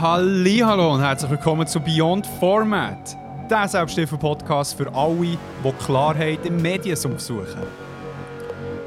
[0.00, 3.16] Hallo und herzlich willkommen zu Beyond Format,
[3.50, 7.64] der Selbsthilfe-Podcast für alle, die Klarheit im Mediensumpf suchen.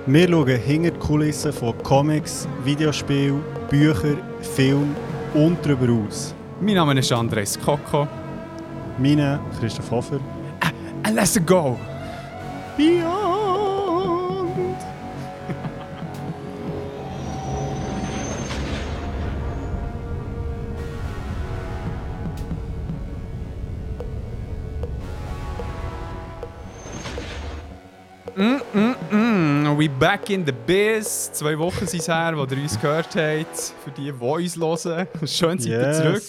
[0.05, 4.19] Wir schauen hinter die Kulissen von Comics, Videospielen, Büchern,
[4.55, 4.95] Filmen
[5.33, 6.33] und darüber aus.
[6.61, 8.07] Mein Name ist Andres Koko.
[8.97, 10.19] Meine Christoph Hofer.
[11.03, 11.77] And let's go!
[12.77, 13.20] Beyond!
[30.01, 31.31] Back in the biz.
[31.31, 33.57] Zwei Wochen sind es her, wo ihr uns gehört habt.
[33.83, 35.07] Für die, die uns hören.
[35.27, 36.23] Schön seid ihr zurück.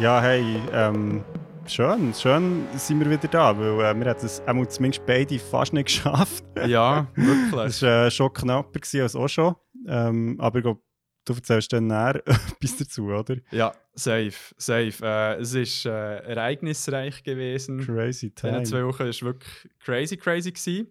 [0.00, 1.24] Ja, hey, ähm,
[1.66, 5.72] schön, schön sind wir wieder da, weil äh, wir haben es einmal zumindest beide fast
[5.72, 6.44] nicht geschafft.
[6.66, 7.66] Ja, wirklich.
[7.66, 9.56] Es war äh, schon knapper gewesen als auch schon.
[9.88, 10.80] Ähm, aber ich glaube,
[11.24, 13.36] du erzählst dann näher etwas dazu, oder?
[13.50, 14.94] Ja, safe, safe.
[15.02, 17.80] Äh, es ist äh, ereignisreich gewesen.
[17.84, 18.62] Crazy In den time.
[18.62, 20.52] zwei Wochen war wirklich crazy, crazy.
[20.52, 20.86] Gewesen.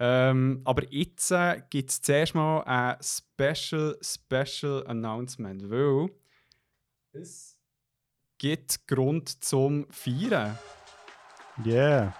[0.00, 6.10] Ähm, aber jetzt äh, gibt es zuerst mal ein Special, Special Announcement, weil
[7.12, 7.58] es
[8.38, 10.56] gibt Grund zum Feiern.
[11.64, 12.14] Yeah.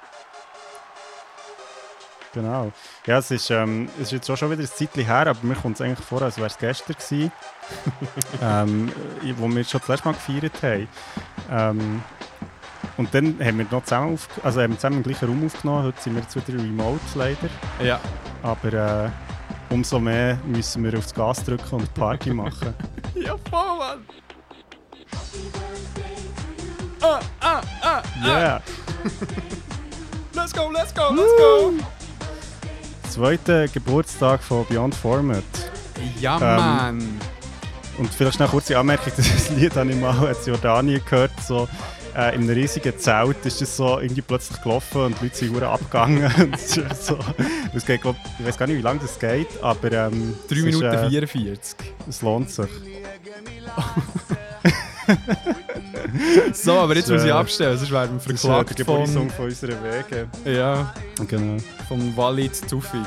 [2.35, 2.73] Genau.
[3.07, 5.55] Ja, es ist, ähm, es ist jetzt auch schon wieder ein Zeitchen her, aber mir
[5.55, 7.33] kommt es eigentlich vor, als wäre es gestern gewesen,
[8.43, 8.93] ähm,
[9.37, 10.89] wo wir schon das letzte Mal gefeiert haben.
[11.51, 12.03] Ähm,
[12.99, 15.85] und dann haben wir noch zusammen, auf, also haben wir zusammen im gleichen Raum aufgenommen.
[15.85, 17.49] Heute sind wir jetzt wieder remote leider.
[17.83, 18.01] Ja,
[18.43, 19.09] Aber äh,
[19.73, 22.75] umso mehr müssen wir aufs Gas drücken und Party machen.
[23.15, 24.05] ja voll, Mann!
[27.01, 28.27] Ah, ah, ah, ah.
[28.27, 28.63] Yeah!
[30.35, 31.73] Let's go, let's go, let's go!
[33.09, 35.45] Zweiter Geburtstag von Beyond Format.
[36.21, 37.21] Ja, Ähm, Mann!
[37.99, 41.69] Und vielleicht schnell kurze Anmerkung, das Lied habe ich mal in Jordanien gehört, so
[42.19, 45.63] äh, in einem riesigen Zelt ist das so irgendwie plötzlich gelaufen und die Leute sind
[45.63, 46.53] abgegangen.
[47.01, 47.17] So,
[47.75, 50.63] es geht, glaub, ich weiß gar nicht, wie lange das geht, aber ähm, 3 es
[50.65, 51.77] Minuten ist, äh, 44.
[52.09, 52.69] es lohnt sich.
[56.53, 59.31] So, aber jetzt muss ich äh, abstellen, sonst werden wir Das ist verklagt Geburtstag von,
[59.31, 60.29] von unserer Wege.
[60.45, 60.95] ja,
[61.27, 61.57] Genau.
[61.87, 63.01] vom Walid Tufik.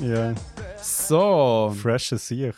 [0.00, 0.32] Ja,
[0.80, 2.54] So, fresh as sich.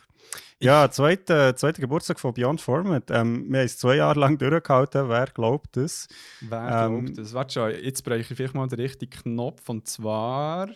[0.60, 3.12] Ja, zweiter zweiter Geburtstag von Beyond Format.
[3.12, 6.08] Ähm, wir haben es zwei Jahre lang durchgehalten, wer glaubt das?
[6.40, 7.32] wer Ähm, glaubt das?
[7.32, 10.68] Warte schon, jetzt breche ich vielleicht mal den richtigen Knopf und zwar...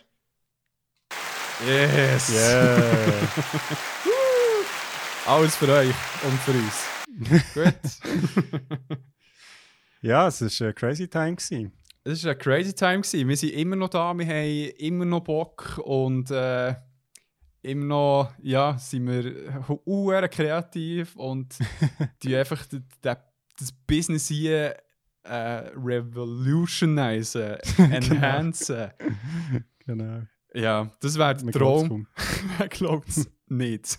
[1.66, 2.30] Yes!
[2.32, 3.28] Yeah!
[5.26, 6.86] Alles für euch und für uns.
[7.54, 7.74] Gut.
[10.00, 11.34] ja, es war eine crazy time.
[11.34, 11.72] Gewesen.
[12.04, 13.00] Es war eine crazy time.
[13.00, 13.28] Gewesen.
[13.28, 16.74] Wir sind immer noch da, wir haben immer noch Bock und äh,
[17.62, 21.56] immer noch, ja, sind wir uhr kreativ und
[22.22, 23.14] die einfach d- d-
[23.58, 24.76] das Business hier
[25.24, 28.90] äh, revolutionisen, enhancen.
[29.86, 30.22] Genau.
[30.54, 32.06] Ja, das wäre der Traum.
[32.58, 33.98] Wer glaubt es nicht?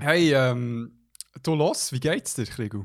[0.00, 0.92] hey, ähm,
[1.42, 2.84] du los, wie geht's dir, Krigu?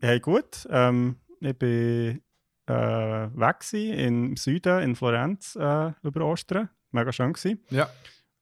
[0.00, 0.66] Hey, gut.
[0.70, 2.22] Ähm, ich bin
[2.72, 6.70] äh, weg gewesen, im Süden, in Florenz, äh, über Ostern.
[6.90, 7.60] Mega schön gewesen.
[7.70, 7.88] Ja.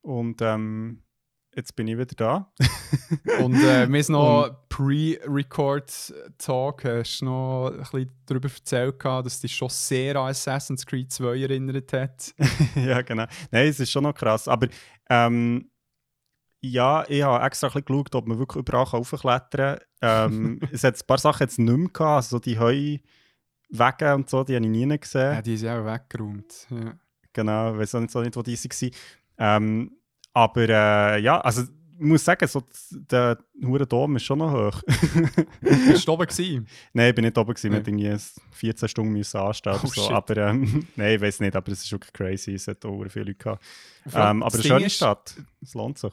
[0.03, 1.05] Und ähm,
[1.55, 2.51] jetzt bin ich wieder da.
[3.43, 9.55] Und äh, wir sind noch Pre-Record-Talk, hast du noch ein bisschen darüber erzählt, dass dich
[9.55, 12.35] schon sehr an Assassin's Creed 2 erinnert hat.
[12.75, 13.27] ja, genau.
[13.51, 14.49] Nein, es ist schon noch krass.
[14.49, 14.69] Aber
[15.09, 15.71] ähm,
[16.63, 20.33] ja, ich habe extra ein bisschen geschaut, ob man wirklich überall raufklettern kann.
[20.33, 22.17] Ähm, es hat ein paar Sachen jetzt nicht mehr gehabt.
[22.17, 22.59] Also die
[23.73, 25.33] Heuwege und so, die habe ich nie gesehen.
[25.35, 26.67] Ja, die ist ja auch weggeräumt.
[26.71, 26.95] Ja.
[27.33, 28.91] Genau, ich weiß auch nicht, so nicht wo die waren.
[29.39, 29.93] Ähm,
[30.33, 34.83] aber äh, ja, also ich muss sagen, so, der hure Dom ist schon noch hoch.
[35.61, 36.67] Bist du oben gewesen?
[36.95, 37.85] Nein, ich bin nicht oben, gewesen, Nee.
[37.85, 40.01] wir mussten irgendwie 14 Stunden müssen anstehen Oh, so.
[40.03, 40.11] shit.
[40.13, 43.27] Aber ähm, nein, ich weiß nicht, aber es ist wirklich crazy, es hat auch viele
[43.27, 43.63] Leute gehabt.
[44.15, 46.13] Ähm, aber eine schöne ist- Stadt, es lohnt sich.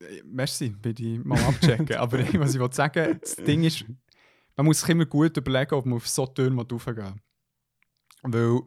[0.00, 1.96] Äh, Merci, will ich mal abchecken.
[1.96, 3.84] Aber was ich wollte sagen, das Ding ist,
[4.56, 7.20] man muss sich immer gut überlegen, ob man auf so Türen raufgehen
[8.22, 8.60] Weil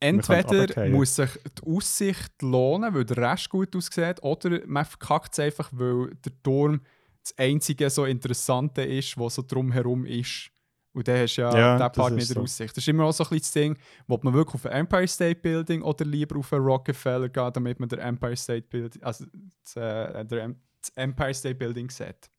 [0.00, 5.40] entweder muss sich die Aussicht lohnen, weil der Rest gut aussieht, oder man verkackt es
[5.40, 6.80] einfach, weil der Turm
[7.22, 10.50] das einzige so Interessante ist, was so drumherum ist.
[10.92, 12.40] Und dann hast du ja, Ja, den Part in der so.
[12.40, 12.74] Aussicht.
[12.74, 13.78] Das ist immer auch so ein bisschen das Ding,
[14.08, 17.80] ob man wirklich auf ein Empire State Building oder lieber auf ein Rockefeller geht, damit
[17.80, 19.26] man der Empire State Building, also
[19.62, 22.30] das, äh, der, das Empire State Building sieht.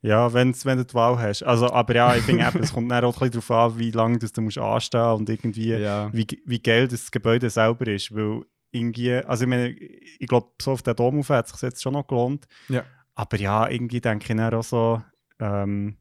[0.00, 1.42] Ja, wenn's, wenn du die Wahl hast.
[1.42, 4.18] Also, aber ja, ich finde, es kommt dann auch ein bisschen darauf an, wie lange
[4.18, 6.08] das du musst anstehen und irgendwie, Ja.
[6.12, 8.14] wie, wie geil das Gebäude selber ist.
[8.14, 11.62] Weil irgendwie, also ich meine, ich glaube, so auf den Dom auf hat es sich
[11.62, 12.46] jetzt schon noch gelohnt.
[12.68, 12.84] Ja.
[13.16, 15.02] Aber ja, irgendwie denke ich dann auch so,
[15.40, 15.96] ähm,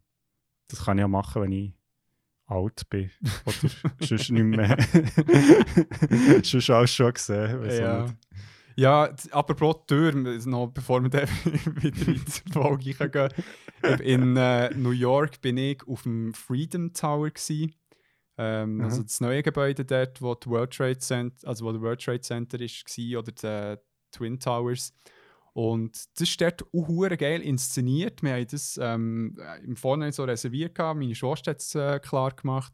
[0.67, 1.73] das kann ich ja machen, wenn ich
[2.45, 3.09] alt bin.
[3.45, 3.55] Oder
[4.05, 4.77] sonst nicht mehr.
[6.44, 7.67] sonst alles schon gesehen.
[7.71, 8.03] Ja.
[8.03, 8.15] nicht.
[8.79, 11.12] Ja, apropos Tür, noch bevor wir
[11.81, 14.01] wieder in die Folge gehen.
[14.03, 17.31] In äh, New York bin ich auf dem Freedom Tower.
[17.31, 17.74] Gewesen.
[18.38, 18.83] Ähm, Mhm.
[18.83, 22.21] Also das neue Gebäude dort, wo, die World Trade Center, also wo der World Trade
[22.21, 23.77] Center ist, war, oder die äh,
[24.12, 24.94] Twin Towers.
[25.53, 28.21] Und das ist dort auch geil inszeniert.
[28.21, 31.00] Wir haben das ähm, im Vorhinein so reserviert, gehabt.
[31.00, 32.71] meine Schwester hat es äh, klar gemacht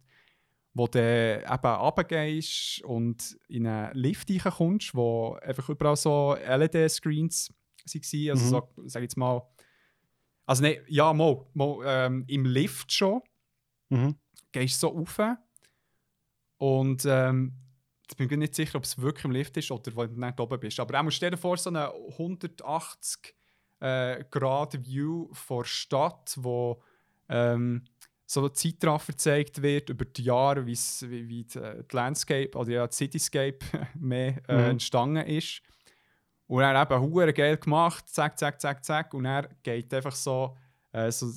[0.73, 7.53] wo du eben runtergehst und in einen Lift reinkommst, wo einfach überall so LED-Screens
[7.85, 8.29] waren.
[8.31, 8.49] Also Mhm.
[8.49, 9.41] so, sag ich jetzt mal,
[10.45, 13.21] also nein, ja, mal, mal ähm, im Lift schon,
[13.89, 14.15] Mhm.
[14.51, 15.19] gehst so rauf
[16.57, 17.53] und ähm,
[18.09, 20.39] ich bin mir nicht sicher, ob es wirklich im Lift ist oder wenn du nicht
[20.39, 20.79] oben bist.
[20.79, 23.35] Aber auch stell dir vor, so eine 180
[23.79, 26.81] äh, Grad View von der Stadt, wo
[27.29, 27.83] ähm,
[28.33, 32.71] so ein Zeitraffer gezeigt wird über die Jahre, wie, wie die, äh, die Landscape oder
[32.71, 33.59] ja, die Cityscape
[33.99, 34.69] mehr äh, Mhm.
[34.71, 35.61] entstanden ist.
[36.47, 39.13] Und er eben hure geil gemacht, zack, zack, zack, zack.
[39.13, 40.55] Und er geht einfach so,
[40.91, 41.31] äh, so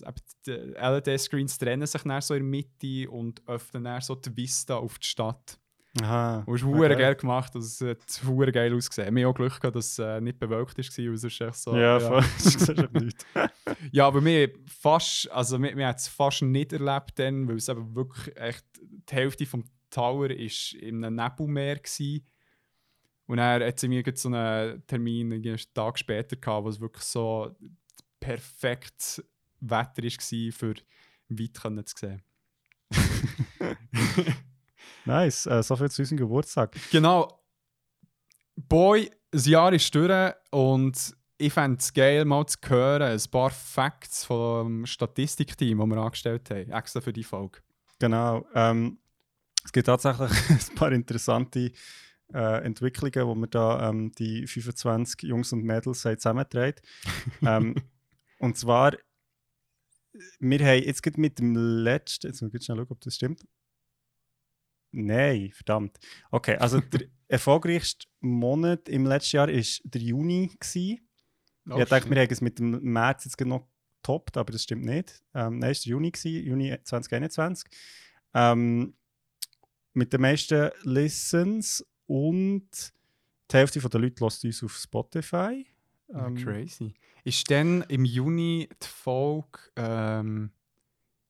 [0.47, 4.99] LED-Screens trennen sich dann so in der Mitte und öffnen dann so die Vista auf
[4.99, 5.59] die Stadt.
[6.03, 6.43] Aha.
[6.47, 7.03] Und es ist Okay.
[7.03, 9.15] geil gemacht, also es hat hure geil ausgesehen.
[9.15, 11.77] Wir haben auch Glück gehabt, dass es äh, nicht bewölkt war, weil ist echt so...
[11.77, 12.19] Ja,
[12.69, 13.27] echt nichts.
[13.93, 17.57] Ja, aber wir haben fast, also wir, wir haben es fast nicht erlebt dann, weil
[17.57, 22.21] es eben wirklich echt, die Hälfte vom Tower ist in einem Nebelmeer war.
[23.29, 27.05] Und dann hat sie mir so einen Termin einen Tag später gehabt, wo es wirklich
[27.05, 27.57] so
[28.21, 29.25] perfekt
[29.61, 30.75] Wetter war, für
[31.29, 32.23] weit zu sehen.
[35.07, 36.77] Nice, äh, so viel zu unserem Geburtstag.
[36.91, 37.41] Genau.
[38.57, 43.51] Boy, ein Jahr ist durch und ich fände es geil, mal zu hören, ein paar
[43.51, 47.61] Facts vom Statistikteam, das wir angestellt haben, extra für die Folge.
[47.99, 48.47] Genau.
[48.55, 48.99] Ähm,
[49.65, 50.31] es gibt tatsächlich
[50.71, 51.73] ein paar interessante
[52.33, 56.81] äh, Entwicklungen, wo wir da ähm, die 25 Jungs und Mädels zusammengetragen
[57.43, 57.75] ähm,
[58.39, 58.93] Und zwar,
[60.39, 63.43] wir haben jetzt mit dem letzten, jetzt muss ich schnell schauen, ob das stimmt.
[64.93, 65.99] Nein, verdammt.
[66.31, 70.51] Okay, also der erfolgreichste Monat im letzten Jahr war der Juni.
[70.59, 71.01] Gewesen.
[71.69, 73.67] Oh, ich dachte, wir haben es mit dem März jetzt noch
[74.07, 75.23] getoppt, aber das stimmt nicht.
[75.35, 77.69] Ähm, nein, es war Juni, gewesen, Juni 2021.
[78.35, 78.95] Ähm,
[79.95, 82.69] mit den meisten Listens und
[83.51, 85.67] die Hälfte der Leute lässt uns auf Spotify.
[86.13, 86.95] Ähm, crazy.
[87.25, 90.53] Ist dann im Juni die Folge ähm,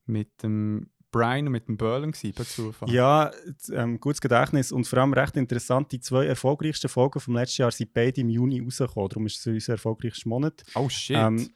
[0.05, 2.91] mit dem Brian und mit dem Berlin per Zufall?
[2.91, 3.31] Ja,
[3.73, 5.91] ähm, gutes Gedächtnis und vor allem recht interessant.
[5.93, 9.09] Die zwei erfolgreichsten Folgen vom letzten Jahr sind beide im Juni rausgekommen.
[9.09, 10.63] Darum ist es unser erfolgreichster Monat.
[10.75, 11.17] Oh shit.
[11.17, 11.51] Ähm,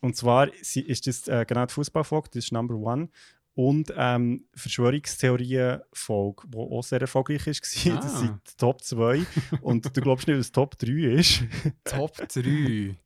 [0.00, 3.08] und zwar ist das äh, genau die Fußballfolge, das ist Number One.
[3.54, 7.52] Und ähm, Verschwörungstheorien-Folge, die auch sehr erfolgreich war.
[7.52, 8.18] Das Ah.
[8.18, 9.22] sind die Top 2.
[9.62, 11.42] und du glaubst nicht, was Top 3 ist?
[11.84, 12.96] Top 3.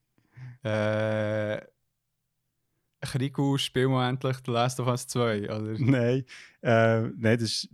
[0.65, 1.61] äh,
[3.03, 5.75] Krigu, spielen wir endlich The Last of Us 2, oder?
[5.79, 6.25] nein.
[6.63, 7.69] Äh, nein, das ist.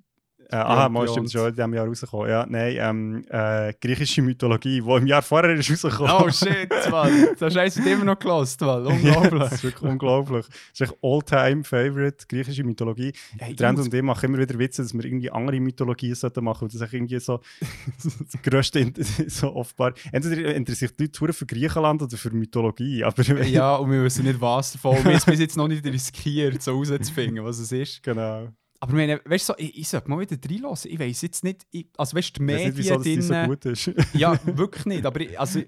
[0.51, 2.31] Äh, aha, mal stimmt schon in diesem Jahr rausgekommen.
[2.31, 6.13] Ja, nein, ähm, äh, griechische Mythologie, die im Jahr vorher ist rausgekommen.
[6.25, 7.29] Oh shit, Mann.
[7.39, 8.87] Das hast du immer noch gelost, Mann.
[8.87, 9.41] Unglaublich.
[9.43, 10.47] das ist wirklich unglaublich.
[10.47, 13.13] Das ist echt All-Time-Favorite, griechische Mythologie.
[13.39, 16.65] Hey, Trend und ich machen immer wieder Witze, dass wir irgendwie andere Mythologien sollten machen
[16.65, 17.41] und das ist irgendwie so
[18.03, 18.95] das grösste, in-
[19.29, 19.93] so offenbar.
[20.13, 24.41] Entweder interessiert die Leute für Griechenland oder für Mythologie, aber ja, und wir wissen nicht
[24.41, 24.97] was davon.
[24.97, 28.03] Wir haben es bis jetzt noch nicht riskiert, so rauszufinden, was es ist.
[28.03, 28.49] genau.
[28.81, 30.91] Aber ich meine, weißt du, so, ich, ich sollte mal wieder reinlassen.
[30.91, 33.35] Ich weiß jetzt nicht, ich, also weißt du, die Ich weiß nicht, wieso Medien so
[33.47, 33.91] gut ist.
[34.15, 35.05] Ja, wirklich nicht.
[35.07, 35.61] Aber ich, also,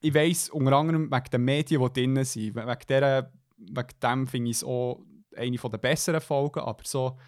[0.00, 2.54] ich weiss unter anderem wegen den Medien, die drin sind.
[2.54, 5.02] We- Wegen, der, wegen dem finde ich es auch
[5.34, 6.60] eine der besseren Folgen.
[6.60, 7.18] Aber so,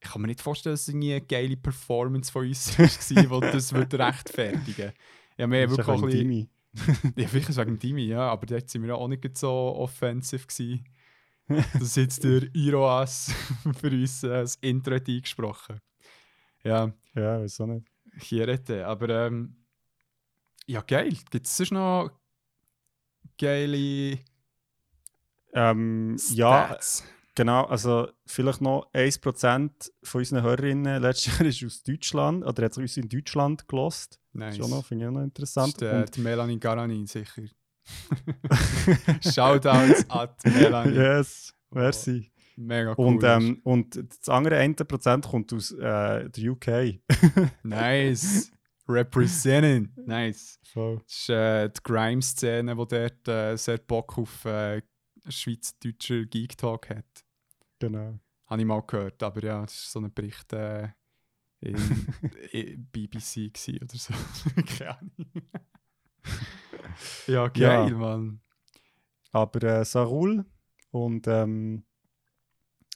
[0.00, 3.72] ich kann mir nicht vorstellen, dass es eine geile Performance von uns war, die das
[3.72, 4.92] würde rechtfertigen
[5.38, 6.48] Ja, wir wirklich auch ein bisschen,
[7.16, 10.84] ja, vielleicht wegen Dimi, ja, aber dort sind wir auch nicht so offensiv gewesen.
[11.74, 13.32] Das jetzt der Iroas
[13.80, 15.80] für uns äh, das Intro hat eingesprochen.
[16.64, 17.86] Ja, Ja, auch nicht.
[18.20, 18.86] hier hätte.
[18.86, 19.56] Aber ähm,
[20.66, 21.16] ja, geil.
[21.30, 22.10] Gibt es sonst noch
[23.38, 24.18] geile
[25.54, 26.78] Ähm, ja,
[27.34, 27.64] genau.
[27.64, 32.82] Also vielleicht noch 1% von unseren Hörerinnen letztes Jahr ist aus Deutschland oder hat sich
[32.82, 34.18] uns in Deutschland gelost.
[34.32, 34.56] Nice.
[34.56, 35.74] Schon noch, finde ich auch noch Das interessant.
[35.74, 37.42] ist, äh, Und- die Melanie Garanin sicher.
[39.20, 40.06] Shoutouts
[40.44, 40.96] die Melanie.
[40.96, 42.32] yes, merci.
[42.56, 43.06] Mega cool.
[43.06, 47.00] Und, ähm, und das andere 1% kommt aus äh, der UK.
[47.62, 48.52] nice.
[48.88, 49.92] Representing.
[50.06, 50.58] Nice.
[50.72, 50.98] Voll.
[50.98, 54.82] Das ist äh, die Grime-Szene, die dort äh, sehr Bock auf äh,
[55.28, 57.24] schweizerdeutscher Geek Talk hat.
[57.78, 58.18] Genau.
[58.46, 60.88] Habe ich mal gehört, aber ja, das ist so ein Bericht äh,
[61.60, 61.76] in,
[62.52, 64.12] in BBC oder so.
[64.78, 65.12] Keine Ahnung.
[67.26, 67.96] Ja, geil, Ja.
[67.96, 68.40] Mann.
[69.32, 70.44] Aber äh, Sarul
[70.90, 71.84] und ähm,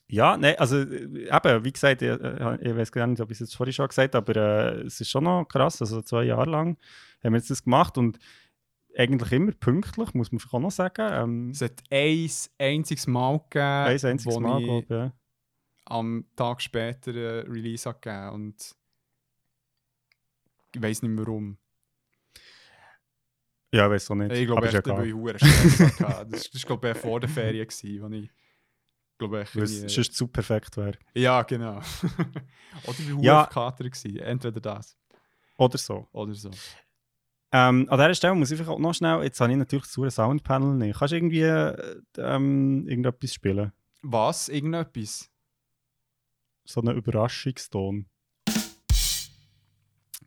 [0.08, 3.36] ja, nein, also äh, eben, wie gesagt, ich, äh, ich weiß gar nicht, ob ich
[3.36, 6.24] es jetzt vorhin schon gesagt habe, aber äh, es ist schon noch krass, also zwei
[6.24, 6.76] Jahre lang
[7.24, 8.18] haben wir jetzt das gemacht und
[8.96, 11.08] eigentlich immer pünktlich, muss man auch noch sagen.
[11.12, 12.28] Ähm, Es hat ein
[12.58, 14.88] einziges Mal gegeben, ein einziges Mal, ich glaube ich.
[14.90, 15.12] Ja.
[15.86, 18.74] am Tag später ein Release gegeben und
[20.74, 21.58] ich weiß nicht mehr warum.
[23.76, 24.32] Ja, ich weiß auch nicht.
[24.32, 24.98] Ich glaube echt, egal.
[24.98, 26.30] weil ich hure Stress hatte.
[26.30, 28.30] Das, war glaube ich vor der Ferien, gewesen, wo ich
[29.18, 30.98] glaube ich Weil es sonst zu perfekt wäre.
[31.14, 31.76] Ja, genau.
[32.84, 33.40] oder ich war Ja.
[33.42, 33.46] ja.
[33.46, 33.84] Kater.
[33.84, 34.18] Gewesen.
[34.18, 34.96] Entweder das
[35.56, 36.08] Oder so.
[36.12, 36.50] oder so.
[37.52, 40.10] Ähm, an dieser Stelle muss ich auch noch schnell, jetzt habe ich natürlich zu einem
[40.10, 40.98] Soundpanel nicht.
[40.98, 43.72] Kannst du irgendwie äh, ähm, irgendetwas spielen?
[44.02, 44.48] Was?
[44.48, 45.30] Irgendetwas?
[46.64, 48.06] So einen Überraschungston.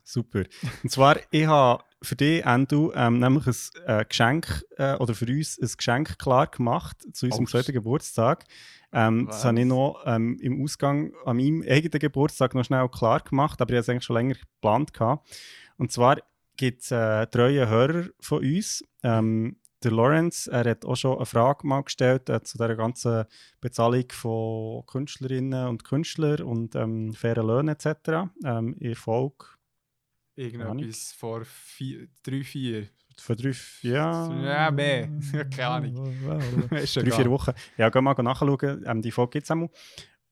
[0.10, 0.44] Super.
[0.82, 5.28] Und zwar, ich habe für dich, Endo, ähm, nämlich ein äh, Geschenk, äh, oder für
[5.28, 8.46] uns ein Geschenk klar gemacht zu unserem Oh, zweiten Geburtstag.
[8.92, 13.20] Ähm, das habe ich noch ähm, im Ausgang an meinem eigenen Geburtstag noch schnell klar
[13.20, 14.94] gemacht, aber ich habe es eigentlich schon länger geplant.
[14.96, 15.30] Gehabt.
[15.78, 16.18] Und zwar
[16.58, 18.84] gibt es äh, treue Hörer von uns.
[19.04, 23.26] Ähm, der Lawrence, er hat auch schon eine Frage mal gestellt äh, zu der ganzen
[23.62, 28.32] Bezahlung von Künstlerinnen und Künstlern und ähm, fairen Löhnen etc.
[28.44, 29.46] Ähm, in Folge
[30.40, 32.88] Irgendetwas vor vier, drei, vier.
[33.18, 35.10] von drei, ja, Ja, mehr.
[35.56, 36.14] Keine Ahnung.
[36.70, 37.52] Drei, vier Wochen.
[37.78, 39.70] Ja, geh mal nachschauen, ähm, die Folge gibt es einmal.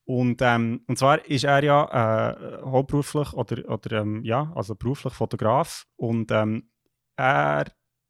[0.05, 1.83] Und, ähm, und zwar ist er ja
[2.31, 6.69] äh, hauptberuflich oder, oder ähm, ja, also beruflich Fotograf und ähm,
[7.17, 7.65] er,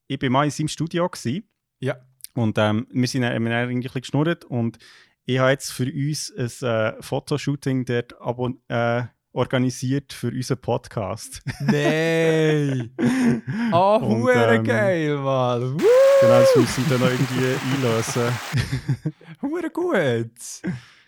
[0.07, 1.49] ich war mal in seinem Studio gewesen,
[1.79, 1.97] Ja.
[2.35, 4.77] und ähm, wir sind wir haben ein bisschen geschnurrt und
[5.25, 11.41] ich habe jetzt für uns ein äh, Fotoshooting dort abon- äh, organisiert für unseren Podcast.
[11.61, 12.91] Nein!
[13.71, 15.73] Oh, Und, ähm, geil, Mann!
[15.73, 15.87] Woo!
[16.21, 19.13] Genau, das müssen wir dann noch irgendwie einlösen.
[19.41, 20.31] Hure gut!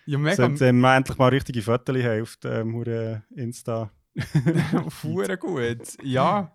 [0.06, 3.90] Ja, mega Sollte wir endlich mal richtige Fotos haben auf dem hure Insta.
[5.02, 6.02] hure gut.
[6.02, 6.52] Ja.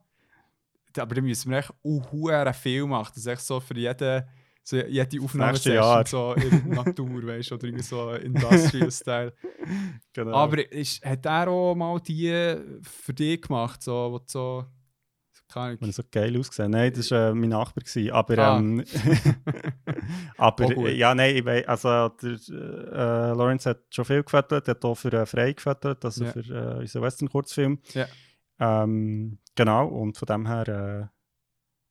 [0.97, 3.11] Aber dann müssen wir echt auch hure viel machen.
[3.15, 4.23] Das ist echt so für jeden,
[4.67, 6.05] so jede Aufnahme nächste Jahr.
[6.07, 9.31] so in Natur, weißt du, oder irgendwie so Industrial-Style.
[10.11, 10.33] Genau.
[10.35, 14.65] Aber ist, hat er auch mal die für dich gemacht, so, wo so.
[15.53, 17.83] Wenn er so geil ausgesehen Nein, das war äh, mein Nachbar.
[17.83, 18.11] Gewesen.
[18.11, 18.57] Aber, Ah.
[18.57, 18.83] ähm,
[20.37, 24.83] aber äh, ja, nein, ich weiss, also der äh, Lawrence hat schon viel gefüttert, hat
[24.83, 26.31] auch für äh, Frei gefüttert, also Ja.
[26.31, 27.79] für äh, unseren Western-Kurzfilm.
[27.93, 28.07] Ja.
[28.59, 31.07] Ähm, genau, und von dem her, äh,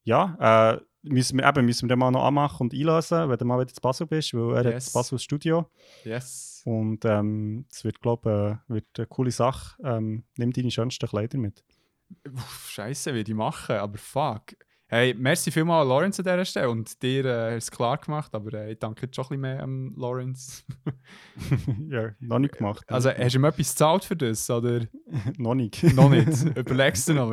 [0.02, 3.44] ja, äh, müssen wir, eben, müssen wir den mal noch anmachen und einlösen, wenn du
[3.44, 4.84] mal wieder zu Basel bist, weil er hat Yes.
[4.86, 5.68] das Basel Studio.
[6.04, 6.62] Yes.
[6.64, 9.76] Und ähm, es wird, glaube ich, äh, wird eine coole Sache.
[9.84, 11.62] Ähm, nimm deine schönsten Kleider mit.
[12.32, 14.54] Uff, Scheiße, wie die machen, aber fuck.
[14.86, 18.72] Hey, merci vielmal Lawrence an dieser Stelle und dir äh, es klar gemacht, aber äh,
[18.72, 20.62] ich danke jetzt schon ein bisschen mehr am Lawrence.
[21.88, 22.84] ja, noch nicht gemacht.
[22.88, 24.82] Also, hast du ihm etwas gezahlt für das, oder?
[25.38, 25.82] noch nicht.
[25.94, 26.44] noch nicht.
[26.56, 27.32] Überlegst du noch,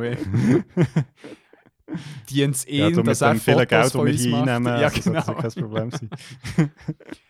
[1.86, 1.94] wie?
[2.30, 3.04] Dient es Ja, er dem
[3.40, 4.48] vielen Fotos Geld, das von wir uns macht?
[4.48, 5.40] einnehmen, Ja, also sollte genau.
[5.42, 6.10] das kein Problem sein.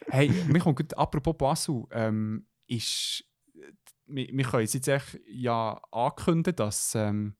[0.08, 3.24] Hey, mir kommt gut, apropos Basel, ähm, ist,
[4.06, 7.34] wir, wir können jetzt echt ja ankündigen, dass ähm,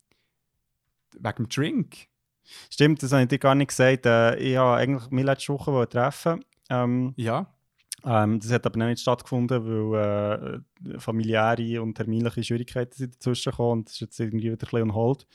[1.19, 2.09] wegen dem Drink,
[2.71, 4.05] Stimmt, das habe ich dir gar nicht gesagt.
[4.07, 6.45] Äh, ich wollte eigentlich mich letzte Woche treffen.
[6.71, 7.47] Ähm, ja,
[8.05, 10.63] ähm, das hat aber noch nicht stattgefunden, weil
[10.95, 14.59] äh, familiäre und terminliche Schwierigkeiten sind dazwischen gekommen und das ist jetzt irgendwie wieder ein
[14.59, 15.27] bisschen on hold.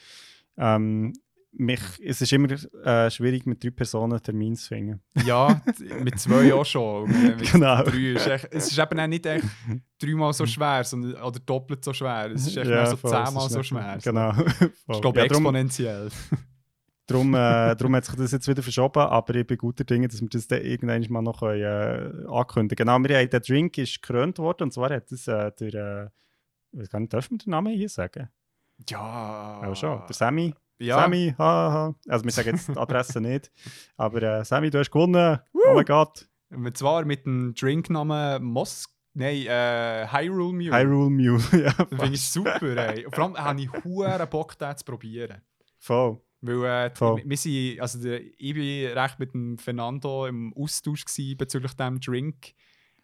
[0.57, 1.13] Ähm,
[1.59, 5.01] mich, es ist immer äh, schwierig, mit drei Personen einen Termin zu finden.
[5.25, 5.61] ja,
[6.03, 7.09] mit zwei auch schon.
[7.09, 7.83] Mit, Genau.
[7.83, 9.45] drei ist echt, es ist eben auch nicht echt
[9.99, 12.31] dreimal so schwer, sondern, oder doppelt so schwer.
[12.31, 13.97] Es ist echt mehr so voll, zehnmal so schwer.
[14.03, 14.33] Genau.
[14.89, 16.09] Ich glaube, ja, exponentiell.
[17.07, 20.21] darum, äh, darum hat sich das jetzt wieder verschoben, aber ich bin guter Dinge, dass
[20.21, 22.99] wir das dann irgendwann mal noch können, äh, ankündigen können.
[22.99, 26.09] Genau, wir haben, der Drink ist gekrönt worden und zwar hat das äh, der, äh,
[26.71, 28.29] ich weiß gar nicht, darf man den Namen hier sagen?
[28.89, 29.61] Ja.
[29.63, 30.53] Auch schon, der Sammy.
[30.79, 30.99] Ja.
[31.01, 31.95] Sammy, haha.
[32.07, 33.51] Also wir sagen jetzt die Adresse nicht,
[33.97, 35.39] aber äh, Sammy, du hast gewonnen.
[35.53, 36.27] Oh mein Gott.
[36.49, 38.87] Und zwar mit dem Drinknamen Mos...
[39.13, 40.71] Nein, äh, Hyrule Mule.
[40.71, 41.41] Hyrule Mule.
[41.65, 43.07] ja, Das finde ich super, ey.
[43.11, 45.41] Vor allem habe ich huere Bock, den zu probieren.
[45.79, 46.21] voll.
[46.41, 47.23] Weil äh, Voll.
[47.25, 51.03] wir sind, also der, ich bin recht mit dem Fernando im Austausch
[51.35, 52.53] bezüglich dem Drink,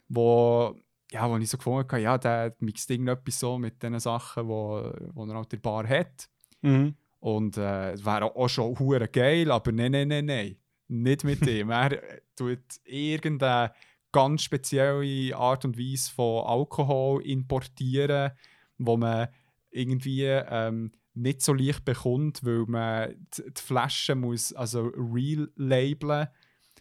[0.08, 0.76] wo,
[1.12, 4.94] ja, wo ich so gefunden habe, ja, der mixt irgendetwas so mit den Sachen, wo,
[5.14, 6.30] wo er halt in der Bar hat.
[6.62, 6.96] Mhm.
[7.24, 10.58] Und äh, es wäre auch schon hure geil, aber nein, nein, nein, nein.
[10.90, 11.70] Nicht mit ihm.
[11.70, 12.02] er
[12.36, 13.72] tut irgendeine
[14.12, 18.34] ganz spezielle Art und Weise von Alkohol importieren,
[18.78, 19.30] wo man
[19.72, 26.28] irgendwie ähm, nicht so leicht bekommt, weil man die, die Flasche muss also real labeln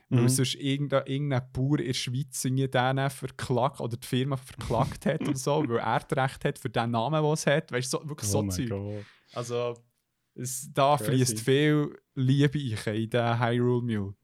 [0.08, 0.22] mhm.
[0.22, 5.20] weil sonst irgendein, irgendein Bauer in der Schweiz den verklagt oder die Firma verklagt hat
[5.20, 7.70] und so, weil er das Recht hat für den Namen, den es hat.
[7.70, 9.04] Weißt du, so, wirklich oh so Zeug.
[9.34, 9.76] Also,
[10.34, 14.14] es, da fließt viel Liebe in den Hyrule Mule.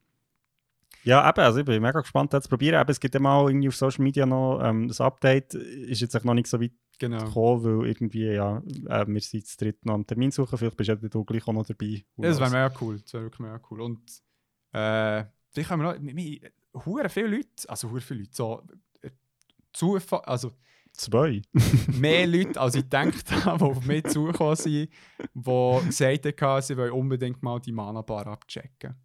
[1.03, 2.79] Ja, eben, also ich bin mega gespannt, das zu probieren.
[2.79, 6.25] Eben, es gibt ja mal irgendwie auf Social Media noch ähm, das Update, ist jetzt
[6.25, 7.23] noch nicht so weit genau.
[7.23, 11.13] gekommen, weil irgendwie, ja, äh, wir sind zu dritt noch einen Termin suchen, vielleicht bist
[11.13, 12.03] du gleich auch noch dabei.
[12.17, 13.81] Ja, das wäre mega cool, das wäre wirklich mega cool.
[13.81, 14.01] Und
[14.73, 18.63] äh, vielleicht haben wir noch, hure viele Leute, also hure viele Leute, so
[19.01, 19.09] äh,
[19.71, 20.51] Zufall, also
[20.99, 21.41] Zwei.
[21.97, 24.89] mehr Leute, als ich gedacht habe, die auf mich zugekommen sind,
[25.33, 28.95] die gesagt haben, sie wollen unbedingt mal die Mana-Bar abchecken.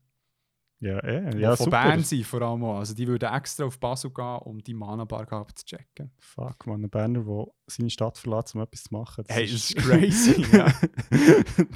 [0.85, 1.39] Ja, eh.
[1.39, 2.81] ja, von Bern sind vor allem auch.
[2.81, 6.11] Also die würden extra auf Basel gehen, um die Mana-Bar abzuchecken.
[6.19, 9.25] Fuck, man, ein Berner, der seine Stadt verlässt, um etwas zu machen.
[9.27, 10.45] Das hey, das ist crazy.
[10.53, 10.71] ja.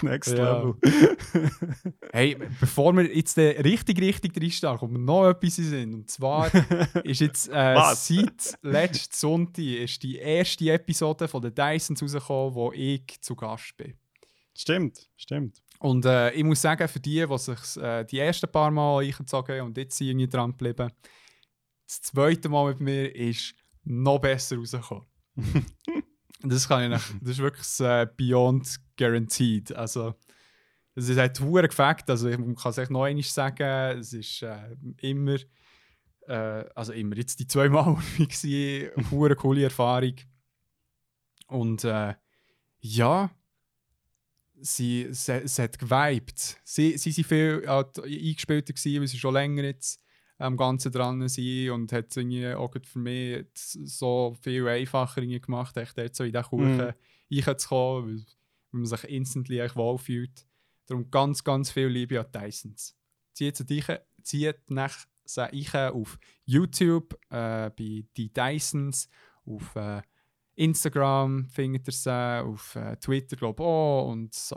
[0.03, 0.33] Next.
[0.33, 0.75] Level.
[2.13, 5.95] hey, bevor wir jetzt richtig, richtig reinstarten, kommt noch etwas sind.
[5.95, 6.51] Und zwar
[7.03, 12.73] ist jetzt äh, seit letzten Sonntag ist die erste Episode von den Dysons rausgekommen, wo
[12.73, 13.95] ich zu Gast bin.
[14.55, 15.63] Stimmt, stimmt.
[15.79, 19.59] Und äh, ich muss sagen, für die, die sich äh, die ersten paar Mal eingezogen
[19.59, 20.91] haben und jetzt irgendwie dran geblieben,
[21.87, 23.55] das zweite Mal mit mir ist
[23.85, 25.07] noch besser rausgekommen.
[26.43, 29.73] das, kann ich nicht, das ist wirklich äh, beyond guaranteed.
[29.75, 30.15] Also,
[30.95, 32.11] es hat hure gefällt.
[32.11, 33.99] Also, ich kann es echt noch einmal sagen.
[33.99, 35.37] Es ist äh, immer,
[36.27, 40.17] äh, also immer jetzt die zwei Mal eine hure coole Erfahrung.
[41.47, 42.15] Und äh,
[42.81, 43.31] ja,
[44.61, 46.59] sie, es, es hat geweibt.
[46.65, 50.03] Sie, sie sind viel halt, eingespielter gewesen, weil sie schon länger jetzt
[50.39, 55.99] am Ganzen dran sind und hat es auch für mich so viel einfacher gemacht, echt
[55.99, 56.93] dort so in den Kuchen mm.
[57.33, 58.17] reinzukommen, weil,
[58.71, 60.47] weil man sich instantly wohlfühlt.
[60.87, 62.97] Darum ganz, ganz viel Liebe an Tysons.
[63.35, 63.87] Zieht dich
[64.23, 65.07] zieht nach
[65.53, 69.11] ich auf YouTube äh, bei die Tysons,
[69.45, 70.01] auf äh,
[70.59, 74.57] Instagram findet ihr sie, auf äh, Twitter glaube ich auch und so.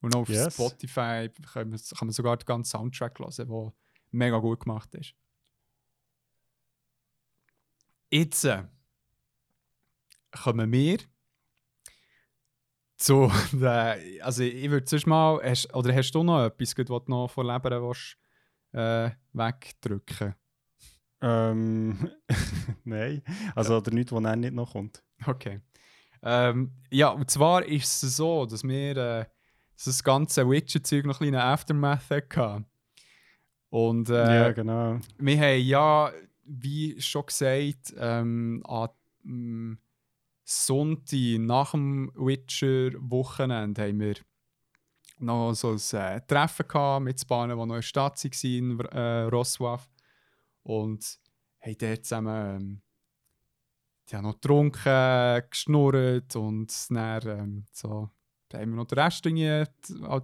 [0.00, 0.54] Und auf yes.
[0.54, 3.72] Spotify kann man, kann man, sogar den ganzen Soundtrack hören, der
[4.12, 5.14] mega gut gemacht ist.
[8.10, 8.64] Jetzt äh,
[10.30, 10.98] kommen wir
[12.96, 17.02] zu der, also ich würde sonst mal, hast, oder hast du noch etwas, was du
[17.08, 18.16] noch von Leben willst,
[18.72, 20.36] äh, wegdrücken
[21.22, 22.10] ähm,
[22.84, 23.22] nein.
[23.54, 25.02] Also, oder nichts, was dann nicht noch kommt.
[25.24, 25.60] Okay.
[26.22, 29.24] Ähm, ja, und zwar ist es so, dass wir äh,
[29.84, 32.66] das ganze Witcher-Zeug noch ein bisschen Aftermath hatten.
[33.70, 35.00] Und äh, ja, genau.
[35.18, 36.12] wir haben ja,
[36.44, 38.90] wie schon gesagt, ähm, an
[39.24, 39.78] ähm,
[40.44, 44.14] Sonntag nach dem Witcher-Wochenende haben wir
[45.18, 48.80] noch so ein äh, Treffen gehabt mit Spanen, die noch in der Stadt waren, in
[48.80, 49.88] äh, Roswaf.
[50.62, 51.18] Und
[51.60, 52.82] haben dort zusammen ähm,
[54.10, 58.10] die haben noch getrunken, geschnurrt und dann ähm, so,
[58.48, 59.70] da haben wir noch den Rest halt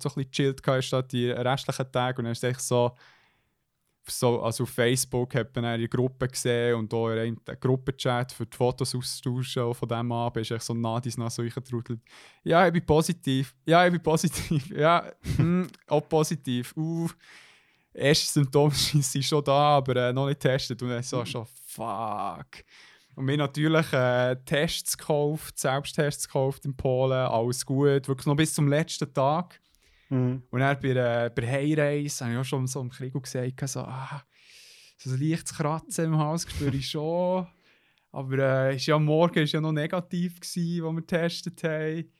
[0.03, 2.94] so ein bisschen gechillt statt die restlichen Tage und dann ist es so,
[4.07, 8.46] so, also auf Facebook hat man eine Gruppe gesehen und da in einem Gruppenchat für
[8.46, 12.01] die Fotos austauschen von diesem Abend ist echt so Nadis nach so eingetrudelt.
[12.42, 13.55] Ja, ich bin positiv.
[13.66, 14.70] Ja, ich bin positiv.
[14.70, 16.74] Ja, mm, auch positiv.
[16.77, 17.09] Uh,
[17.98, 20.82] erste Symptome sind schon da, aber äh, noch nicht getestet.
[20.82, 22.64] Und dann so schon, fuck.
[23.14, 28.54] Und wir natürlich äh, Tests gekauft, Selbsttests gekauft in Polen, alles gut, wirklich noch bis
[28.54, 29.61] zum letzten Tag.
[30.08, 30.42] Mhm.
[30.50, 33.80] Und dann bei, äh, bei Heimreise habe ich auch schon so im Krieg gesagt, so,
[33.80, 34.22] ah,
[34.98, 37.46] so ein leichtes Kratzen im Haus spüre ich schon.
[38.12, 42.11] Aber äh, ist ja am Morgen ist ja noch negativ, gewesen, wo wir getestet haben.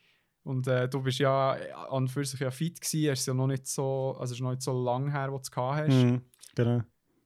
[0.49, 1.51] Und äh, du bist ja
[1.91, 4.53] an für sich ja fit gewesen, es ist ja noch nicht so, also ist noch
[4.53, 5.95] nicht so lange her, wo du es gehabt hast.
[5.95, 6.17] Mm,
[6.55, 6.81] genau.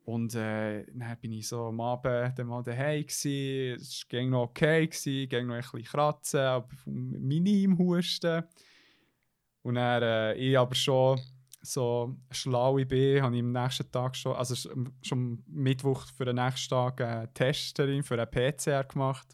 [0.04, 3.80] Und äh, dann bin ich so am Abend dann mal daheim gewesen.
[3.80, 8.42] Es ging noch okay gewesen, ging noch ein bisschen kratzen, aber minim husten.
[9.62, 11.20] Und dann, äh, ich aber schon
[11.60, 14.68] so schlau ich bin, habe ich am nächsten Tag schon, also
[15.00, 19.28] schon Mittwoch für den nächsten Tag eine Testerin für einen PCR gemacht.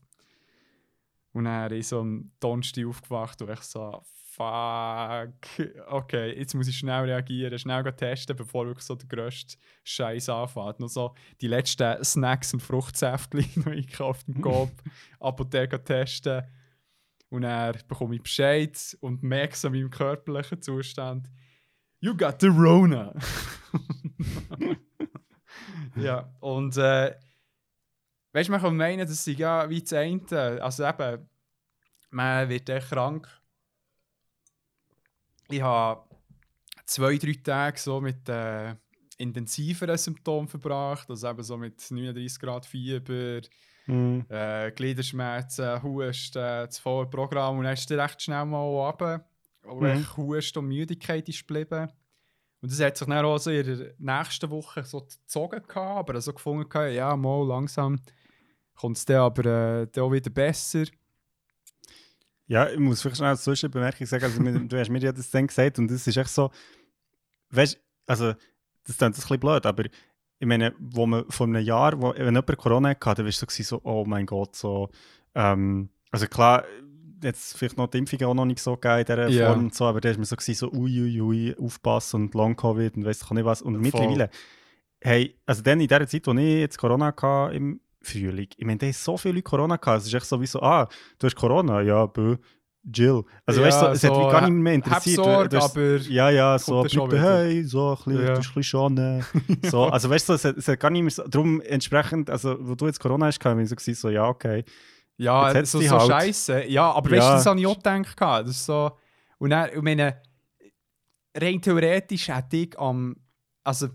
[1.39, 5.31] Und dann ist so am Donnerstag aufgewacht und ich so, fuck,
[5.87, 10.81] okay, jetzt muss ich schnell reagieren, schnell testen, bevor wirklich so der grösste Scheiß anfängt.
[10.81, 14.73] Noch so die letzten Snacks und Fruchtsäfte noch einkauft im Coop,
[15.21, 16.43] Apotheke testen.
[17.29, 21.31] Und er bekomme ich Bescheid und merke an meinem körperlichen Zustand,
[22.01, 23.15] You got the Rona.
[25.95, 27.15] ja, und äh,
[28.39, 30.63] weißt du, man kann meinen, dass sie ja wie das eine.
[30.63, 31.29] Also eben,
[32.11, 33.29] man wird echt krank.
[35.51, 36.03] Ich habe
[36.85, 38.75] zwei, drei Tage so mit äh,
[39.17, 41.09] intensiveren Symptomen verbracht.
[41.11, 43.41] Also eben so mit 39 Grad Fieber,
[43.87, 44.27] Mhm.
[44.29, 47.57] äh, Gliederschmerzen, Husten, das volle Programm.
[47.59, 49.25] Und dann ist es recht schnell mal runter.
[49.63, 50.17] Und Mhm.
[50.19, 51.91] Husten und Müdigkeit ist geblieben.
[52.61, 56.21] Und das hat sich dann auch so in der nächsten Woche so gezogen, gehabt, aber
[56.21, 57.99] so gefunden, gehabt, ja, mal langsam
[58.79, 60.85] kommt es dann aber äh, dann auch wieder besser.
[62.47, 65.47] Ja, ich muss vielleicht schnell als Zwischenbemerkung sagen, also, du hast mir ja das dann
[65.47, 66.51] gesagt und das ist echt so,
[67.51, 68.33] weißt du, also,
[68.85, 72.35] das klingt ein bisschen blöd, aber ich meine, wo man vor einem Jahr, wo, wenn
[72.35, 74.89] jemand Corona hatte, dann war es so, oh mein Gott, so,
[75.35, 76.65] ähm, also klar,
[77.23, 79.49] jetzt vielleicht noch die Impfung auch noch nicht so gegeben in dieser Ja.
[79.49, 83.05] Form und so, aber da war man so, so uiuiui, ui, aufpassen und Long-Covid und
[83.05, 83.61] weiss ich nicht was.
[83.61, 83.83] Und Voll.
[83.83, 84.31] mittlerweile,
[85.01, 88.79] hey, also dann in der Zeit, wo ich jetzt Corona hatte im Frühling, ich meine,
[88.79, 91.27] da haben so viele Leute Corona gehabt, es ist echt so wie so, ah, du
[91.27, 92.37] hast Corona, ja, bö,
[92.85, 93.23] Jill.
[93.45, 95.17] Also Ja, weißt du, so, es hat mich gar nicht mehr interessiert.
[95.17, 97.21] Sorge, du aber ja, ja, so, wieder.
[97.21, 98.29] hey, so, ein bisschen, Ja.
[98.33, 99.25] du bist ein bisschen schon,
[99.65, 102.57] so, also weißt du, es, hat- es hat gar nicht mehr so, darum entsprechend, also
[102.61, 104.65] wo du jetzt Corona hast, kann ich so, gewesen, so, ja, okay.
[105.21, 106.09] Ja, Jetzt so, so halt.
[106.09, 106.67] scheiße.
[106.69, 107.31] Ja, aber weißt Ja.
[107.31, 108.21] du, das habe ich auch gedacht.
[108.21, 108.93] Das ist so,
[109.39, 110.23] und dann, ich meine,
[111.37, 113.17] rein theoretisch hätte ich am.
[113.65, 113.89] Also,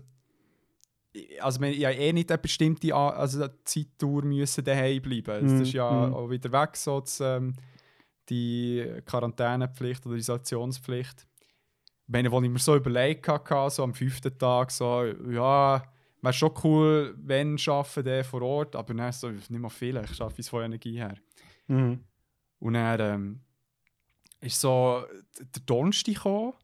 [1.40, 5.44] also ich ja eh nicht eine bestimmte also Zeitdauer müssen daheim bleiben.
[5.44, 6.14] Das Mm, ist ja mm.
[6.14, 7.54] auch wieder weg, so das, ähm,
[8.28, 11.26] die Quarantänepflicht oder Isolationspflicht.
[12.06, 15.82] Ich meine, als ich mir so überlegt hatte, so am fünften Tag, so, ja,
[16.20, 20.20] wäre schon cool, wenn arbeiten der vor Ort, aber dann so, nicht mal viel, ich
[20.20, 21.16] arbeite es von Energie her.
[21.68, 22.00] Mhm.
[22.58, 23.40] Und dann ähm,
[24.40, 25.04] ist so
[25.38, 26.54] der Donnerstag gekommen.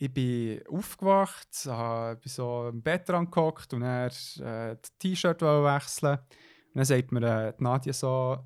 [0.00, 5.42] Ich bin aufgewacht, äh, bin so im Bett dran gehockt und er äh, das T-Shirt
[5.42, 6.18] wechseln.
[6.18, 8.38] Und dann sagt mir äh, die Nadja so,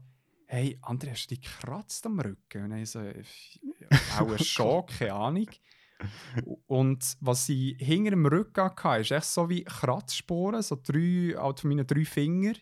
[0.46, 2.64] hey, André, hast du dich gekratzt am Rücken?
[2.64, 3.12] Und dann ich so, «Ja,
[4.18, 5.48] auch ein Schock, keine Ahnung.
[6.66, 11.60] Und was ich hinter dem Rücken hatte, ist echt so wie Kratzsporen, so drei, halt
[11.60, 12.56] von meinen drei Fingern,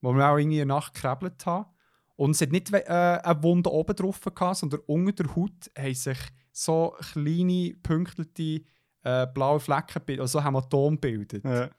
[0.00, 1.73] wo wir auch irgendwie in der Nacht gekrebelt haben.
[2.16, 5.94] Und es hat nicht äh, eine Wunde oben drauf gehabt, sondern unter der Haut haben
[5.94, 6.18] sich
[6.52, 8.64] so kleine, pünktliche
[9.02, 11.44] äh, blaue Flecken gebildet, also so Hämatom gebildet.
[11.44, 11.70] Ja.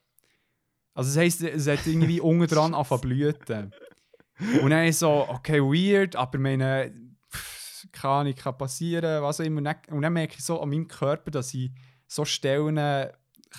[0.93, 3.73] Also das heisst, es hat irgendwie unten dran angefangen blüten.
[4.61, 6.93] Und dann ist so, okay, weird, aber meine,
[7.31, 9.59] pff, keine Ahnung, kann passieren, was auch immer.
[9.89, 11.71] Und dann, merke ich so an meinem Körper, dass ich
[12.07, 13.09] so Stellen ein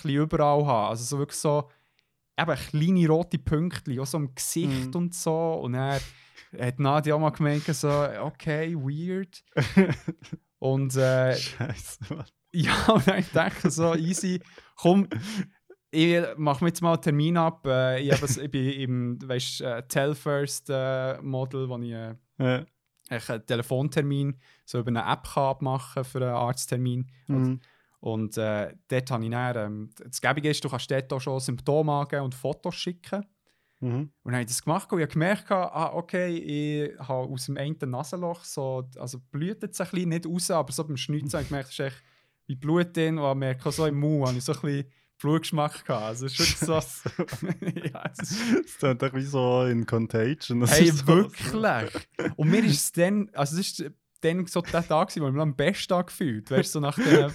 [0.04, 0.88] überall habe.
[0.88, 1.70] Also so wirklich so,
[2.38, 4.94] eben kleine rote Pünktchen, auch so im Gesicht Mhm.
[4.94, 5.54] und so.
[5.54, 5.98] Und dann
[6.60, 7.88] hat Nadia auch mal gemeint, so,
[8.20, 9.42] okay, weird.
[10.58, 12.24] und äh, Scheiße, Mann.
[12.52, 14.40] ja, und dann dachte ich so, easy,
[14.76, 15.08] komm,
[15.90, 17.66] ich mache mir jetzt mal einen Termin ab.
[17.66, 22.64] Äh, ich, habe, ich bin im weißt, äh, Telfirst äh, Model, wo ich äh, Ja.
[23.08, 27.10] echt einen Telefontermin so über eine App kann abmachen für einen Arzttermin.
[27.28, 27.60] Mhm.
[28.00, 31.40] Und äh, dort habe ich dann, ähm, das Gäbige ist, du kannst dort auch schon
[31.40, 33.24] Symptome angeben und Fotos schicken.
[33.80, 33.94] Mhm.
[33.94, 37.46] Und dann habe ich das gemacht und ich habe gemerkt, ah, okay, ich habe aus
[37.46, 41.32] dem einen Nasenloch so, also blutet es ein bisschen, nicht raus, aber so beim Schnitzen
[41.34, 42.02] habe ich gemerkt, es ist echt
[42.46, 44.86] wie Blut drin und ich merke auch so im Mund, habe ich so ein bisschen
[45.18, 46.04] Blutgeschmack gehabt.
[46.04, 46.72] Also es ist wirklich so,
[47.92, 50.60] ja, es ist, doch wie so in Contagion.
[50.60, 52.08] Das hey, ist so- wirklich.
[52.36, 55.32] Und mir ist es dann, also es ist dann so der Tag, gewesen, wo ich
[55.32, 57.34] mich am besten angefühlt weißt du, so nach dem,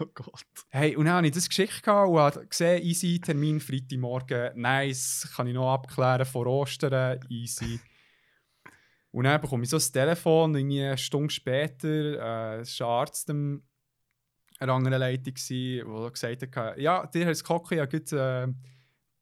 [0.00, 0.44] oh Gott.
[0.68, 5.32] Hey, und dann habe ich das geschickt gehabt und habe gesehen, easy, Termin Freitagmorgen, nice,
[5.34, 7.80] kann ich noch abklären vor Ostern, easy.
[9.10, 13.62] Und dann bekomme ich so das Telefon, irgendwie eine Stunde später, äh, ein Arzt am
[14.58, 18.52] einer anderen Leitung, der gesagt hat, ja, dir hat es Kocke, ich habe äh,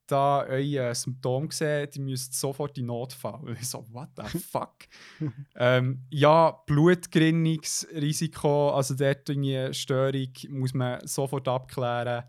[0.07, 3.41] da euer Symptom gesehen, die müsst sofort in Notfall.
[3.41, 4.75] Und ich so, what the fuck?
[5.57, 12.25] ähm, ja, Blutgerinnungsrisiko, also dort eine Störung, muss man sofort abklären.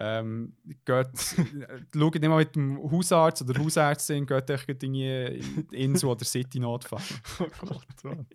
[0.00, 1.08] Ähm, geht,
[1.92, 6.24] schaut nicht mal mit dem Hausarzt oder Hausärztin, geht euch irgendwie in die Insel oder
[6.24, 7.02] City Notfall.
[7.40, 8.26] Oh Gott, Mann.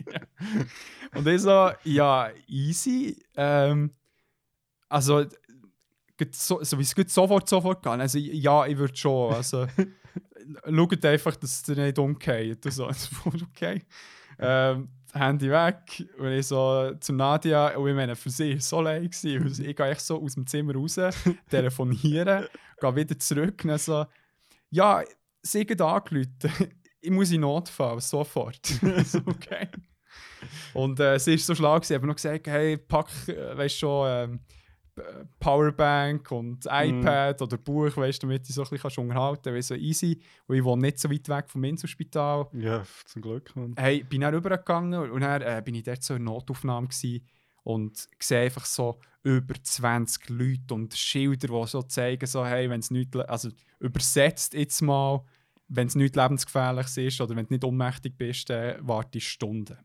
[1.16, 3.18] Und ich so, ja, easy.
[3.38, 3.92] Ähm,
[4.90, 5.24] also,
[6.32, 8.02] so, so wie es geht sofort, sofort gehen.
[8.02, 9.34] Also, ja, ich würde schon.
[9.34, 9.68] Also,
[10.66, 12.66] schaut einfach, dass es nicht umgeht.
[12.66, 12.88] Und so,
[13.52, 13.82] okay.
[14.40, 16.08] Ähm, Handy weg.
[16.18, 19.12] Und ich so zu Nadia, und ich meine, für sie war es so leid.
[19.12, 21.00] gewesen, Ich gehe echt so aus dem Zimmer raus,
[21.50, 22.48] telefonieren,
[22.80, 24.06] gehe wieder zurück und so,
[24.70, 25.04] ja,
[25.42, 26.32] sie hat angerufen.
[27.00, 28.66] Ich muss in Notfall, sofort.
[29.06, 29.68] so, okay.
[30.74, 34.08] und äh, sie ist so schlau, sie hat noch gesagt, hey, pack, äh, weißt schon,
[34.10, 34.40] ähm,
[35.40, 37.44] Powerbank und iPad mm.
[37.44, 40.22] oder Buch, weißt du, damit du so ein bisschen unterhalten kannst, so easy.
[40.48, 42.48] Und ich wohne nicht so weit weg vom Inselspital.
[42.54, 43.56] Ja, zum Glück.
[43.56, 43.76] Man.
[43.78, 47.26] Hey, bin dann rübergegangen und dann äh, bin ich dort so in Notaufnahme gewesen
[47.64, 52.82] und sehe einfach so über 20 Leute und Schilder, die so zeigen, so, hey, wenn
[52.82, 55.24] es nicht, also übersetzt jetzt mal,
[55.70, 59.78] wenn es nicht lebensgefährlich ist oder wenn du nicht ohnmächtig bist, dann warte ich Stunden.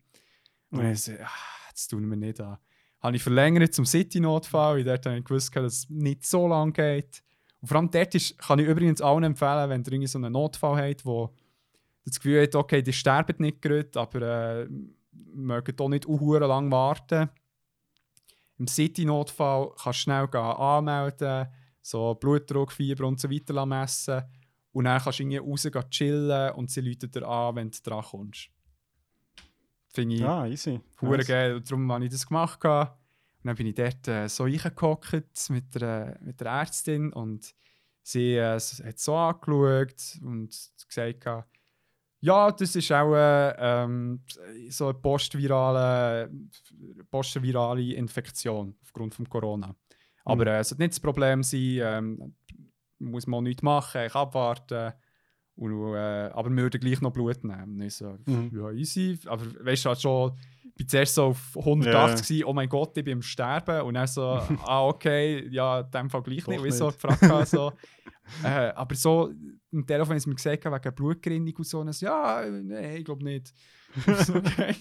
[0.71, 0.93] Und mhm.
[0.93, 1.31] ich so, ah,
[1.73, 2.59] das tun wir nicht an.
[3.01, 7.23] Habe ich verlängert zum City-Notfall, dort habe ich gewusst, dass es nicht so lange geht.
[7.61, 10.91] Und vor allem dort ist, kann ich übrigens allen empfehlen, wenn ihr so einen Notfall
[10.91, 11.35] habt, wo
[12.05, 14.69] das Gefühl hat, okay, die sterben nicht gerade, aber äh,
[15.13, 17.31] mögen doch nicht uh, lang warten
[18.59, 21.47] im City-Notfall kannst du schnell anmelden,
[21.81, 24.23] so Blutdruck, Fieber und so weiter messen.
[24.73, 28.05] Und dann kannst du irgendwie raus chillen und sie läuten dir an, wenn du dran
[28.05, 28.51] kommst.
[29.99, 30.81] Finde ich ah, easy.
[31.01, 31.27] Nice.
[31.27, 31.57] geil.
[31.57, 32.65] Und darum habe ich das gemacht.
[32.65, 32.89] Und
[33.43, 37.53] dann bin ich dort äh, so reingehockt mit der, mit der Ärztin und
[38.05, 40.51] sie äh, hat so angeschaut und
[40.87, 41.47] gesagt,
[42.21, 44.23] ja, das ist auch ähm,
[44.71, 46.31] so eine postvirale,
[47.11, 49.75] postvirale Infektion aufgrund von Corona.
[50.25, 50.49] Aber mhm.
[50.49, 52.37] äh, es sollte nicht das Problem sein, ähm,
[53.01, 54.93] muss man nichts machen, ich abwarten.
[55.59, 57.81] Und, äh, aber wir würden gleich noch Blut nehmen.
[57.81, 58.51] Ich so, mhm.
[58.55, 59.19] ja, easy.
[59.27, 62.49] Aber weißt du, halt schon, ich bin zuerst so auf 180 yeah.
[62.49, 63.83] oh mein Gott, ich bin am Sterben.
[63.83, 64.23] Und dann so,
[64.67, 66.61] ah, okay, ja, in dem Fall gleich nicht.
[66.61, 67.73] Und ich so gefragt so,
[68.45, 69.33] äh, aber so,
[69.73, 71.81] im Telefon haben sie mir gesagt, wegen Blutgerinnung und so.
[71.81, 73.53] Und so, ja, nein, ich glaube nicht.
[74.35, 74.75] okay.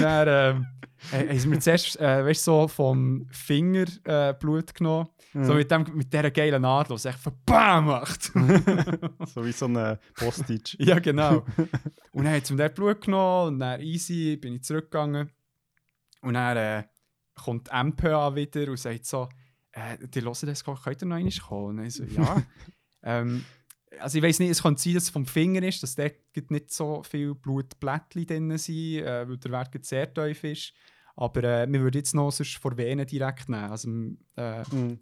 [0.00, 0.66] dann ähm,
[1.12, 5.08] haben sie mir zuerst, äh, weißt, so vom Finger äh, Blut genommen.
[5.32, 5.44] Mhm.
[5.44, 8.22] So mit, dem, mit dieser geilen Nadel, die echt verbam macht.
[9.34, 10.76] so wie so eine Postage.
[10.78, 11.44] ja, genau.
[12.12, 15.30] Und dann haben sie mir Blut genommen und dann easy bin ich zurückgegangen.
[16.22, 16.84] Und dann äh,
[17.34, 19.28] kommt die MPA wieder und sagt so,
[19.72, 21.78] äh, die hören das, könnt ihr noch einmal kommen?
[21.80, 22.42] Und ich so, ja.
[23.02, 23.44] ähm,
[23.98, 26.72] also ich weiß nicht, es kann sein, dass es vom Finger ist, dass dort nicht
[26.72, 30.72] so viel Blutblättchen drin sind, äh, weil der Wert sehr tief ist.
[31.16, 33.70] Aber äh, wir würden jetzt noch sonst vor Venen direkt nehmen.
[33.70, 33.88] Also,
[34.36, 34.98] äh, mm.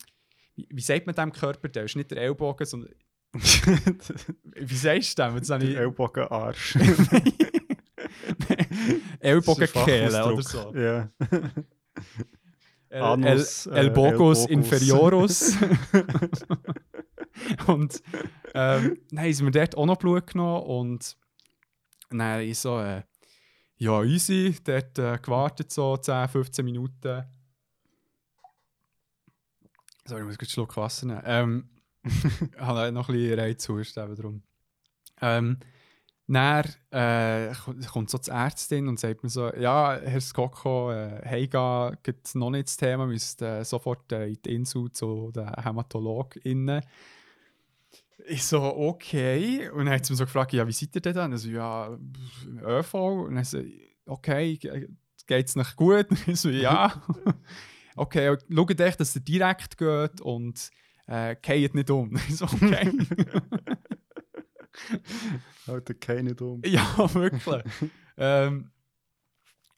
[0.56, 1.68] wie, wie, sagt man dem Körper?
[1.68, 2.92] Der ist nicht der Ellbogen, sondern.
[3.32, 5.42] wie sagst du dem?
[5.42, 6.76] Der Ellbogenarsch.
[9.20, 10.74] Ellbogenkehle oder so.
[10.74, 11.10] Ja.
[12.92, 15.56] El, Anus, El, El, Bogos äh, Inferiorus.
[17.66, 18.02] und
[18.54, 21.16] ähm, dann haben mir dort auch noch Blut genommen und
[22.10, 23.02] dann ich so, äh,
[23.76, 27.24] ja, easy, dort äh, gewartet so 10, 15 Minuten.
[30.04, 31.22] Sorry, ich muss kurz einen Schluck Wasser nehmen.
[31.24, 31.70] Ähm,
[32.86, 34.42] ich noch ein bisschen Reizhusten darum.
[35.20, 35.58] Ähm,
[36.28, 37.52] dann äh,
[37.92, 42.50] kommt so die Ärztin und sagt mir so, ja, Herr Skoko, äh, Heiga gibt noch
[42.50, 46.82] nicht das Thema, müsst äh, sofort äh, in die Insel zu den HämatologInnen.
[48.26, 49.68] Ich so, okay.
[49.70, 51.32] Und dann hat sie mir so gefragt, ja, wie seid ihr denn dann?
[51.32, 51.96] Also, ja,
[52.62, 52.94] ÖV.
[52.94, 53.58] Und dann so,
[54.06, 54.58] okay,
[55.26, 56.10] geht's noch gut?
[56.10, 57.02] Und ich so, ja.
[57.96, 60.70] okay, schaut echt, dass ihr direkt geht und
[61.06, 62.16] äh, geht nicht um.
[62.28, 62.92] Ich so, okay.
[65.66, 66.62] Alter, keine dumm.
[66.64, 67.62] Ja, wirklich.
[68.16, 68.70] ähm,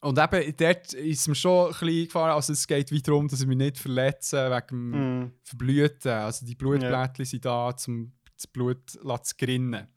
[0.00, 3.40] und eben, dort ist mir schon ein bisschen gefahren, also es geht weiter darum, dass
[3.40, 5.32] ich mich nicht verletze wegen dem mm.
[5.42, 6.12] Verblüten.
[6.12, 7.24] Also die Blutblättchen yeah.
[7.24, 9.88] sind da, um das Blut zu grinnen.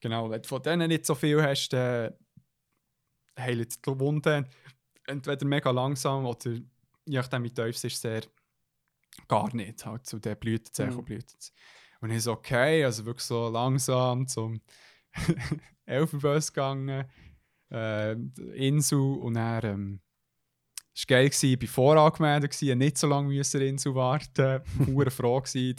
[0.00, 2.14] Genau, wenn du von denen nicht so viel hast, dann
[3.38, 4.46] heilen die Wunden
[5.06, 8.22] entweder mega langsam oder je nachdem wie tief es ist, sehr
[9.28, 9.84] gar nicht.
[9.86, 11.18] Halt zu den Blütenzeichen mm.
[12.00, 14.60] Und ich so, okay, also wirklich so langsam zum
[15.86, 17.08] Elfenböss gegangen,
[17.70, 18.12] äh,
[18.54, 20.00] Insel und dann ähm,
[20.94, 25.76] es war geil, ich war vorangemeldet, nicht so lange müssen Insel warten, pure froh gewesen,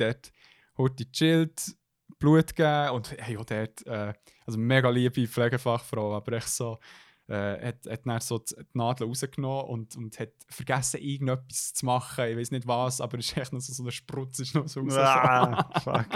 [0.77, 1.75] dort heute chillt,
[2.19, 4.13] Blut gegeben und hey, auch dort, äh,
[4.45, 6.79] also mega liebe Pflegefachfrau, aber echt so,
[7.27, 12.25] äh, hat, hat dann so die Nadel rausgenommen und, und hat vergessen, irgendetwas zu machen.
[12.29, 14.67] Ich weiß nicht was, aber es ist echt noch so, so eine Sprutze ist noch
[14.67, 14.97] so raus.
[14.97, 16.07] Ah, fuck.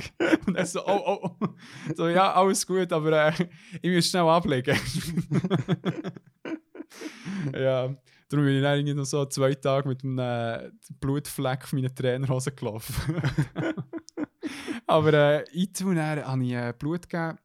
[0.47, 1.47] und dann so, oh, oh, oh.
[1.95, 3.33] So, ja, alles gut, aber äh,
[3.81, 4.75] ich muss schnell ablegen.
[7.53, 7.93] ja,
[8.29, 11.93] darum bin ich dann irgendwie noch so zwei Tage mit einem äh, Blutfleck auf meine
[11.93, 13.21] Trainerhose gelaufen.
[14.87, 17.37] aber äh, ich habe ich äh, Blut gegeben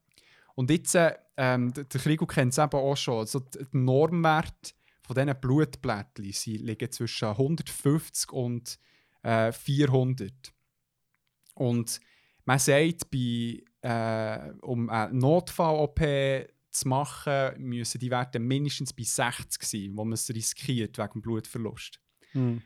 [0.54, 5.14] und jetzt, äh, ähm, der Krigo kennt es eben auch schon, also der Normwert von
[5.14, 8.78] diesen Blutblättchen sie liegen zwischen 150 und
[9.22, 10.32] äh, 400.
[11.54, 12.00] Und
[12.44, 16.00] man sagt, bei, äh, um eine Notfall-OP
[16.70, 22.00] zu machen, müssen die Werte mindestens bei 60 sein, wo man es riskiert wegen Blutverlust.
[22.32, 22.62] Mhm.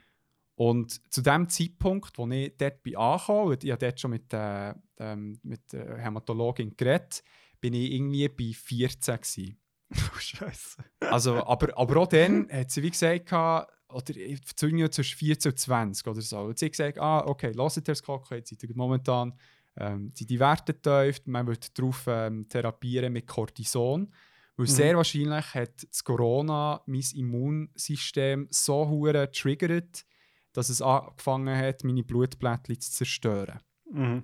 [0.61, 4.75] Und zu dem Zeitpunkt, wo ich dort bin angekommen, ich habe dort schon mit, äh,
[4.99, 7.23] ähm, mit der Hämatologin geredet,
[7.62, 9.57] bin ich irgendwie bei 14 gewesen.
[9.90, 10.85] Oh, Scheiße.
[11.01, 16.20] Also, aber, aber auch dann hat sie wie gesagt, oder zwischen 14 und 20 oder
[16.20, 16.40] so.
[16.40, 19.33] Und sie hat gesagt, ah, okay, lasst ihr das Kochen, jetzt seid ihr momentan
[19.79, 24.12] ähm, sind die Werte tief, man wird darauf ähm, therapieren mit Cortison.
[24.57, 24.70] Weil Mhm.
[24.70, 30.05] sehr wahrscheinlich hat das Corona mein Immunsystem so hure getriggert,
[30.53, 33.61] dass es angefangen hat, meine Blutplättchen zu zerstören.
[33.91, 34.23] Mhm.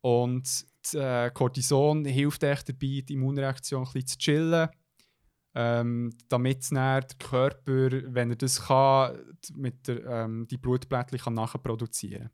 [0.00, 4.68] Und die, äh, Cortison hilft echt dabei, die Immunreaktion ein bisschen zu chillen,
[5.54, 9.18] ähm, damit der Körper, wenn er das kann,
[9.54, 12.30] mit der, ähm, die Blutplättchen kann nachproduzieren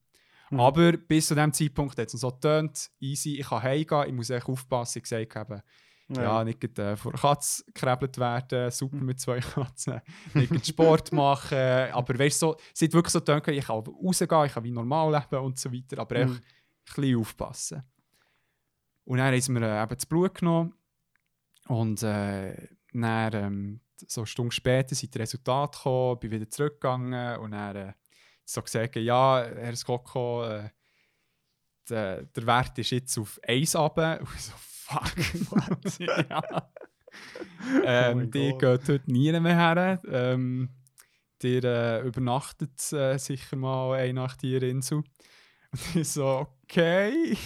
[0.50, 0.61] Mhm.
[0.61, 4.31] Aber bis zu dem Zeitpunkt hat es so getönt, easy, ich kann heimgehen, ich muss
[4.31, 5.62] echt aufpassen, ich gesagt habe,
[6.08, 10.00] ja, nicht grad, äh, vor Katze gekrebelt werden, super mit zwei Katzen,
[10.34, 11.58] nicht Sport machen,
[11.92, 15.12] aber weißt so, es hat wirklich so gedacht, ich kann rausgehen, ich kann wie normal
[15.12, 16.32] leben und so weiter, aber Mhm.
[16.32, 16.40] ein
[16.84, 17.82] bisschen aufpassen.
[19.04, 20.74] Und dann haben wir äh, eben das Blut genommen
[21.66, 27.38] und äh, dann, ähm, so eine Stunde später sind die Resultate gekommen, bin wieder zurückgegangen
[27.40, 27.92] und dann äh,
[28.44, 30.70] so gesagt, ja, Herr Skoko, äh,
[31.88, 34.20] der, der Wert ist jetzt auf 1 runter.
[34.20, 34.52] Und ich so,
[34.88, 35.16] fuck,
[35.51, 35.98] what?
[35.98, 36.70] ja.
[37.85, 38.85] ähm, mein die Gott.
[38.85, 40.01] geht heute nie mehr her.
[40.09, 40.70] Ähm,
[41.42, 44.98] die äh, übernachtet äh, sicher mal eine Nacht hier in Insel.
[45.72, 47.37] Und ich so, okay.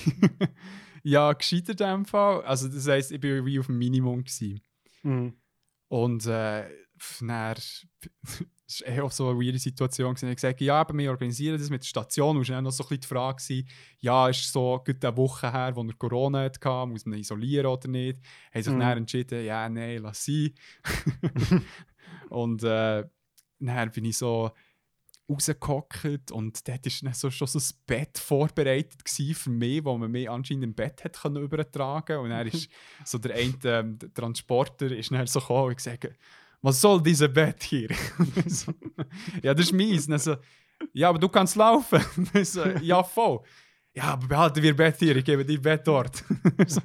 [1.03, 2.43] ja, gescheiter in dem Fall.
[2.43, 4.25] Also das heisst, ich war wie auf dem Minimum.
[4.25, 4.61] Gewesen.
[5.03, 5.35] Mhm.
[5.89, 7.57] Und äh, dann,
[8.67, 10.15] es war auch so eine weirde Situation.
[10.17, 12.37] Ich habe gesagt, ja, aber wir organisieren das mit der Station.
[12.37, 15.05] Und es war dann noch so ein bisschen die Frage, gewesen, ja, ist so gut
[15.05, 18.19] eine Woche her, wo er Corona hatte, muss man ihn isolieren oder nicht?
[18.53, 18.81] Haben sich Mhm.
[18.81, 20.53] dann entschieden, ja, nein, lass sein.
[22.31, 23.05] und äh,
[23.59, 24.51] dann bin ich so
[25.29, 30.11] rausgehockt und dort war dann so, schon so ein Bett vorbereitet für mich, wo man
[30.11, 32.69] mich anscheinend im Bett hat können übertragen und dann ist
[33.05, 36.09] so der eine ähm, Transporter ist dann so gekommen und gesagt,
[36.63, 37.89] was soll dieses Bett hier?
[38.47, 38.73] So,
[39.43, 40.37] ja, das ist dann so,
[40.93, 42.01] ja, aber du kannst laufen.
[42.45, 43.41] So, ja, voll.
[43.95, 46.25] Ja, aber behalten wir Bett hier, ich gebe dir Bett dort.
[46.67, 46.81] so.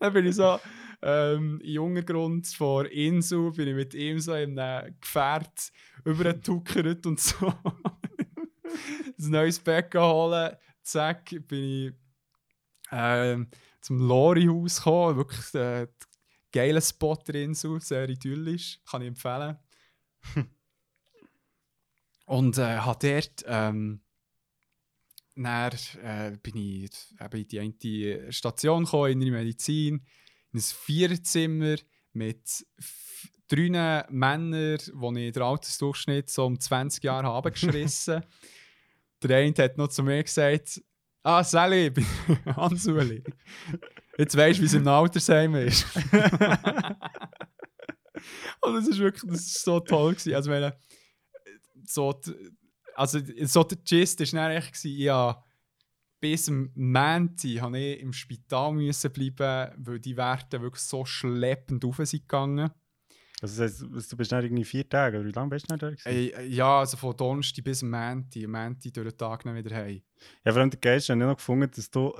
[0.00, 0.58] Dann bin ich so
[1.02, 5.70] ähm, in Untergrund vor Insel, bin ich mit ihm so in einem Gefährt
[6.04, 7.46] übergetuckert und so.
[7.46, 10.56] ein neues Bett geholt.
[10.82, 11.92] Zack, bin ich
[12.90, 13.48] ähm,
[13.80, 15.16] zum Lori-Haus gekommen.
[15.16, 15.86] Wirklich äh,
[16.52, 18.80] geiler Spot drin, so, sehr idyllisch.
[18.88, 19.58] Kann ich empfehlen.
[22.26, 23.44] Und äh, habe dort.
[23.46, 24.00] Ähm,
[25.34, 30.04] dann äh, bin ich eben in die eine Station gekommen, in die Medizin,
[30.52, 31.76] in ein Vierzimmer
[32.12, 32.66] mit
[33.48, 38.22] drei Männern, die ich den Altersdurchschnitt so um 20 Jahre habe geschissen.
[39.22, 40.82] der eine hat noch zu mir gesagt,
[41.22, 42.06] ah, Sally, ich bin
[42.56, 43.22] Hans-Uli.
[44.18, 45.86] Jetzt weisst du, wie es im Altersheim ist.
[48.60, 50.12] Und das ist wirklich das ist so toll.
[50.14, 50.34] Gewesen.
[50.34, 50.76] Also, meine,
[51.84, 52.34] so, die-
[52.94, 55.42] also, so der Gist war dann echt, gewesen, ja,
[56.20, 61.84] bis am Montag habe ich im Spital müssen bleiben, weil die Werte wirklich so schleppend
[61.84, 62.70] rauf sind gegangen.
[63.40, 65.78] Also das heisst, du bist dann irgendwie vier Tage, oder wie lange bist du dann
[65.78, 65.90] da?
[65.90, 66.08] gewesen?
[66.08, 69.76] Ey, ja, also von Donnerstag bis am Montag, am Montag durch den Tag dann wieder
[69.76, 70.02] heim.
[70.44, 72.14] Ja, vor allem der Geist habe ich noch gefunden, dass du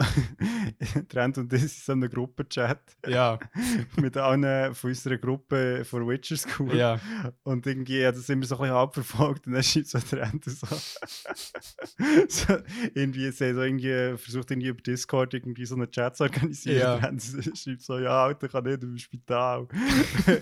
[1.08, 3.38] Trent und ich in so einem Gruppenchat Ja,
[3.96, 6.76] mit allen von unserer Gruppe von Witcher School.
[6.76, 7.00] ja.
[7.42, 10.66] Und irgendwie hat das immer so ein bisschen abverfolgt und dann schreibt so Trent so,
[12.28, 12.58] so
[12.94, 16.78] irgendwie, so irgendwie versucht irgendwie über Discord irgendwie so einen Chat zu organisieren.
[16.78, 16.94] Ja.
[16.94, 19.68] Und Trent schreibt so, ja, Alter, ich kann nicht im Spital.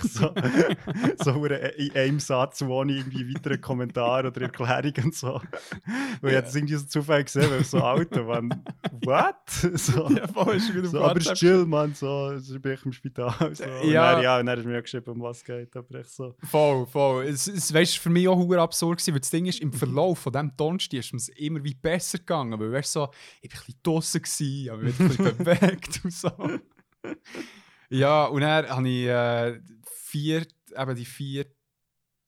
[0.02, 0.34] so,
[1.22, 5.40] so in einem Satz, ohne irgendwie weiteren Kommentar oder Erklärung und so.
[6.20, 8.64] Weil ich hab das irgendwie so zufällig gesehen, weil ich so, Alter, man,
[9.04, 9.34] what?
[9.78, 12.92] So, ja voll, ist wieder so, aber ist chill, man, so, ich bin ich im
[12.92, 13.54] Spital.
[13.54, 13.64] So.
[13.64, 14.14] Und Ja.
[14.14, 16.34] dann, ja, und dann du mir auch geschrieben, um was es geht, aber ich so,
[16.44, 17.24] Voll, voll.
[17.26, 20.18] Es, es weißt, für mich auch hure absurd gewesen, weil das Ding ist, im Verlauf
[20.20, 23.08] von diesem Donnerstag ist es immer wie besser gegangen, weil weißt, so,
[23.40, 26.30] ich war ein bisschen habe mich wieder ein bisschen bewegt und so.
[27.90, 29.60] Ja, und dann habe ich äh,
[29.92, 31.46] vier, eben die vier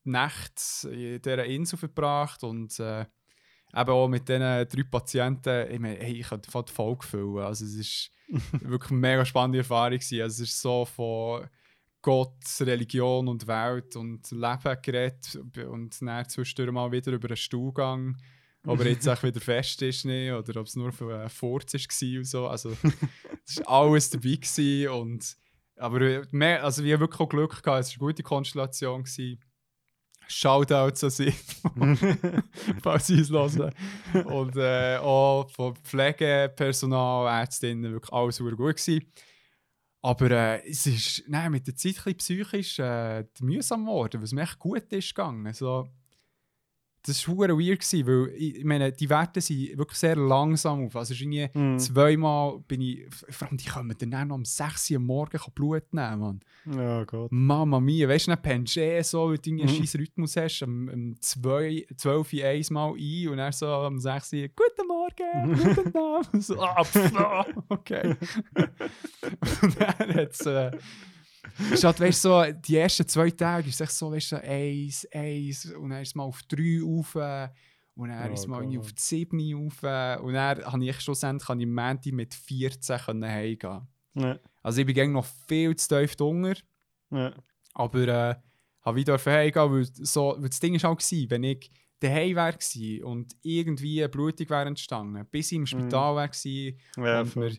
[0.04, 3.04] Nächte in dieser Insel verbracht und äh,
[3.74, 7.44] eben auch mit diesen drei Patienten, ich meine, hey, ich könnte voll die Folge füllen.
[7.44, 8.10] Also es ist
[8.60, 10.22] wirklich eine mega spannende Erfahrung gewesen.
[10.22, 11.48] Also es ist so von
[12.02, 15.38] Gott, Religion und Welt und Leben geredet
[15.68, 18.16] und dann zwischendurch mal wieder über einen Stuhlgang,
[18.64, 21.74] ob er jetzt auch wieder fest ist nicht, oder ob es nur für einen Furz
[21.74, 22.46] war und so.
[22.46, 22.76] Also
[23.44, 25.36] es war alles dabei gewesen und
[25.76, 29.02] Aber mehr, also wir haben wirklich auch Glück gehabt, es war eine gute Konstellation.
[29.02, 29.40] Gewesen.
[30.28, 31.32] Shoutouts an sie,
[32.82, 33.74] falls sie es hören.
[34.26, 39.10] Und äh, auch von Pflegepersonal, Ärztinnen, wirklich alles super gut gewesen.
[40.02, 44.32] Aber äh, es ist nein, mit der Zeit ein bisschen psychisch äh, mühsam geworden, was
[44.32, 45.52] mir echt gut ist gegangen.
[45.52, 45.88] So,
[47.06, 50.96] das war weird, gewesen, weil ich, meine, die Werte sind wirklich sehr langsam auf.
[50.96, 51.78] Also irgendwie Mhm.
[51.78, 55.92] zweimal bin ich, vor allem die kommen dann noch um 6 Uhr am Morgen Blut
[55.92, 56.40] nehmen, Mann.
[56.76, 57.30] Ja, Gott.
[57.32, 59.68] Mama mia, weißt du, dann pennst eh so, weil du einen Mhm.
[59.68, 64.32] scheiß Rhythmus hast, um, um 2, 12 Uhr einmal ein und dann so um 6
[64.34, 66.42] Uhr, guten Morgen, guten Abend.
[66.44, 68.16] so, ah, okay.
[69.62, 70.70] und dann hat es, äh,
[71.72, 75.66] ist halt, weißt so, die ersten zwei Tage ist es so, weißt so eins, eins,
[75.74, 77.14] und dann ist es mal auf drei rauf,
[77.94, 79.82] und dann Oh ist es mal auf die 7 rauf,
[80.22, 83.88] und dann habe ich schlussendlich kann ich am Montag mit 14 können heimgehen.
[84.14, 86.54] Ja, Also ich bin noch viel zu tief drunter.
[87.10, 87.32] ja.
[87.74, 88.34] Aber äh,
[88.82, 93.04] habe wieder heimgehen, weil, so, weil das Ding war auch, gewesen, wenn ich daheim wäre
[93.06, 97.56] und irgendwie eine Blutung wäre entstanden, bis ich im Spital gewesen, ja und voll.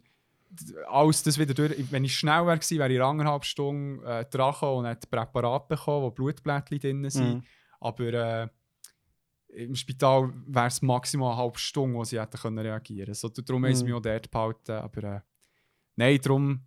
[0.88, 1.92] Alles das wieder durch...
[1.92, 6.04] Wenn ich schnell wäre wäre ich in anderthalb Stunden äh, dran und hätte Präparat bekommen,
[6.04, 7.36] wo Blutblättchen drin sind.
[7.36, 7.44] Mhm.
[7.80, 8.48] Aber äh,
[9.50, 13.16] im Spital wäre es maximal eine halbe Stunde, wo sie hätten können reagieren können.
[13.16, 13.90] So, darum haben sie Mhm.
[13.90, 14.72] mich auch dort behalten.
[14.72, 15.22] Aber äh,
[15.96, 16.62] nein, darum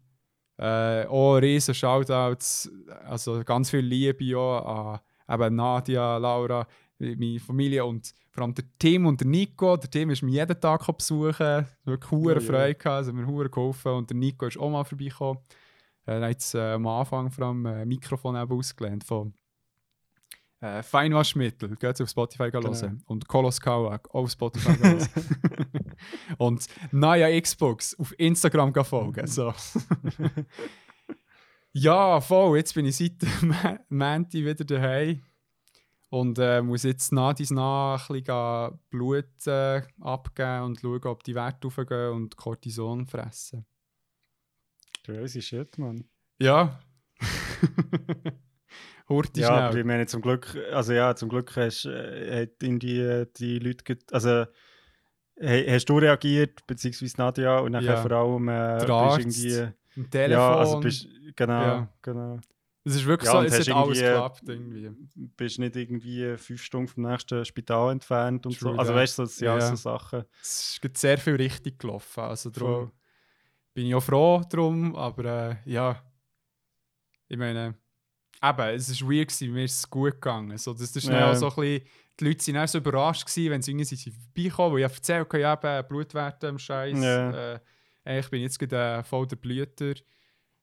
[0.58, 2.70] äh, auch riesen Shoutouts,
[3.04, 6.66] also ganz viel Liebe auch an eben Nadia, Laura,
[7.02, 9.76] meine Familie und vor allem der Tim und der Nico.
[9.76, 12.40] Der Tim ist mich jeden Tag besuchen, wirklich hure Ja.
[12.40, 15.42] Freude gehabt, also mir hure geholfen und der Nico ist auch mal vorbeigekommen.
[16.04, 19.34] Er hat jetzt äh, am Anfang vor allem äh, Mikrofon ausgelernt von
[20.60, 22.72] äh, Feinwaschmittel, geht auf Spotify genau.
[22.72, 23.02] hören.
[23.06, 25.08] Und Kolos Kauak, auf Spotify hören.
[26.38, 29.26] Und Naya Xbox auf Instagram folgen.
[29.26, 29.52] So.
[31.72, 35.22] ja, voll, jetzt bin ich seit Ma- Montag wieder daheim.
[36.12, 41.22] Und äh, muss jetzt nach dies nach ein bisschen Blut äh, abgeben und schauen, ob
[41.24, 43.64] die Werte raufgehen und Cortison fressen.
[45.04, 46.04] Crazy shit, man.
[46.38, 46.78] Ja.
[49.08, 49.80] Hurti Ja, aber schnell.
[49.80, 53.96] ich meine, zum Glück, also ja, zum Glück hast, äh, hat irgendwie äh, die Leute,
[54.12, 54.44] also
[55.40, 57.96] he- hast du reagiert, beziehungsweise Nadja, und dann Ja.
[57.96, 60.30] vor allem äh, Der bist irgendwie, Telefon.
[60.30, 61.88] ja, also bist, genau, Ja.
[62.02, 62.38] genau,
[62.84, 64.90] es ist wirklich Ja, so, es hat alles geklappt irgendwie.
[65.36, 69.00] bist nicht irgendwie fünf Stunden vom nächsten Spital entfernt und True so, also that.
[69.00, 69.60] weißt du, das sind Ja.
[69.60, 70.24] so Sachen.
[70.42, 72.20] Es ist sehr viel richtig gelaufen.
[72.20, 72.90] Also darum Voll.
[73.74, 76.02] bin ich auch froh drum, aber äh, ja.
[77.28, 77.74] Ich meine,
[78.42, 80.58] eben, es ist weird gewesen, mir ist es gut gegangen.
[80.58, 81.34] So, das ist Ja.
[81.34, 81.86] so ein bisschen,
[82.20, 85.54] die Leute auch so überrascht gewesen, wenn sie irgendwie vorbeikommen, weil ich erzählt habe, ja,
[85.54, 86.98] eben, Blutwerte im Scheiß.
[87.00, 87.52] Ja.
[88.04, 89.94] Äh, ich bin jetzt gerade äh, voll der Blüter.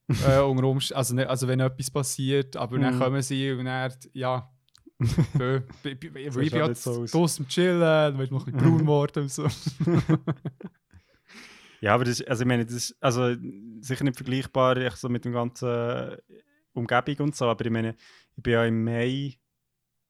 [0.25, 2.99] äh, unter Umst- also, nicht, also wenn etwas passiert, aber dann Mhm.
[2.99, 4.49] kommen sie und dann, ja,
[5.37, 9.31] bö, ich bin jetzt so am Chillen, dann wird noch ein bisschen braun geworden und
[9.31, 9.47] so.
[11.81, 13.35] Ja, aber das, ist- also ich meine, das ist also
[13.81, 16.17] sicher nicht vergleichbar echt so mit dem ganzen
[16.73, 17.95] Umgebung und so, aber ich meine,
[18.35, 19.37] ich bin ja im Mai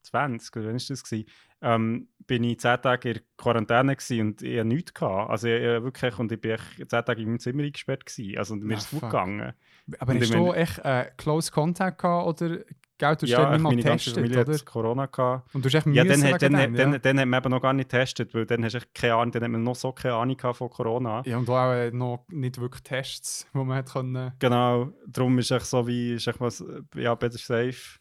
[0.01, 1.03] 20, oder wann war das?
[1.03, 1.25] Gewesen?
[1.61, 4.93] Ähm, bin ich 10 Tage in der Quarantäne und ich hatte nichts.
[4.93, 5.29] Gehabt.
[5.29, 8.37] Also ich, ich, wirklich, und ich bin 10 Tage in meinem Zimmer eingesperrt gewesen.
[8.37, 9.53] Also mir Ah, ist es gut gegangen.
[9.97, 12.59] Aber Und hast du echt äh, Close Contact gehabt oder
[12.99, 14.59] gell, du hast ja, nicht mal getestet, Familie oder?
[14.59, 15.55] Corona gehabt.
[15.55, 16.99] Und du hast echt Ja, dann, hat, dann, dem, dann, ja?
[16.99, 19.43] dann hat man eben noch gar nicht getestet, weil dann hast du keine Ahnung, dann
[19.43, 21.23] hat man noch so keine Ahnung von Corona.
[21.25, 24.33] Ja, und auch äh, noch nicht wirklich Tests, wo man hat können...
[24.37, 26.63] Genau, darum ist echt so wie, ist echt was,
[26.95, 27.99] ja, better safe.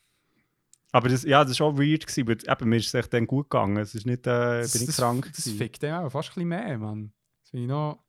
[0.92, 3.26] Aber das, ja, das war auch weird, gewesen, weil eben, mir ist es echt dann
[3.26, 3.76] gut gegangen.
[3.76, 5.58] Es ist nicht, äh, bin ich das, krank Das gewesen.
[5.58, 7.12] fickt dem auch fast ein bisschen mehr, Mann.
[7.42, 8.04] Das finde ich noch...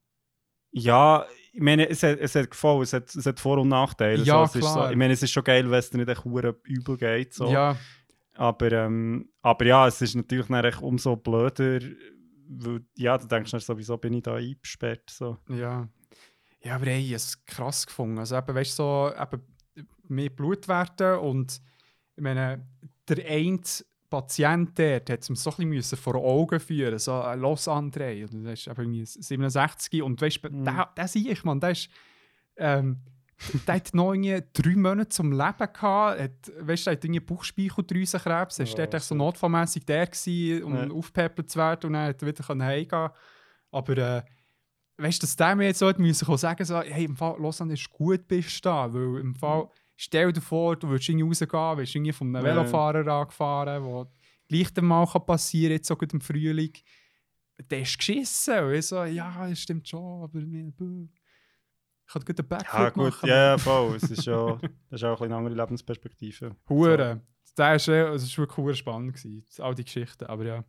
[0.72, 4.22] Ja, ich meine, es hat, es hat gefallen, es hat, es hat Vor- und Nachteile.
[4.22, 4.90] Ja, so, Ist so, klar.
[4.92, 7.34] ich meine, es ist schon geil, wenn es dir nicht echt übel geht.
[7.34, 7.50] So.
[7.50, 7.76] Ja,
[8.36, 11.80] Aber, ähm, aber ja, es ist natürlich dann echt umso blöder,
[12.48, 15.10] weil, ja, du denkst dann sowieso, bin ich da eingesperrt.
[15.10, 15.38] So.
[15.48, 15.88] ja.
[16.62, 18.18] Ja, aber ey, es krass gefunden.
[18.18, 19.42] Also eben, weißt du, so eben
[20.08, 21.60] mehr Blutwerte und
[22.20, 22.62] ich meine,
[23.08, 23.60] der eine
[24.10, 28.30] Patient dort hat es mir so ein bisschen vor Augen führen, so ein Los André,
[28.30, 30.64] und der ist eben irgendwie 67 und weißt du, Mhm.
[30.66, 31.88] der, der sehe ich, man, der ist,
[32.56, 32.98] ähm,
[33.66, 38.58] der hat noch drei Monate zum Leben gehabt, hat, weißt du, der hat irgendwie Bauchspeicheldrüsenkrebs,
[38.58, 40.90] er war dort so notfallmässig der gewesen, um Ja.
[40.90, 43.08] aufgepäppelt zu werden und dann hat er wieder können heimgehen.
[43.70, 44.22] Aber äh,
[44.98, 47.72] weißt du, dass der mir jetzt so hat müssen sagen so, hey, im Fall, Lausanne
[47.74, 49.68] ist gut, bist du da, weil im Fall,
[50.02, 52.54] stell dir vor, du würdest irgendwie rausgehen, wirst irgendwie von einem Ja.
[52.56, 54.10] Velofahrer angefahren, wo
[54.48, 56.72] gleich mal kann passieren jetzt so gut im Frühling,
[57.70, 58.64] der ist geschissen.
[58.64, 60.38] Und ich so, ja, das stimmt schon, aber.
[60.40, 63.28] Ich kann gut einen Backflip Ja, gut, machen.
[63.28, 63.96] ja, voll.
[63.96, 66.56] Es ist ja, das ist auch eine andere Lebensperspektive.
[66.68, 67.20] Hure.
[67.44, 70.64] Ist, eh- es ist wirklich spannend gewesen, all die Geschichten, aber ja.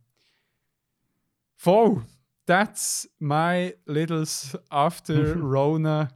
[1.56, 2.02] Voll.
[2.44, 4.24] That's my little
[4.68, 6.08] after Rona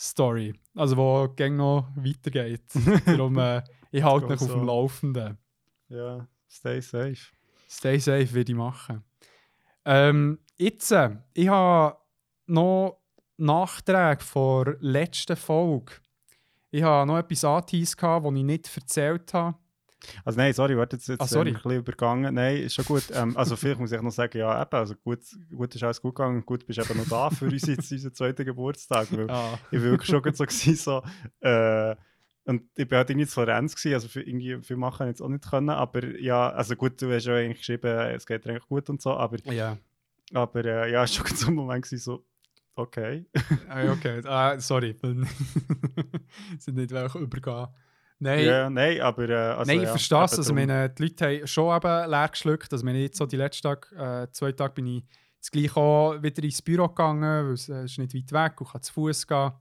[0.00, 0.54] Story.
[0.74, 2.62] Also, wo gang noch weitergeht.
[3.06, 5.36] Darum, äh, ich halte mich auf dem Laufenden.
[5.90, 7.18] Ja, stay safe.
[7.68, 9.04] Stay safe, würde ich machen.
[9.84, 11.98] Ähm, jetzt, äh, ich habe
[12.46, 12.98] noch
[13.36, 15.92] Nachträge vor letzten Folge.
[16.70, 19.56] Ich habe noch etwas angeteased, das ich nicht erzählt habe.
[20.24, 21.48] Also nein, sorry, warte, jetzt, jetzt Ah, sorry.
[21.50, 22.34] ein bisschen übergangen.
[22.34, 23.04] Nein, ist schon gut.
[23.12, 25.20] Ähm, also vielleicht muss ich noch sagen, ja eben, also gut,
[25.54, 28.14] gut ist alles gut gegangen und gut bist eben noch da für uns jetzt, unseren
[28.14, 29.08] zweiten Geburtstag.
[29.12, 29.58] Weil Ah.
[29.70, 31.02] ich war wirklich schon so, gewesen, so
[31.46, 31.94] äh,
[32.46, 35.28] und ich war halt irgendwie in Florenz, gewesen, also für, irgendwie viel machen jetzt auch
[35.28, 38.88] nicht können, aber ja, also gut, du hast ja eigentlich geschrieben, es geht eigentlich gut
[38.88, 39.76] und so, aber, Ja.
[40.32, 42.24] aber äh, ja, es war schon so ein Moment gewesen, so,
[42.74, 43.26] okay.
[43.68, 44.96] Ah, okay, ah, sorry.
[46.58, 47.68] sind nicht welche übergehen.
[48.22, 50.36] Nein, Ja, nein, aber äh, also, Nein, ich ja, verstehe es.
[50.36, 52.70] Also, meine, die Leute haben schon eben leer geschluckt.
[52.70, 55.04] Also, ich jetzt so die letzten Tage, äh, zwei Tage bin ich
[55.36, 58.70] jetzt gleich auch wieder ins Büro gegangen, weil es äh, ist nicht weit weg und
[58.70, 59.52] kann zu Fuß gehen.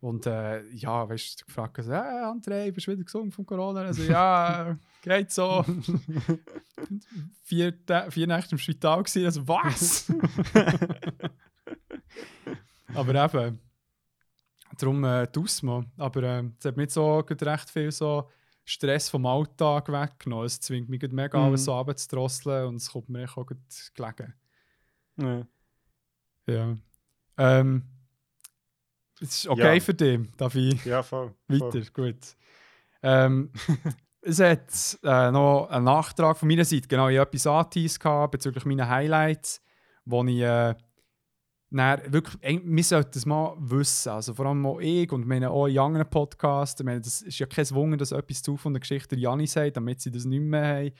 [0.00, 3.80] Und äh, ja, weißt du, gefragt, also, hey, André, bist du wieder gesund von Corona?
[3.80, 5.64] Also, ja, äh, geht so.
[7.42, 7.72] vier,
[8.10, 9.24] vier Nächte im Spital gewesen.
[9.24, 10.12] Also, was?
[12.94, 13.60] Aber eben,
[14.82, 15.84] darum äh, tust mal.
[15.96, 18.28] Aber äh, es hat mir so recht viel so
[18.64, 20.46] Stress vom Alltag weggenommen.
[20.46, 21.44] Es zwingt mich mega Mhm.
[21.44, 23.58] alles so runterzudrosseln und es kommt mir auch gut
[23.94, 24.34] gelegen.
[25.16, 25.46] ja.
[26.46, 26.76] Ja.
[27.36, 27.82] Ähm,
[29.20, 29.80] es ist okay Ja.
[29.80, 31.34] für dich, darf ich ja, voll.
[31.48, 31.80] weiter?
[31.92, 32.36] Gut.
[33.02, 33.50] Ähm,
[34.22, 36.88] es hat äh, noch einen Nachtrag von meiner Seite.
[36.88, 39.60] Genau, ich habe etwas angeteased bezüglich meiner Highlights,
[40.04, 40.74] wo ich äh,
[41.70, 44.10] dann wirklich, wir sollten es mal wissen.
[44.10, 46.82] Also vor allem auch ich und meine auch in anderen Podcasts.
[46.82, 49.76] Meine, das ist ja kein Wunder, dass etwas zu von der Geschichte der Janni sagt,
[49.76, 50.92] damit sie das nicht mehr haben.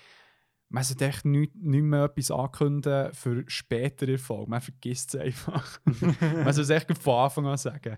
[0.70, 4.50] Man sollte echt nicht, nicht mehr etwas ankündigen für spätere Erfolge.
[4.50, 5.80] Man vergisst es einfach.
[6.20, 7.96] Man soll es echt von Anfang an sagen.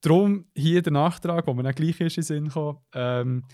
[0.00, 2.78] Darum hier der Nachtrag, wo mir dann gleich ist in den Sinn gekommen.
[2.94, 3.44] Ähm,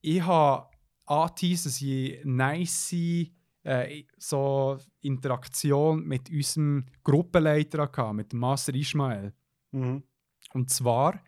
[0.00, 0.68] ich habe
[1.06, 3.26] angeteased, dass ich nice
[3.62, 9.34] äh, so Interaktion mit unserem Gruppenleiter hatte, mit dem Master Ismael.
[9.72, 10.02] Mhm.
[10.52, 11.22] Und zwar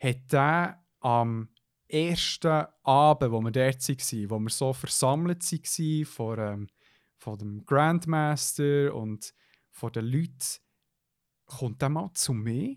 [0.00, 1.48] hat er am
[1.88, 6.68] ersten Abend, wo wir dort waren, wo wir so versammelt waren von, ähm,
[7.16, 9.34] von dem Grandmaster und
[9.70, 10.60] von den Leuten,
[11.46, 12.76] kommt er mal zu mir,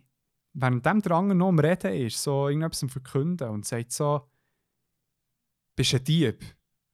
[0.54, 4.30] während dem andere noch am Reden ist, so irgendetwas am Verkünden und sagt so,
[5.76, 6.44] bist ein Dieb?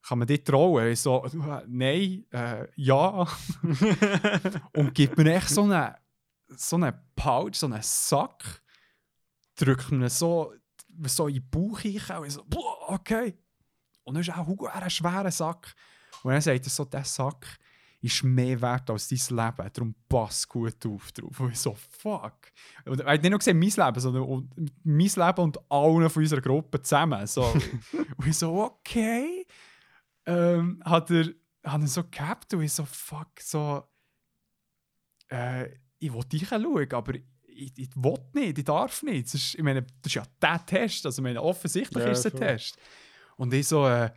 [0.08, 0.88] Kann man dir trauen?
[0.88, 1.26] Ich so,
[1.68, 3.28] nein, äh, ja.
[4.74, 5.94] und gibt mir echt so einen,
[6.48, 8.62] so einen Pouch, so einen Sack,
[9.56, 10.54] drückt mir so,
[11.08, 13.38] so in den Bauch rein und ich so, boah, okay.
[14.04, 15.76] Und dann ist auch ein schwerer Sack.
[16.24, 17.46] Und dann sagt er so, der Sack
[18.00, 21.40] ist mehr wert als dein Leben, darum pass gut auf drauf.
[21.40, 22.52] Und ich so, fuck.
[22.86, 24.54] Und er hat nicht nur gesehen, mein Leben, sondern und-
[24.84, 27.26] mein Leben und allen von unserer Gruppe zusammen.
[27.26, 27.44] So.
[28.18, 29.47] und ich so, okay.
[30.28, 31.30] Ähm, hat er,
[31.64, 33.84] hat er so gehabt und ich so, fuck, so,
[35.30, 35.70] äh,
[36.00, 39.26] ich will dich schauen, aber ich, ich will nicht, ich darf nicht.
[39.28, 42.26] Das ist, ich meine, das ist ja der Test, also ich meine, offensichtlich Ja, ist
[42.26, 42.40] es ein.
[42.40, 42.78] Test.
[43.38, 44.12] Und ich so, äh,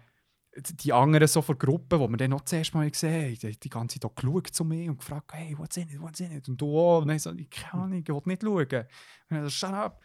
[0.56, 3.60] die anderen so von der Gruppe, die wir dann noch zuerst mal gesehen haben, die,
[3.60, 6.48] die ganze Zeit geschaut zu mir und gefragt, hey, what's in it, what's in it?
[6.48, 7.02] Und du auch.
[7.02, 8.66] Und dann so, ich keine Ahnung, ich will nicht schauen.
[8.66, 8.86] Und
[9.30, 10.02] dann so, shut up.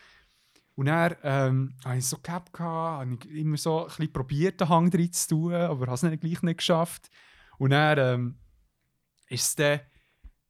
[0.75, 4.69] Und dann ähm, habe ich so gehabt, habe ich immer so ein bisschen probiert, den
[4.69, 7.09] Hang drin zu tun, aber habe es dann gleich nicht geschafft.
[7.57, 8.39] Und dann ähm,
[9.29, 9.79] ist es dann,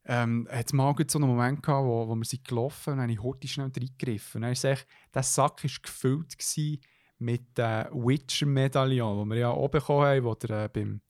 [0.05, 3.03] ähm, hat es mal so einen Moment gehabt, wo, wo wir sind gelaufen und dann
[3.03, 4.39] habe ich heute schnell reingegriffen.
[4.39, 6.81] Und dann ist echt, der Sack war gefüllt gewesen
[7.19, 11.01] mit den Witcher-Medaillon, die wir ja auch bekommen haben, wo ihr äh, beim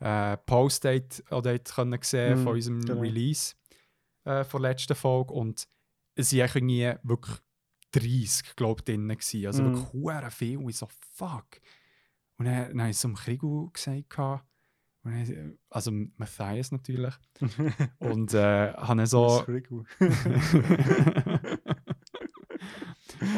[0.00, 3.00] äh, Post-Date können sehen Mm, von unserem genau.
[3.00, 3.54] Release
[4.24, 5.32] äh, von der letzten Folge.
[5.32, 5.68] Und
[6.14, 7.36] es waren irgendwie wirklich
[7.94, 9.08] 30, glaube ich, drin.
[9.08, 9.46] Gewesen.
[9.46, 9.74] Also Mm.
[9.74, 10.58] wirklich viel.
[10.58, 11.60] Und ich so, fuck.
[12.36, 14.18] Und dann, dann habe ich es zum Krigu gesagt.
[15.04, 17.14] dann, also Matthias natürlich.
[17.98, 19.44] Und äh, habe so...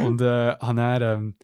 [0.05, 1.35] Und äh, habe dann ähm,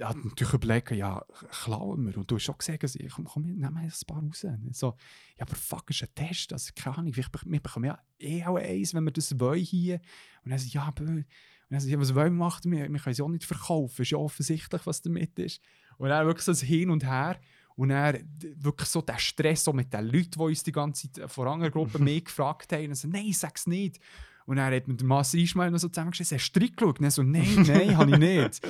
[0.00, 2.16] hat natürlich überlegt, ja, klauen wir.
[2.16, 4.44] Und du hast schon gesagt, also, komm, komm, nehmen wir ein paar raus.
[4.44, 4.96] Und So,
[5.36, 6.52] ja, aber fuck, ist ein Test.
[6.52, 10.00] Also, keine Ahnung, wir, wir bekommen ja eh auch eins, wenn wir das wollen hier.
[10.44, 11.24] Und dann so, ja, aber,
[11.68, 12.70] und dann so, ja, was wollen wir machen?
[12.70, 14.02] Wir, wir können es ja auch nicht verkaufen.
[14.02, 15.60] Ist ja offensichtlich, was damit ist.
[15.98, 17.38] Und dann wirklich so das Hin und Her.
[17.76, 18.24] Und d-
[18.56, 21.72] wirklich so der Stress so mit den Leuten, die uns die ganze Zeit von anderen
[21.72, 22.88] Gruppen mehr gefragt haben.
[22.88, 23.98] Und so, nein, sag's nicht.
[24.46, 26.98] Und dann hat mir der Master Ismail noch so zusammengeschissen, hast du reingeschaut?
[26.98, 28.60] Und dann so, nein, nein, habe ich nicht.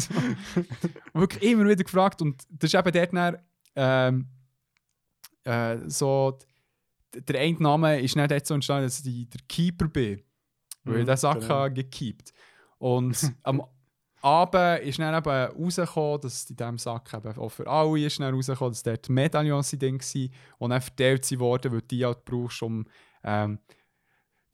[0.00, 0.14] so,
[1.14, 2.20] wirklich immer wieder gefragt.
[2.20, 3.36] Und das ist eben dort dann,
[3.76, 4.26] ähm,
[5.44, 6.38] äh, so,
[7.14, 10.22] der eine Name ist nicht dort so entstanden, dass ich der Keeper bin.
[10.84, 11.54] Weil ich Mhm, den Sack genau.
[11.54, 12.32] habe gekiept.
[12.78, 13.62] Und am
[14.20, 15.28] Abend ist dann eben
[15.64, 19.70] rausgekommen, dass in diesem Sack eben auch für alle ist dann rausgekommen, dass dort Medaillons
[19.72, 22.86] drin waren und dann verteilt sie worden, weil du die halt brauchst, um
[23.24, 23.58] ähm,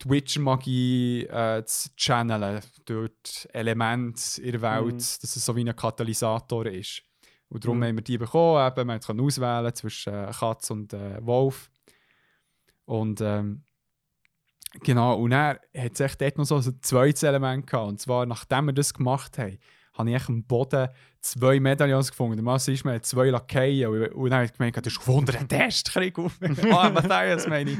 [0.01, 4.97] die Witcher-Magie äh, zu channeln durch Elemente in der Welt, Mhm.
[4.97, 7.03] dass es so wie ein Katalysator ist.
[7.49, 7.83] Und darum Mhm.
[7.83, 11.69] haben wir die bekommen, eben, man kann auswählen zwischen äh, Katz und äh, Wolf.
[12.85, 13.63] Und ähm,
[14.81, 17.87] genau, und er hat es echt dort noch so ein zweites Element gehabt.
[17.87, 19.57] Und zwar, nachdem wir das gemacht haben,
[19.99, 20.87] habe ich am Boden
[21.21, 22.37] zwei Medaillons gefunden.
[22.37, 23.89] Der Master ist mir zwei Lakaien.
[23.89, 26.39] Und, und dann habe ich gemerkt, das ist wunder ein Test, krieg auf.
[26.71, 27.79] Ah, Matthias meine ich.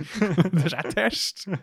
[0.52, 1.48] Das ist ein Test.
[1.48, 1.60] Und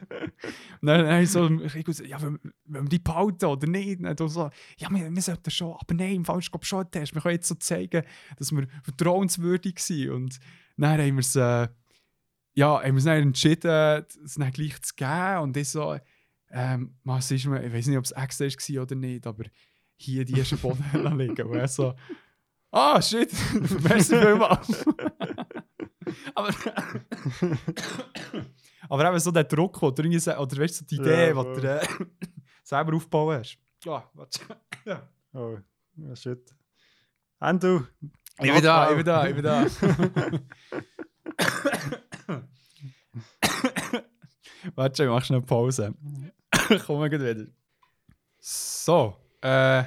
[0.80, 4.00] dann habe ich so, ich ja, wollen wir die behalten oder nicht?
[4.00, 4.48] Und dann so,
[4.78, 7.14] ja, wir, wir sollten schon, aber nein, im Fall ist es schon ein Test.
[7.14, 8.02] Wir können jetzt so zeigen,
[8.38, 10.10] dass wir vertrauenswürdig sind.
[10.10, 10.38] Und
[10.78, 11.68] dann haben wir es, äh,
[12.56, 15.38] ja, haben wir uns dann entschieden, es dann gleich zu geben.
[15.42, 15.98] Und ich so,
[16.50, 19.44] ähm, was ist mir, ich weiß nicht, ob es extra war oder nicht, aber
[19.96, 20.84] hier die ersten Boden
[21.18, 21.46] liegen.
[21.46, 21.94] Und er so,
[22.70, 23.30] ah, shit,
[23.82, 24.86] merci vielmals.
[26.34, 26.50] aber,
[28.88, 31.80] aber eben so der Druck, oder, oder weißt du, so die Idee, Ja, die du
[31.80, 31.86] äh,
[32.62, 33.58] selber aufbauen hast.
[33.84, 34.40] Ja, warte.
[34.86, 35.08] Ja.
[35.34, 35.58] Oh,
[35.96, 36.54] ja, shit.
[37.38, 37.86] Und du?
[38.38, 39.66] Ich bin da, ich bin da, ich bin da.
[44.74, 45.94] Warte, ich mach schnell Pause.
[46.86, 47.44] Kommen wir wieder.
[48.38, 49.84] So, äh,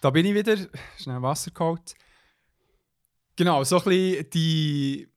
[0.00, 0.56] da bin ich wieder.
[0.98, 1.94] Schnell Wasser geholt.
[3.36, 5.08] Genau, so ein bisschen die,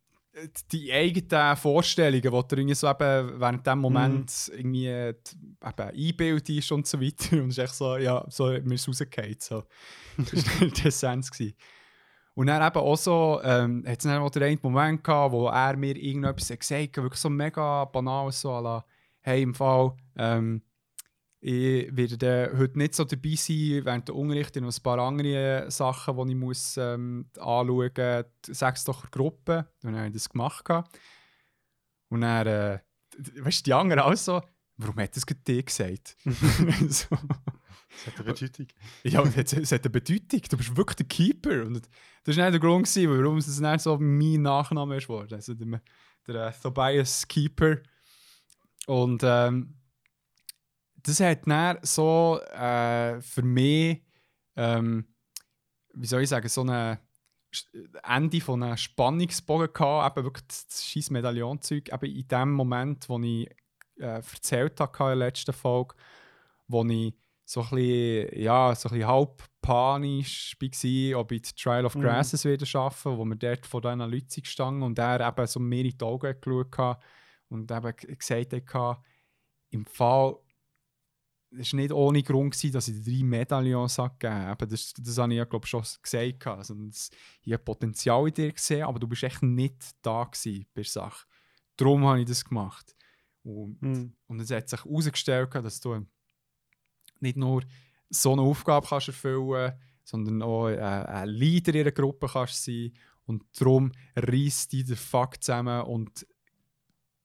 [0.71, 6.09] die eigenen Vorstellungen, die du irgendwie so eben während dem Moment irgendwie äh, die- eben
[6.09, 7.37] einbildest und so weiter.
[7.41, 9.35] Und es ist echt so, ja, so mir es rausgefallen.
[9.39, 9.63] So.
[10.17, 11.31] Das war die Essenz.
[11.31, 11.55] gewesen.
[12.33, 15.47] Und dann eben auch so, ähm, hat es dann auch den einen Moment gehabt, wo
[15.47, 18.85] er mir irgendetwas gesagt hat, wirklich so mega banal, so à la,
[19.19, 20.61] hey, im Fall, ähm,
[21.43, 26.15] ich werde heute nicht so dabei sein, während der Unterricht in ein paar andere Sachen,
[26.15, 27.91] die ich muss, ähm, anschauen
[28.47, 28.63] muss.
[28.63, 29.67] Es doch Gruppe.
[29.81, 30.63] Dann habe ich das gemacht.
[30.63, 30.99] gehabt.
[32.09, 32.79] Und dann, äh,
[33.39, 34.41] weißt du, die anderen auch so,
[34.77, 36.15] warum hat das gerade dir gesagt?
[36.89, 37.07] so.
[37.91, 38.67] Das hat eine Bedeutung.
[39.03, 40.41] Ja, es, es hat eine Bedeutung.
[40.49, 41.65] Du bist wirklich der Keeper.
[41.65, 41.81] Und
[42.23, 45.33] das war nicht der Grund, gewesen, warum es nicht so mein Nachname ist geworden.
[45.33, 45.81] Also der,
[46.27, 47.77] der äh, Tobias Keeper.
[48.87, 49.75] Und ähm,
[51.03, 54.01] das hat dann so äh, für mich,
[54.55, 55.05] ähm,
[55.93, 56.97] wie soll ich sagen, so ein
[58.03, 63.09] Ende von einem Spannungsbogen gehabt, eben wirklich das, das scheiß Medaillonzeug, eben in dem Moment,
[63.09, 63.49] wo ich
[63.97, 65.95] äh, erzählt habe in der letzten Folge,
[66.67, 67.13] wo ich
[67.51, 71.95] so ein bisschen, ja, so ein bisschen halb panisch war, ob ich die Trial of
[71.95, 72.01] Mhm.
[72.01, 75.83] Grasses wieder schaffe, wo wir dort vor diesen Leuten gestanden und er eben so mir
[75.83, 77.03] in die Augen geschaut hat
[77.49, 79.01] und eben gesagt hat,
[79.71, 80.37] im Fall,
[81.57, 84.67] es war nicht ohne Grund, gewesen, dass ich drei Medaillons gegeben habe.
[84.67, 86.47] Das, das habe ich ja, glaube schon gesagt.
[86.47, 87.09] Also, das,
[87.43, 90.89] ich habe Potenzial in dir gesehen, aber du bist echt nicht da gewesen bei der
[90.89, 91.27] Sache.
[91.75, 92.95] Darum habe ich das gemacht.
[93.43, 94.13] Und Mhm.
[94.27, 96.05] und es hat sich herausgestellt, dass du
[97.21, 97.63] nicht nur
[98.09, 102.91] so eine Aufgabe kannst erfüllen sondern auch äh, ein Leader in einer Gruppe kannst sein.
[103.25, 106.25] Und darum reißt dich der Fuck zusammen und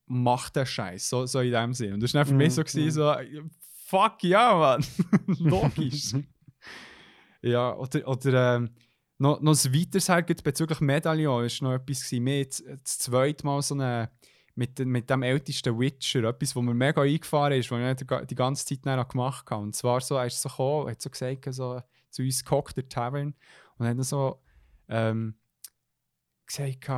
[0.06, 1.08] macht den Scheiß.
[1.08, 1.94] So, so in dem Sinn.
[1.94, 3.14] Und das war für Mhm, mich so, gewesen, so
[3.86, 4.84] fuck ja, Mann.
[5.38, 6.14] Logisch.
[7.42, 8.70] ja, oder, oder ähm,
[9.18, 12.26] noch, noch ein weiteres halt bezüglich Medaillon ist noch etwas gewesen.
[12.26, 14.10] Jetzt das zweite Mal so eine
[14.56, 18.24] mit, mit dem ältesten Witcher, etwas, wo mir mega eingefahren ist, was ich die ga-
[18.24, 19.62] die ganze Zeit dann gemacht habe.
[19.62, 21.80] Und zwar so, er ist so gekommen, hat so gesagt, so,
[22.10, 23.34] zu uns gehockt, der Tavern,
[23.78, 24.40] und hat dann so
[24.88, 25.34] ähm,
[26.46, 26.88] gesagt,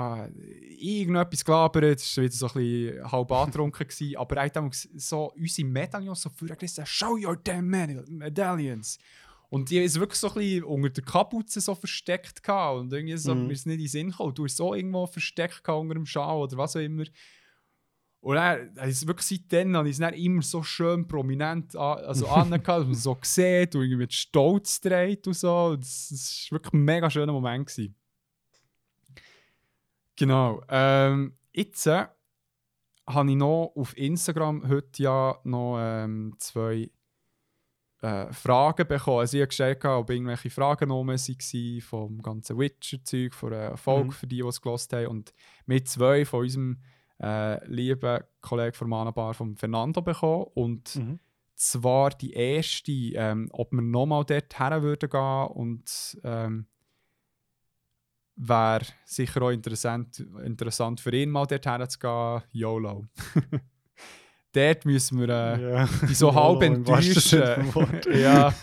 [0.79, 4.71] irgendetwas gelabert, es war wieder so ein bisschen halb angetrunken, gewesen, aber er hat dann
[4.73, 8.99] so unsere Medaillons so vorgerissen, «Show your damn meda- Medaillons!»
[9.51, 13.17] Und die ist wirklich so ein bisschen unter der Kapuze so versteckt gehabt und irgendwie
[13.17, 13.47] so, Mhm.
[13.47, 14.35] mir ist nicht in den Sinn gekommen.
[14.35, 17.05] Du hast so irgendwo versteckt gehabt unter dem Schal oder was auch immer.
[18.21, 22.69] Und dann, es wirklich seitdem habe ich es immer so schön prominent an, also angehabt,
[22.69, 25.77] dass man es so sieht und irgendwie mit Stolz dreht und so.
[25.77, 27.69] Das, das war wirklich ein mega schöner Moment.
[27.69, 27.95] Gewesen.
[30.16, 30.62] Genau.
[30.69, 32.07] Ähm, jetzt äh,
[33.07, 36.91] habe ich noch auf Instagram heute ja noch ähm, zwei
[38.01, 39.21] äh, Fragen bekommen.
[39.21, 44.09] Also ich habe gestellt, ob irgendwelche Fragen rum waren vom ganzen Witcher-Zeug, von einer Folge
[44.09, 44.12] Mhm.
[44.12, 45.07] für die, die es gelost haben.
[45.07, 45.33] Und
[45.66, 46.79] mit zwei von unserem
[47.21, 50.47] äh, lieben Kollegen von Mana Bar von Fernando bekommen.
[50.55, 51.19] Und Mhm.
[51.55, 56.66] zwar die erste, ähm, ob wir nochmal dort her würden gehen und ähm,
[58.37, 62.43] wäre sicher auch interessant, interessant für ihn mal dort herzugehen.
[62.53, 63.07] YOLO.
[64.53, 67.40] dort müssen wir äh, die so halb enttäuschen.
[68.14, 68.55] ja,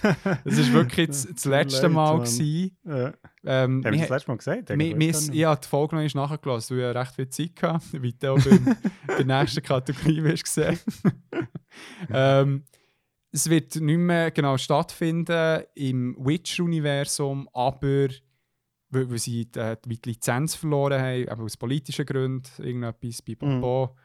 [0.43, 2.19] es war wirklich das, das letzte Mal.
[2.19, 2.77] Gewesen.
[2.83, 3.13] Ja.
[3.43, 4.69] Ähm, Haben wir das letzte Mal gesagt?
[4.69, 7.61] wir, Ich wir, ich habe die Folge noch nicht nachgelassen, weil ich recht viel Zeit
[7.61, 10.79] hatte, wie du auch bei der nächsten Kategorie wirst gesehen.
[12.11, 12.63] ähm,
[13.31, 18.07] es wird nicht mehr genau stattfinden im Witcher-Universum, aber
[18.89, 23.95] weil, weil sie die, die Lizenz verloren haben, eben aus politischen Gründen, irgendetwas, pipapo.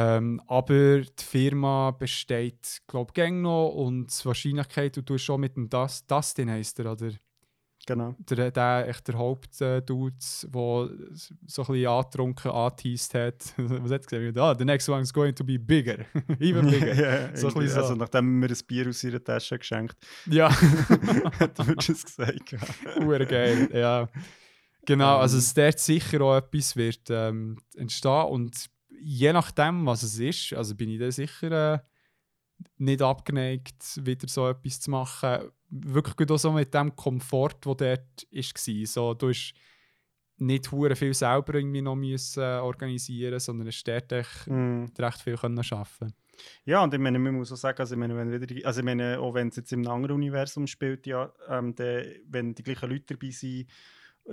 [0.00, 5.56] Ähm, aber die Firma besteht, glaube ich, noch und die Wahrscheinlichkeit, du tust schon mit
[5.56, 7.10] dem Dust, Dustin heisst er, oder?
[7.84, 8.14] Genau.
[8.18, 10.88] der, der echt der Hauptdude, der so ein
[11.46, 13.54] bisschen angetrunken angeteased hat.
[13.56, 14.38] Was hat er gesagt?
[14.38, 16.04] Ah, the next one is going to be bigger.
[16.38, 16.94] Even bigger.
[16.94, 17.80] ja, So bisschen so.
[17.80, 19.96] Also nachdem wir ein Bier aus ihrer Tasche geschenkt
[20.26, 22.54] ja, hat er das gesagt.
[23.26, 23.68] geil.
[23.72, 24.08] Ja.
[24.86, 25.40] Genau, also Ähm.
[25.40, 28.68] dass dort sicher auch etwas wird ähm, entstehen und
[29.00, 31.78] je nachdem, was es ist, also bin ich da sicher äh,
[32.76, 35.50] nicht abgeneigt, wieder so etwas zu machen.
[35.70, 38.86] Wirklich gut auch so mit dem Komfort, der dort war.
[38.86, 39.54] So, du hast
[40.38, 44.86] nicht hure viel selber irgendwie noch müssen, organisieren sondern es dort echt Mm.
[44.98, 46.14] recht viel können arbeiten
[46.64, 48.84] Ja, und ich meine, man muss auch sagen, also ich meine, wenn wieder, also ich
[48.84, 52.88] meine, auch wenn es jetzt einem anderen Universum spielt, ja, ähm, der, wenn die gleichen
[52.88, 53.68] Leute dabei sind,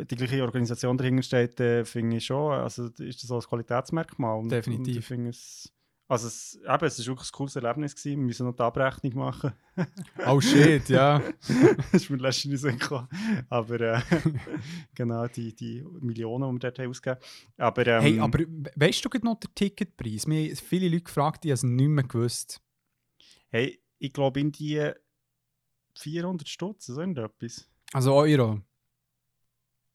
[0.03, 4.39] die gleiche Organisation dahinter steht, dann finde ich schon, also ist das auch ein Qualitätsmerkmal.
[4.39, 5.09] Und, Definitiv.
[5.11, 5.71] Und es,
[6.07, 9.15] also es, eben, es ist wirklich ein cooles Erlebnis gewesen, wir müssen noch die Abrechnung
[9.15, 9.53] machen.
[10.27, 11.19] Oh shit, ja.
[11.91, 13.07] das ist mir letztens nicht so gekommen.
[13.49, 14.01] Aber äh,
[14.95, 17.21] genau, die, die Millionen, die wir dort haben ausgegeben
[17.57, 20.27] Aber, ähm, Hey, aber we- weißt du noch den Ticketpreis?
[20.27, 22.61] Mir haben viele Leute gefragt, die haben es nicht mehr gewusst.
[23.49, 24.91] hey, ich glaube in die
[25.97, 27.67] 400 Stutz, so irgendetwas.
[27.93, 28.61] Also Euro.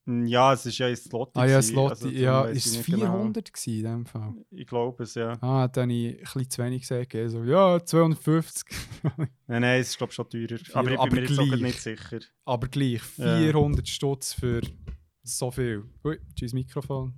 [0.05, 1.29] Mm, Ja, es ist ja ein Slot.
[1.35, 2.99] Ah ja, gewesen, Slot, also ja, ist es nicht genau.
[3.17, 4.33] 400 gewesen in dem Fall?
[4.49, 5.33] Ich glaube es, ja.
[5.41, 7.09] Ah, dann habe ich ein bisschen zu wenig gesagt.
[7.11, 8.65] gell, So, ja, 250.
[9.17, 9.29] Nein,
[9.61, 10.57] nein, es ist glaube schon teurer.
[10.73, 11.61] aber ich bin aber mir jetzt gleich.
[11.61, 12.19] nicht sicher.
[12.45, 13.37] Aber gleich, Ja.
[13.37, 14.61] 400 Stutz für
[15.23, 15.83] so viel.
[16.03, 17.13] Ui, tschüss Mikrofon.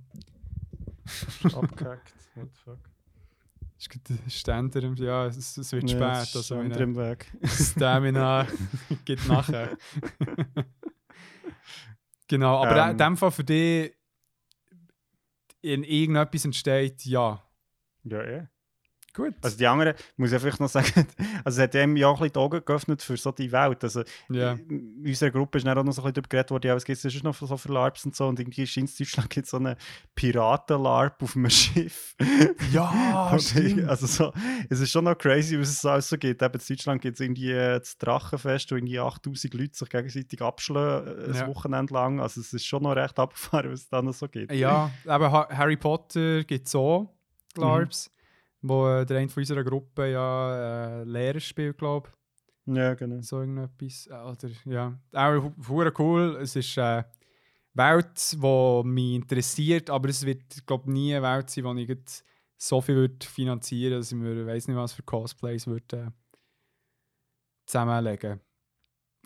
[1.44, 2.12] Abgehackt.
[2.34, 2.78] What the fuck?
[3.88, 6.28] Gerade der Ständer, im- ja, es, es wird Ja, spät.
[6.34, 7.30] es Also im Weg.
[7.44, 8.46] Stamina
[9.04, 9.76] geht nachher.
[12.28, 12.90] Genau, aber Ähm.
[12.92, 13.94] in dem Fall für dich,
[15.62, 17.42] in irgendetwas entsteht, ja.
[18.04, 18.46] Ja, eh.
[19.14, 19.34] Gut.
[19.42, 21.06] Also die anderen, muss ich einfach noch sagen,
[21.44, 23.84] also es hat dem ja auch ein bisschen die Augen geöffnet für so die Welt.
[23.84, 24.52] Also ja.
[24.68, 26.84] in unserer Gruppe ist dann auch noch so ein bisschen darüber geredet worden, ja, was
[26.84, 28.26] gibt es noch für so für LARPs und so.
[28.26, 29.76] Und irgendwie in Deutschland gibt es so einen
[30.16, 32.16] Piraten-LARP auf einem Schiff.
[32.72, 33.28] Ja,
[33.86, 34.32] also so,
[34.68, 36.42] es ist schon noch crazy, was es alles so gibt.
[36.42, 40.42] Eben in Deutschland gibt es irgendwie äh, das Drachenfest, wo irgendwie 8000 Leute sich gegenseitig
[40.42, 41.44] abschlagen, äh, Ja.
[41.44, 42.20] ein Wochenende lang.
[42.20, 44.52] Also es ist schon noch recht abgefahren, was es da noch so gibt.
[44.52, 47.10] Ja, aber Ha- Harry Potter gibt es auch,
[47.56, 47.88] Mhm.
[48.66, 52.08] Wo äh, der eine von unserer Gruppe ja äh, Lehrer spielt, glaube
[52.64, 53.16] Ja, genau.
[53.18, 53.26] ich.
[53.26, 54.06] So irgendetwas.
[54.06, 54.98] Äh, Oder, ja.
[55.12, 55.52] Auch hu-
[55.98, 56.38] cool.
[56.40, 57.04] Es ist eine
[57.74, 61.88] Welt, die mich interessiert, aber es wird, glaube nie eine Welt sein, wo ich
[62.56, 66.10] so viel würde finanzieren würde, dass ich mir, weiß nicht was für Cosplays würde äh,
[67.66, 68.40] zusammenlegen.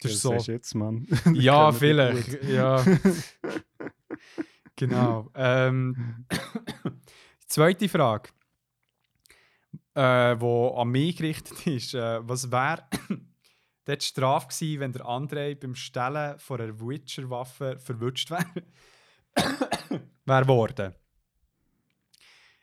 [0.01, 0.31] Das ist so.
[0.37, 1.07] du jetzt, Mann.
[1.35, 2.43] Ja, vielleicht.
[2.45, 2.85] Ja.
[4.77, 5.31] genau.
[5.35, 8.31] Ähm, die zweite Frage,
[9.99, 12.85] äh, die an mich gerichtet ist, äh, was wäre
[13.85, 18.45] dort die Strafe gewesen, wenn der André beim Stellen von einer Witcher-Waffe verwutscht wäre?
[20.25, 20.95] wäre worden.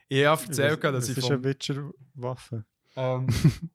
[0.08, 2.66] Ich habe erzählt, dass das ich ist vom, eine Witcher-Waffe.
[2.96, 3.28] ähm,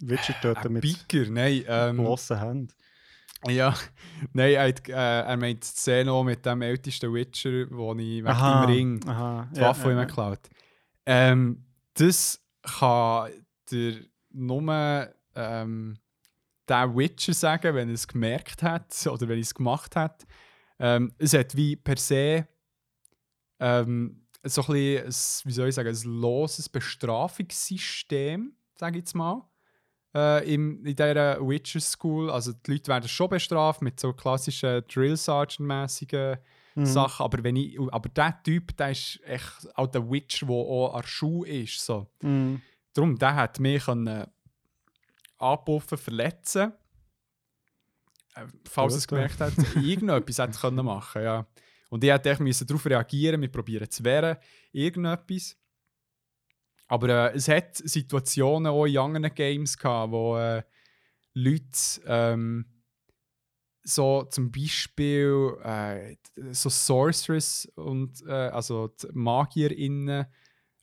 [0.00, 2.74] Witcher töten mit Biker, nein, ähm, bloßen Händen.
[3.48, 3.74] Ja,
[4.32, 8.24] nein, er, hat, äh, er meint die Szene mit dem ältesten Witcher, wo ich wegen
[8.24, 9.48] dem Ring Aha.
[9.54, 10.48] die Waffe ja, ja, geklaut
[11.06, 11.64] ähm,
[11.94, 13.32] Das kann
[13.70, 13.94] der
[14.30, 15.98] nur ähm,
[16.68, 20.26] der Witcher sagen, wenn er es gemerkt hat oder wenn er es gemacht hat.
[20.78, 22.46] Ähm, es hat wie per se
[23.60, 29.48] ähm, so ein bisschen, wie soll ich sagen, ein loses Bestrafungssystem, sage ich jetzt mal
[30.14, 32.30] äh, im, in dieser Witcher School.
[32.30, 36.38] Also die Leute werden schon bestraft mit so klassischen Drill Sergeant-mäßigen
[36.74, 36.86] Mhm.
[36.86, 37.24] Sachen.
[37.24, 41.02] Aber, wenn ich, aber der Typ, der ist echt auch der Witcher, der auch an
[41.04, 41.84] Schuh ist.
[41.84, 42.06] So.
[42.22, 42.60] Mhm.
[42.92, 44.26] Darum, der hat mich können
[45.38, 46.72] anpuffen, verletzen.
[48.34, 51.46] Äh, falls es gemerkt hat, irgendetwas hätte können machen ja.
[51.90, 54.38] Und ich hätte darauf reagieren, wir probieren zu wehren,
[54.72, 55.58] irgendetwas.
[56.86, 60.62] Aber äh, es hat Situationen auch in anderen Games gehabt, wo äh,
[61.34, 62.66] Leute ähm,
[63.84, 66.16] so zum Beispiel äh,
[66.52, 70.26] so Sorceress und äh, also die MagierInnen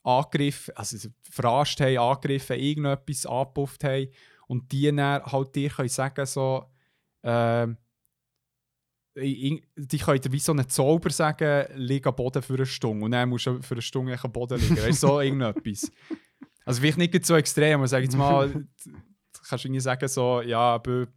[0.04, 4.10] angegriffen, also verarscht haben, angegriffen, irgendetwas angepufft haben
[4.48, 6.66] und die dann halt dir können sagen so
[7.22, 7.68] äh,
[9.16, 13.12] die können dir wie so einen Zauber sagen, lieg am Boden für eine Stunde und
[13.12, 15.92] dann musst du für eine Stunde am Boden liegen, weißt so irgendetwas.
[16.66, 18.66] Also vielleicht nicht so extrem, aber sag jetzt mal,
[19.48, 21.08] kannst du irgendwie sagen so, ja, aber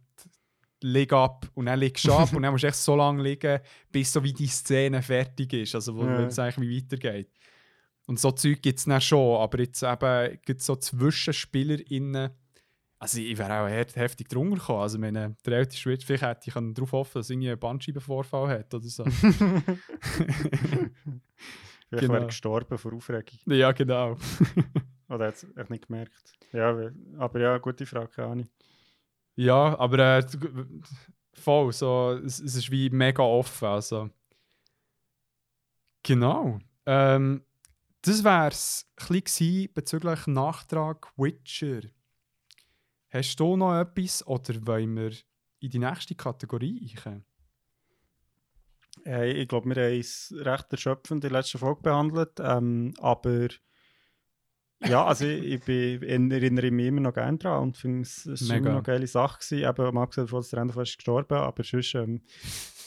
[0.83, 3.59] leg ab und dann liegst du ab und dann musst du echt so lange liegen,
[3.91, 6.25] bis so wie die Szene fertig ist, also wo ja.
[6.25, 7.29] es eigentlich wie weitergeht.
[8.05, 12.31] Und so Zeug gibt es dann schon, aber jetzt eben gibt so zwischen SpielerInnen,
[12.99, 16.53] also ich wäre auch heftig drunter gekommen, also meine, der älteste Switch, vielleicht hätte ich
[16.73, 19.03] darauf hoffen, dass irgendwie einen Bandscheibenvorfall hat oder so.
[19.05, 19.77] vielleicht
[21.89, 22.13] genau.
[22.13, 23.39] wäre gestorben vor Aufregung.
[23.45, 24.17] Ja, genau.
[25.09, 26.33] oder hat es nicht gemerkt.
[26.53, 26.77] Ja,
[27.17, 28.49] aber ja, gute Frage, keine Ahnung.
[29.35, 30.27] Ja, aber äh,
[31.33, 33.67] voll, so, es, es, ist wie mega offen.
[33.67, 34.09] Also.
[36.03, 36.59] Genau.
[36.85, 37.43] Ähm,
[38.01, 38.85] das wäre es
[39.73, 41.81] bezüglich Nachtrag Witcher.
[43.09, 45.11] Hast du noch etwas oder wollen wir
[45.59, 47.25] in die nächste Kategorie eichen?
[49.05, 53.49] Hey, ich glaube, wir haben es recht erschöpfend in der letzten Folge behandelt, ähm, aber
[54.87, 58.59] ja, also ich, ich bin, erinnere mich immer noch gerne daran und finde es immer
[58.59, 59.39] noch eine geile Sache.
[59.39, 59.67] Gewesen.
[59.67, 62.21] Eben, mal gesagt, dass der Ende fast gestorben aber sonst, ähm,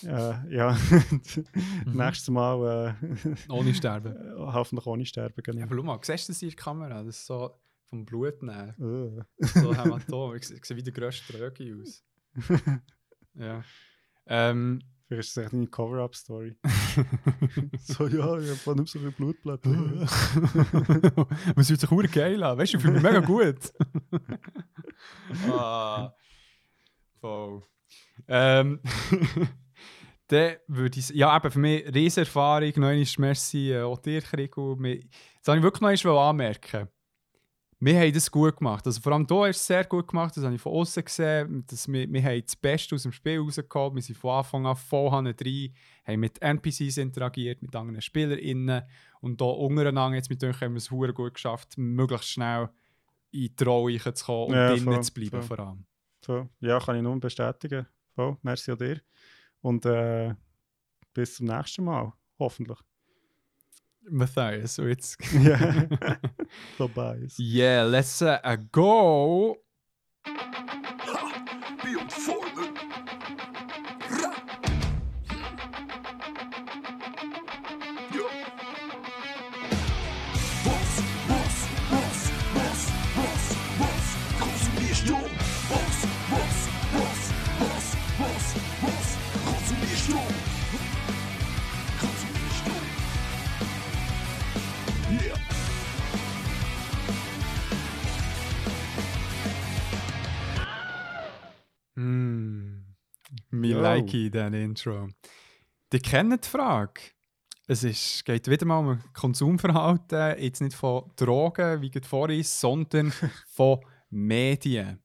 [0.03, 1.93] äh, ja, mhm.
[1.93, 2.97] nächstes Mal.
[3.01, 4.15] Äh, ohne sterben.
[4.39, 5.59] hoffentlich ohne sterben, genau.
[5.59, 7.03] Ja, aber schau mal, siehst du das in der Kamera?
[7.03, 7.51] Das ist so
[7.87, 8.75] vom Blut nehmen.
[8.79, 9.23] Uh.
[9.39, 10.35] So Hämatom.
[10.35, 12.05] Ich, ich sehe wie der grösste Tröge aus.
[13.35, 13.63] ja.
[14.27, 16.57] Ähm, Vielleicht ist das echt eine Cover-Up-Story.
[17.79, 19.71] so, ja, ich habe nicht so viel Blutblätter.
[19.71, 20.07] Man
[21.65, 22.59] fühlt sich auch geil an.
[22.59, 23.73] Weißt du, ich fühle mich mega gut.
[25.49, 26.13] ah.
[27.21, 27.63] Voll.
[28.27, 28.81] Ähm.
[30.27, 34.77] dann würde ich ja, eben für mich Riesenerfahrung, neue Merci äh, auch dir, Krigo.
[34.83, 36.89] Jetzt habe ich wirklich noch anmerken
[37.79, 38.87] wir haben das gut gemacht.
[38.87, 41.65] Also vor allem hier ist es sehr gut gemacht, das habe ich von außen gesehen.
[41.67, 43.95] Dass wir, wir haben das Beste aus dem Spiel rausgeholt.
[43.95, 45.35] Wir sind von Anfang an voll rein,
[46.07, 48.83] haben mit NPCs interagiert, mit anderen SpielerInnen.
[49.21, 52.71] Und hier untereinander, jetzt mit euch, haben wir es sehr gut geschafft, möglichst schnell
[53.31, 55.43] in die Rolle zu kommen und ja, drinnen voll, zu bleiben voll.
[55.43, 55.87] vor allem.
[56.23, 56.49] Voll.
[56.61, 57.87] Ja, kann ich nur bestätigen.
[58.15, 58.39] Voll.
[58.43, 59.01] Merci an dir.
[59.61, 60.35] Und äh,
[61.13, 62.79] bis zum nächsten Mal, hoffentlich.
[64.11, 65.87] Matthias, so it's yeah,
[66.79, 67.39] Tobias.
[67.39, 69.57] Yeah, let's uh, go.
[103.79, 103.83] Oh.
[103.83, 105.09] like in Intro.
[105.93, 107.01] Die kennen die Frage.
[107.69, 112.61] Es ist, geht wieder mal um Konsumverhalten, jetzt nicht von Drogen, wie es vorhin ist,
[112.61, 113.13] sondern
[113.49, 115.03] von Medien.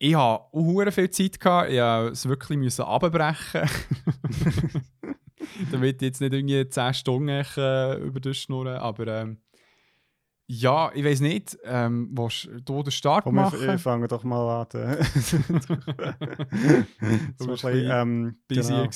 [0.00, 1.70] Ich hatte auch viel Zeit, gehabt.
[1.70, 3.68] ich musste es wirklich abbrechen.
[5.72, 7.44] Damit ich jetzt nicht irgendwie 10 Stunden
[8.00, 9.38] über das schnurren, aber ähm,
[10.50, 11.58] ja, ich weiß nicht.
[11.64, 13.60] Ähm, willst du den Start Komm, machen?
[13.60, 14.66] Wir fangen doch mal an.
[17.38, 18.40] das war ein ähm.
[18.48, 18.88] Genau.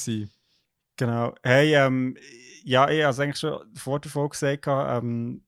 [0.97, 1.35] genau.
[1.43, 2.17] Hey, ähm,
[2.65, 4.67] ja, ich habe es eigentlich schon vor der Folge gesagt.
[4.67, 5.45] Ähm,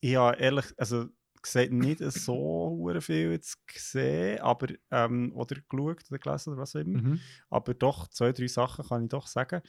[0.00, 1.06] ich habe ehrlich, also
[1.52, 6.80] gesagt, nicht so viel jetzt gesehen, aber, ähm, oder geschaut oder gelesen oder was auch
[6.80, 7.02] immer.
[7.02, 7.20] Mhm.
[7.50, 9.62] Aber doch, zwei, drei Sachen kann ich doch sagen.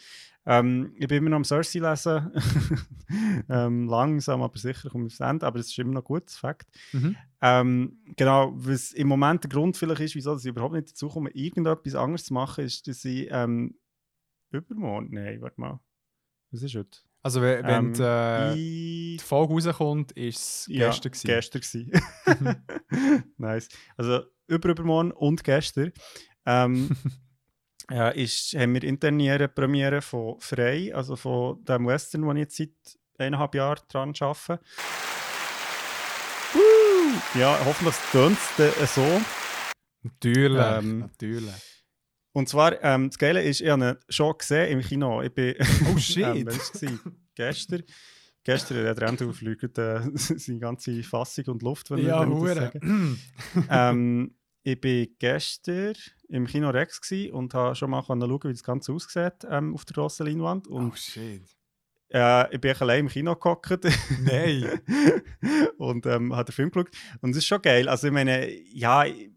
[0.45, 2.31] Ähm, ich bin immer noch am Cersei lesen.
[3.49, 6.37] ähm, langsam, aber sicher komme ich aufs Ende, aber es ist immer noch gut, das
[6.37, 6.67] Fakt.
[6.93, 7.15] Mhm.
[7.41, 11.29] Ähm, genau, was im Moment der Grund vielleicht ist, wieso ich überhaupt nicht dazu komme,
[11.31, 13.75] irgendetwas anderes zu machen, ist, dass ich ähm,
[14.51, 15.79] übermorgen, nein, warte mal,
[16.51, 16.99] was ist heute?
[17.21, 21.27] Also wenn, ähm, die, äh, die Folge rauskommt, ist es ja, gestern gewesen.
[21.27, 23.33] gestern gewesen.
[23.37, 23.67] nice.
[23.97, 25.91] Also über übermorgen und gestern
[26.45, 26.95] ähm,
[27.91, 32.57] ja, ist, haben wir interne Premiere von Frey, also von dem Western, wo ich jetzt
[32.57, 32.69] seit
[33.17, 34.59] eineinhalb Jahren dran arbeite.
[37.35, 39.21] Ja, hoffentlich tönt es so.
[40.01, 41.78] Natürlich, ähm, natürlich.
[42.31, 45.21] Und zwar, ähm, das Geile ist, ich habe ihn schon gesehen im Kino.
[45.21, 45.55] Ich bin,
[45.93, 46.23] Oh shit!
[46.23, 46.71] ähm, war es?
[47.35, 47.83] Gestern.
[48.43, 52.79] Gestern hat er auflügt, äh, seine ganze Fassung und Luft, wenn ja, ich das sage.
[53.69, 55.93] ähm, ich war gestern
[56.29, 56.99] im Kino Rex
[57.31, 60.67] und habe schon mal schauen, wie das Ganze aussieht ähm, auf der grossen Leinwand.
[60.67, 61.43] Und oh shit.
[62.09, 63.85] äh, ich bin allein im Kino gehockt
[64.21, 64.81] Nein.
[65.77, 66.89] und ähm, habe den Film geschaut.
[67.21, 67.87] Und es ist schon geil.
[67.89, 69.31] Also ich meine, ja, ich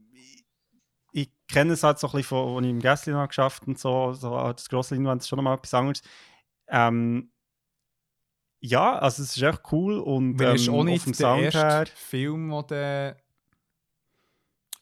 [1.53, 4.13] kenne es halt so ein bisschen von, als ich im Gästchen habe geschafft und so,
[4.13, 6.03] so halt das grosse Leinwand ist schon nochmal etwas anderes.
[6.69, 7.31] Ähm,
[8.61, 11.19] ja, also es ist echt cool und Weil ähm, ist auch auf nicht dem der
[11.19, 11.87] Sound erste her.
[11.95, 13.17] Film, den du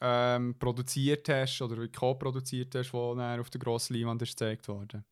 [0.03, 5.05] ähm, produziert hast oder co-produziert hast, der auf der grossen Leinwand ist gezeigt worden.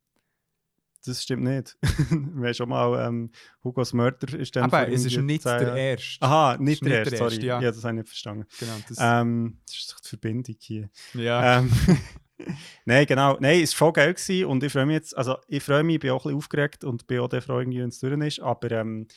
[1.04, 1.76] Das stimmt nicht.
[2.10, 3.30] Wir schon mal ähm,
[3.62, 6.22] Hugos Mörder ist dann Aber es ist nicht zehn der erste.
[6.22, 7.34] Aha, nicht der nicht erste, der sorry.
[7.34, 7.60] erste, ja.
[7.60, 7.70] ja.
[7.70, 8.46] das habe ich nicht verstanden.
[8.58, 10.90] Genau, das, Ähm, das ist doch die Verbindung hier.
[11.14, 11.58] ja.
[11.58, 11.70] Ähm,
[12.84, 13.36] Nein, genau.
[13.40, 15.96] Nein, es war voll geil gewesen und ich freue mich jetzt, also ich freue mich,
[15.96, 18.40] ich bin auch ein bisschen aufgeregt und bin auch der irgendwie, wenn es durch ist,
[18.40, 19.08] aber ähm,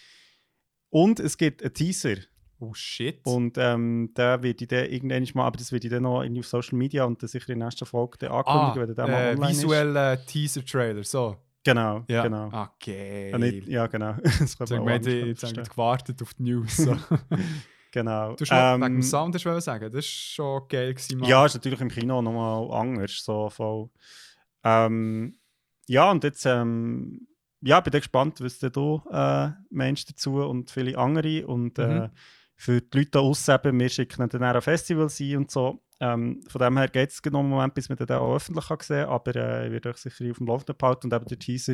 [0.89, 2.15] und es gibt einen Teaser
[2.59, 3.19] oh shit.
[3.25, 6.45] und ähm, da wird ich dann irgendwann mal, aber das wird ich dann noch auf
[6.45, 9.11] Social Media und dann sicher in der nächsten Folge dann ankündigen, ah, wenn der dann
[9.11, 9.57] mal äh, online ist.
[9.57, 11.37] visueller Teaser-Trailer, so.
[11.63, 12.23] Genau, Ja.
[12.23, 12.49] genau.
[12.51, 13.29] Ah, geil.
[13.31, 14.13] Ja, nicht, ja, genau.
[14.23, 15.63] das Jetzt haben man wir jetzt haben verstehen.
[15.69, 16.77] gewartet auf die News.
[16.77, 16.95] So.
[17.93, 18.35] Genau.
[18.37, 20.93] Du hast noch wegen dem Ähm, Sound hast du sagen, das war schon geil.
[20.93, 21.29] Gewesen, Mann.
[21.29, 23.21] Ja, ist natürlich im Kino nochmal anders.
[23.21, 23.89] So voll.
[24.63, 25.37] Ähm,
[25.87, 27.27] ja, und jetzt ähm,
[27.59, 31.45] ja, bin ich gespannt, was du äh, meinst dazu und viele andere.
[31.45, 32.09] Und äh, Mhm.
[32.61, 33.19] Für die Leute da
[33.65, 35.81] eben, wir schicken dann auch ein Festival sein und so.
[35.99, 38.77] Ähm, von dem her geht es noch einen Moment, bis man den auch öffentlich kann
[38.81, 39.09] sehen kann.
[39.09, 41.07] Aber äh, ich werde euch sicher auf dem Laufenden behalten.
[41.07, 41.73] Und eben der Teaser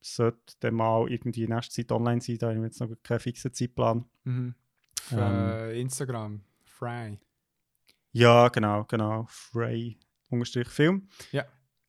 [0.00, 2.38] sollte dann mal irgendwie in nächster Zeit online sein.
[2.38, 4.04] Da habe ich jetzt noch keinen fixen Zeitplan.
[4.22, 4.54] Mhm.
[5.10, 5.48] Auf, Ähm.
[5.50, 7.18] äh, Instagram, Fry.
[8.12, 9.26] Ja, genau, genau.
[9.28, 11.08] Frey unterstrich Film.
[11.32, 11.46] Ja,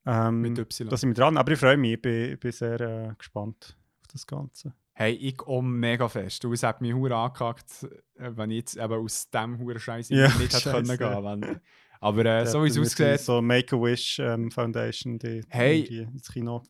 [0.08, 0.90] Ähm, Mit Y.
[0.90, 3.78] Da sind wir dran, aber ich freue mich, ich bin, ich bin sehr äh, gespannt
[4.02, 4.74] auf das Ganze.
[4.94, 6.44] Hey, ich auch mega fest.
[6.46, 7.88] Und es hat mich hure angehackt,
[8.18, 11.24] äh, wenn ich jetzt eben aus dem hure Scheiß Ja, nicht hätte können gehen.
[11.24, 11.62] Wenn,
[12.02, 15.84] aber äh, so wie es aussieht, So Make-A-Wish ähm, Foundation, die Hey.
[15.84, 16.64] die ins Kino.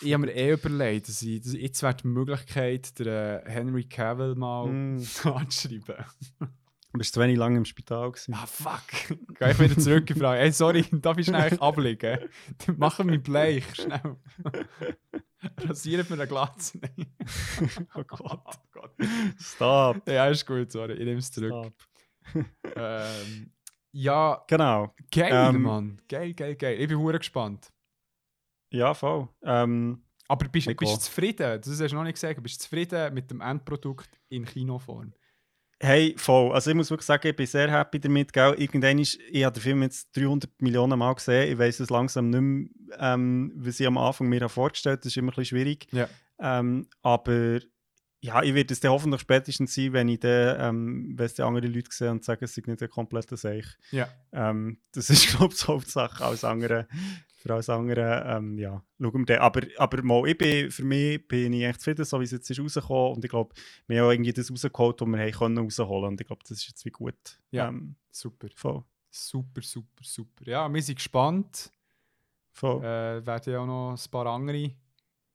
[0.00, 3.84] ich habe mir eh überlegt, dass ich, dass jetzt wäre die Möglichkeit, der äh, Henry
[3.84, 5.02] Cavill mal Mm.
[5.24, 6.04] anzuschreiben.
[6.40, 8.34] Du bist zu wenig lange im Spital gewesen.
[8.34, 8.82] Ah, fuck.
[9.38, 12.18] Geh ich wieder zurück und frage, hey, sorry, darf ich schnell abliegen?
[12.66, 14.16] Die machen mich bleich, schnell.
[15.58, 16.78] Rasieren mir eine Glatze.
[16.78, 17.06] Nein.
[17.94, 18.22] oh Gott.
[18.74, 18.94] Oh Gott.
[19.38, 20.08] Stop.
[20.08, 21.72] Ja, ist gut, sorry, ich nehme es zurück.
[22.74, 23.52] Ähm,
[23.92, 24.94] ja, Genau.
[25.10, 26.02] geil, Ähm, Mann.
[26.08, 26.80] Geil, geil, geil.
[26.80, 27.70] Ich bin hure gespannt.
[28.70, 29.28] Ja, voll.
[29.42, 31.60] Ähm, Aber bist, bist du zufrieden?
[31.60, 32.42] Das hast du noch nicht gesagt.
[32.42, 35.12] Bist du zufrieden mit dem Endprodukt in Kinoform?
[35.82, 36.52] Hey, voll.
[36.52, 38.32] Also ich muss wirklich sagen, ich bin sehr happy damit.
[38.32, 38.54] Gell?
[38.56, 41.52] Irgendwann ist, ich habe den Film jetzt 300 Millionen Mal gesehen.
[41.52, 45.02] Ich weiß es langsam nicht mehr, ähm, was ich am Anfang mir vorgestellt habe.
[45.02, 45.86] Das ist immer ein bisschen schwierig.
[45.92, 46.08] Ja.
[46.38, 47.60] Ähm, aber
[48.20, 51.48] ja, ich werde es dann hoffentlich spätestens sein, wenn ich dann, ähm, wenn es dann
[51.48, 53.66] andere Leute sehen und sagen, es sei nicht ein kompletter Seich.
[53.90, 54.08] Ja.
[54.32, 56.24] Ähm, das ist, glaube ich, die Hauptsache.
[56.24, 56.86] Alles andere,
[57.42, 59.42] für alles andere, ähm, ja, schauen wir.
[59.42, 62.48] Aber, aber mal, ich bin, für mich bin ich echt zufrieden, so wie es jetzt
[62.48, 63.16] ist rausgekommen.
[63.16, 63.54] Und ich glaube,
[63.88, 66.04] wir haben auch irgendwie das rausgeholt, was wir haben können rausholen.
[66.08, 67.40] Und ich glaube, das ist jetzt wie gut.
[67.50, 67.68] Ja.
[67.68, 68.48] Ähm, Super.
[68.54, 68.84] voll.
[69.10, 70.44] Super, super, super.
[70.46, 71.70] Ja, wir sind gespannt.
[72.52, 72.78] voll.
[72.84, 74.70] Äh, werden ja auch noch ein paar andere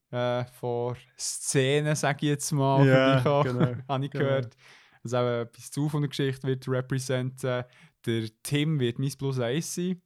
[0.10, 3.60] äh, von Szenen, sage ich jetzt mal, Ja, vorbeikommen.
[3.76, 4.24] genau, Habe ich genau.
[4.24, 4.56] gehört.
[5.04, 7.64] Dass auch etwas zu von der Geschichte wird representen.
[8.06, 10.02] Der Tim wird mein Plus 1 sein.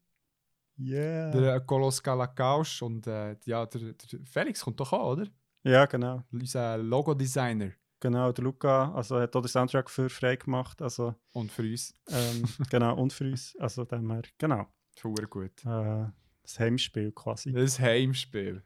[0.82, 1.32] Yeah.
[1.32, 5.28] Der Kolos Galakaus und äh, ja, der, der Felix kommt doch an, oder?
[5.64, 6.24] Ja, genau.
[6.32, 7.72] Unser Logo-Designer.
[8.00, 10.82] Genau, der Luca also hat auch den Soundtrack für frei gemacht.
[10.82, 11.94] Also, Und für uns.
[12.10, 13.56] ähm, genau, und für uns.
[13.60, 14.66] Also, dem her, genau.
[14.96, 15.66] Verdammt gut.
[15.66, 16.08] Äh,
[16.42, 17.52] das Heimspiel quasi.
[17.54, 18.64] Das Heimspiel.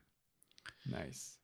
[0.85, 1.41] Nice.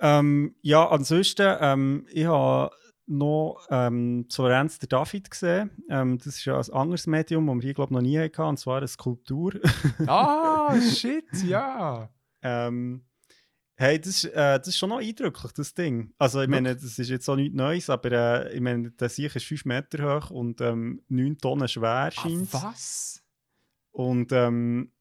[0.00, 2.74] Ähm, ja, ansonsten, ähm, ich habe
[3.06, 5.70] noch ähm, zu Renz der David gesehen.
[5.90, 8.42] Ähm, das ist ja ein anderes Medium, das wir hier, glaube ich, noch nie hatten,
[8.42, 9.54] und zwar eine Skulptur.
[10.06, 12.08] Ah, shit, ja.
[12.42, 13.04] ähm,
[13.74, 16.12] hey, das, ist, äh, das ist schon noch eindrücklich, das Ding.
[16.18, 19.34] Also, ich meine, das ist jetzt auch nichts Neues, aber äh, ich meine, der Sieg
[19.34, 23.22] ist 5 Meter hoch und ähm, 9 Tonnen schwer, Ah, scheint was?
[23.90, 24.92] Und ähm,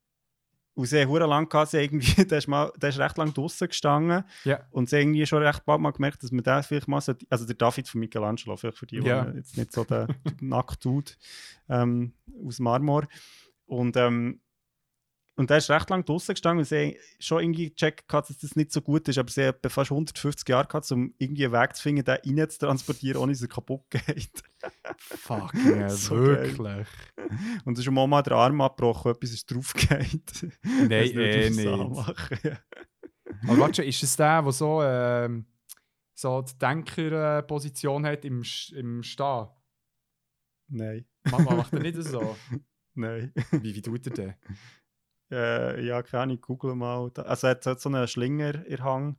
[0.73, 3.67] und haben hure lang gehabt, sie irgendwie, der, ist mal, der ist recht lang draußen
[3.67, 4.23] gestanden.
[4.45, 4.59] Ja.
[4.71, 7.45] Und sie irgendwie schon recht bald mal gemerkt, dass man den vielleicht mal sollte, also
[7.45, 9.25] der David von Michelangelo, vielleicht für die, Ja.
[9.25, 10.07] die jetzt nicht so der
[10.41, 11.17] nackt tut,
[11.69, 12.13] ähm,
[12.45, 13.07] aus Marmor.
[13.65, 14.39] Und, ähm,
[15.41, 18.71] und der ist recht lang draußen gestanden und sie schon irgendwie gecheckt, dass das nicht
[18.71, 21.81] so gut ist, aber sie hat fast 150 Jahre gehabt, um irgendwie einen Weg zu
[21.81, 24.43] finden, den rein zu transportieren, ohne dass er kaputt geht.
[24.99, 26.87] Fuck, yeah, So wirklich.
[27.65, 30.47] Und es ist ihm mal der Arm abgebrochen, etwas ist draufgeht.
[30.63, 31.67] Nein, eh nicht.
[31.67, 35.47] Aber warte, schon, ist es der, der so, ähm,
[36.13, 38.43] so die Denkerposition hat im,
[38.75, 39.47] im Stehen?
[40.67, 42.37] Nein, Man macht er nicht so.
[42.93, 43.33] nein.
[43.49, 44.33] Wie, wie tut er denn?
[45.31, 47.09] Äh, ja, keine Ahnung, google mal.
[47.15, 49.17] Also er hat so einen Schlinger in Hang.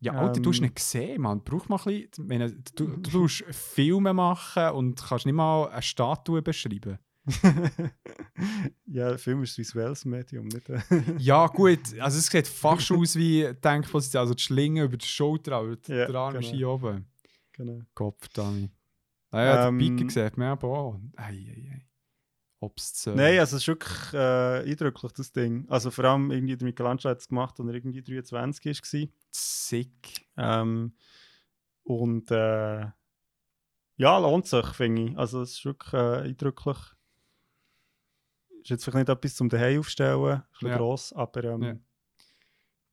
[0.00, 0.64] Ja, Alter, du hast Ähm.
[0.64, 1.42] nicht gesehen, Mann.
[1.44, 2.26] Brauch mal ein bisschen.
[2.26, 6.98] Meine, du, du tust Filme machen und kannst nicht mal eine Statue beschreiben.
[8.86, 10.66] ja, Film ist ein visuelles Medium, nicht?
[11.18, 11.78] Ja, gut.
[12.00, 14.20] Also, es sieht fast aus wie Denkposition.
[14.20, 16.56] Also, die Schlinge über die Schulter, aber Ja, der Arm ist genau.
[16.56, 17.06] hier oben.
[17.52, 17.80] genau.
[17.94, 18.70] Kopf, Dani.
[19.30, 19.78] Naja, Ähm.
[19.78, 21.00] der Piker sieht man aber auch.
[21.16, 21.86] Ei, ei, ei.
[22.64, 23.16] Obszön.
[23.16, 25.66] Nein, also es ist wirklich äh, eindrücklich, das Ding.
[25.68, 29.08] Also vor allem irgendwie der Michelangelo hat es gemacht, als er irgendwie 23 war.
[29.30, 30.26] Sick.
[30.36, 30.94] Ähm,
[31.84, 32.86] und äh,
[33.96, 35.18] ja, lohnt sich, finde ich.
[35.18, 36.76] Also es ist wirklich äh, eindrücklich.
[38.62, 40.76] Ist jetzt vielleicht nicht etwas zum Daheim aufstellen, ein bisschen Ja.
[40.78, 41.76] gross, aber ähm, Ja.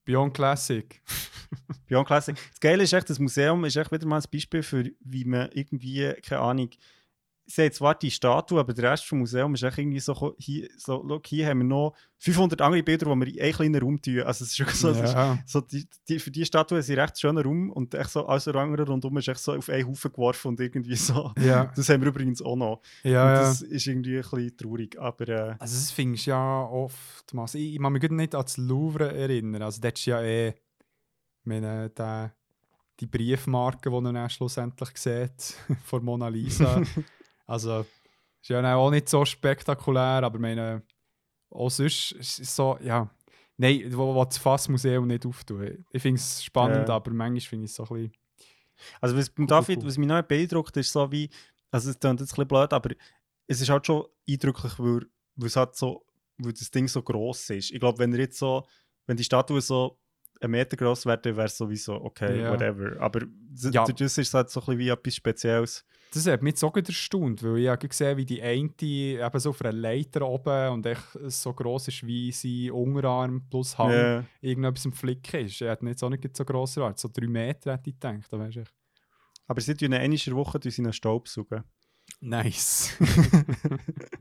[0.04, 1.00] Beyond Classic.
[1.86, 2.36] Beyond Classic.
[2.50, 5.48] Das Geile ist echt, das Museum ist echt wieder mal ein Beispiel für, wie man
[5.52, 6.70] irgendwie, keine Ahnung,
[7.46, 11.02] sie hat zwar die Statue, aber der Rest vom Museum ist irgendwie so, hier, so
[11.02, 14.20] look, hier haben wir noch 500 andere Bilder, die wir in einen kleinen Raum tun.
[14.20, 15.38] Also es ist so, ist ja.
[15.44, 18.46] so die, die, für die Statue ist ein recht schöner Raum und echt so alles
[18.48, 21.32] andere rundum ist echt so auf einen Haufen geworfen und irgendwie so.
[21.40, 22.80] Ja, Das haben wir übrigens auch noch.
[23.02, 27.54] ja, das ist irgendwie ein bisschen traurig, aber äh, Also das findest du ja oftmals.
[27.54, 29.62] Ich, ich kann mich gut nicht an das Louvre erinnern.
[29.62, 30.54] Also dort ist ja eh,
[31.44, 32.32] meine, der,
[33.00, 36.82] die Briefmarke, die man dann schlussendlich sieht, von Mona Lisa.
[37.52, 37.84] also
[38.40, 40.82] ist ja auch nicht so spektakulär, aber meine,
[41.50, 43.08] auch sonst ist es so, ja,
[43.56, 45.84] nein, wo, wo das Fassmuseum nicht auftun.
[45.92, 46.94] Ich finde es spannend, Ja.
[46.96, 48.12] aber manchmal finde ich es so ein bisschen...
[49.00, 49.86] Also was, Cool, David, cool.
[49.86, 51.30] was mich noch beeindruckt, ist so wie,
[51.70, 52.90] also es klingt jetzt ein bisschen blöd, aber
[53.46, 56.04] es ist halt schon eindrücklich, weil, weil es halt so,
[56.38, 57.70] weil das Ding so gross ist.
[57.70, 58.66] Ich glaube, wenn er jetzt so,
[59.06, 59.98] wenn die Statue so
[60.40, 62.50] einen Meter groß wäre, wäre es sowieso okay, Ja.
[62.52, 63.00] whatever.
[63.00, 63.20] Aber
[63.70, 63.84] Ja.
[63.86, 65.84] das ist halt so ein bisschen wie etwas Spezielles.
[66.14, 69.48] Das hat mich so gut erstaunt, weil ich habe gesehen, wie die eine eben so
[69.50, 74.24] auf einer Leiter oben und echt so gross ist wie sein Unterarm plus Hand Ja.
[74.42, 75.62] irgendetwas im Flick ist.
[75.62, 76.98] Er hat nicht so, nicht so gross erwartet.
[76.98, 78.30] So drei Meter hätte ich gedacht.
[78.30, 78.64] Da weisst du.
[79.46, 81.64] Aber sie tun eine einmal Woche durch seinen Staub saugen.
[82.20, 82.94] Nice.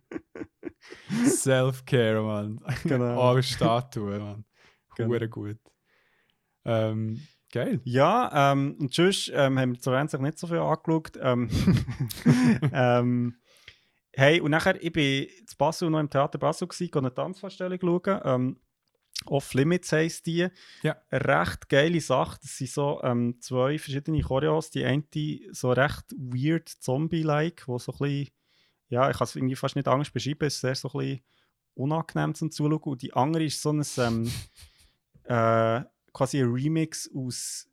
[1.25, 2.59] Self-Care, Mann.
[2.83, 3.33] Genau.
[3.33, 4.45] Oh, Statue, Mann.
[4.95, 5.09] Genau.
[5.09, 5.57] Hure gut.
[6.65, 7.21] Ähm,
[7.51, 7.81] geil.
[7.83, 11.17] Ja, ähm, und sonst ähm, haben wir zur Einzig nicht so viel angeschaut.
[11.21, 11.49] Ähm,
[12.73, 13.35] ähm,
[14.13, 18.21] hey, und nachher, ich bin in Basel noch im Theater Basel gewesen, eine Tanzvorstellung schauen.
[18.23, 18.57] Ähm,
[19.25, 20.47] Off Limits heisst die.
[20.81, 20.97] Ja.
[21.09, 22.39] Eine recht geile Sache.
[22.41, 24.71] Das sind so ähm, zwei verschiedene Choreos.
[24.71, 25.03] Die eine
[25.51, 28.29] so recht weird Zombie-like, wo so ein bisschen,
[28.89, 31.23] ja, ich kann es irgendwie fast nicht anders beschreiben, es ist sehr so ein bisschen
[31.75, 32.81] unangenehm zum Zuschauen.
[32.81, 34.31] Und die andere ist so ein, ähm,
[35.25, 35.81] äh,
[36.13, 37.69] quasi ein Remix aus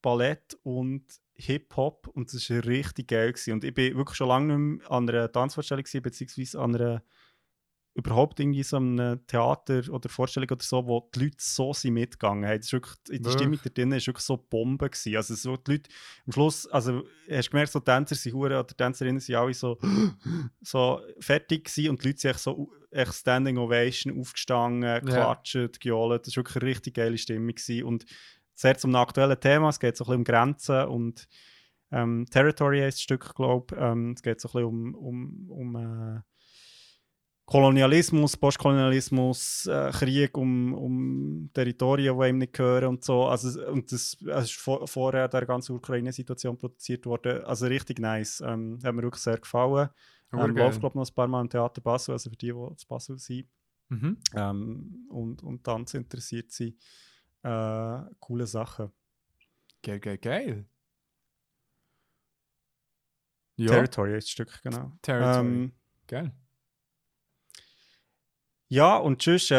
[0.00, 1.04] Ballett und
[1.34, 3.32] Hip-Hop und das war richtig geil.
[3.32, 3.54] Gewesen.
[3.54, 7.02] Und ich bin wirklich schon lange nicht mehr an einer Tanzvorstellung gewesen, beziehungsweise an einer
[7.94, 12.48] überhaupt irgendwie so einem Theater oder Vorstellung oder so, wo die Leute so sind mitgegangen
[12.48, 12.56] haben.
[12.56, 13.32] Das ist wirklich, die Wirklich?
[13.34, 14.88] Stimmung da drinnen war wirklich so Bombe.
[14.88, 15.16] Gewesen.
[15.16, 15.90] Also so die Leute,
[16.26, 19.78] am Schluss, also hast du gemerkt, so Tänzer sind hure, oder Tänzerinnen sind alle so,
[20.62, 26.26] so fertig gewesen und die Leute sind echt so echt Standing Ovation aufgestanden, geklatscht, gejohlt.
[26.26, 27.48] Das war wirklich eine richtig geile Stimmung.
[27.48, 27.84] Gewesen.
[27.84, 28.06] Und
[28.54, 31.28] sehr zum aktuellen Thema, es geht so ein bisschen um Grenzen und
[31.90, 33.82] ähm, Territory heisst das Stück, glaube ich.
[33.82, 36.20] Ähm, es geht so ein bisschen um, um, um äh,
[37.52, 43.26] Kolonialismus, Postkolonialismus, äh, Krieg um, um Territorien, die ihm nicht gehören und so.
[43.26, 47.44] Also, und das, das ist vor, vorher der ganzen Ukraine-Situation produziert worden.
[47.44, 48.40] Also richtig nice.
[48.40, 49.90] Ähm, hat mir wirklich sehr gefallen.
[50.32, 52.52] Hure Ähm, läuft, glaube ich, noch ein paar Mal im Theater Basel, also für die,
[52.52, 53.46] die zu Basel sind
[53.90, 54.16] Mhm.
[54.34, 56.78] ähm, und, und Tanz interessiert sind.
[57.42, 58.90] Äh, coole Sachen.
[59.82, 60.64] Geil, geil, geil.
[63.56, 64.92] Ja, Territory ist das Stück, genau.
[65.02, 65.46] Territory.
[65.46, 65.72] Ähm,
[66.06, 66.32] geil.
[68.72, 69.54] Ja, und sonst äh,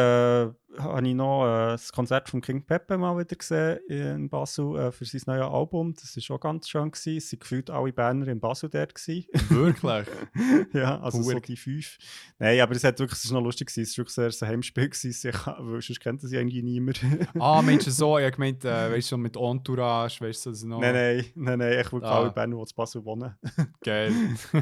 [0.79, 4.91] habe ich noch äh, das Konzert von King Pepe mal wieder gesehen in Basel äh,
[4.91, 5.93] für sein neues Album.
[5.93, 6.89] Das war schon ganz schön.
[6.89, 7.17] Gewesen.
[7.17, 8.95] Es waren gefühlt alle Banner in Basel dort.
[8.95, 9.27] Gewesen.
[9.49, 10.07] Wirklich?
[10.73, 11.41] ja, also so Hure.
[11.41, 11.99] die fünf.
[12.39, 13.67] Nein, aber es, hat wirklich, es ist noch lustig.
[13.67, 13.83] Gewesen.
[13.83, 14.89] Es war wirklich sehr ein Heimspiel.
[14.89, 15.29] Gewesen.
[15.29, 16.99] Ich, weil sonst kennt das ja irgendwie niemand.
[17.39, 20.63] ah, Mensch, so, ich habe gemeint, äh, weißt du, so mit Entourage, weißt du, das
[20.63, 22.17] noch nein, nein, nein, nein, ich wirklich Ah.
[22.17, 23.35] alle Banner, die in Basel wohnen.
[23.83, 24.11] geil.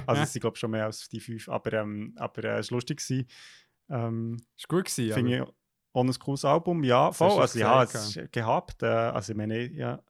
[0.05, 1.47] Also es sind glaube ich schon mehr als die fünf.
[1.47, 2.97] Aber, ähm, aber äh, es war lustig.
[2.97, 3.27] Gewesen.
[3.91, 6.83] Ähm, ist gut gewesen, Finde ich auch ein cooles Album.
[6.83, 7.41] Ja, Das voll.
[7.41, 8.81] Also ja, gesagt, es gehabt.
[8.83, 10.01] Äh, also ich meine, ja,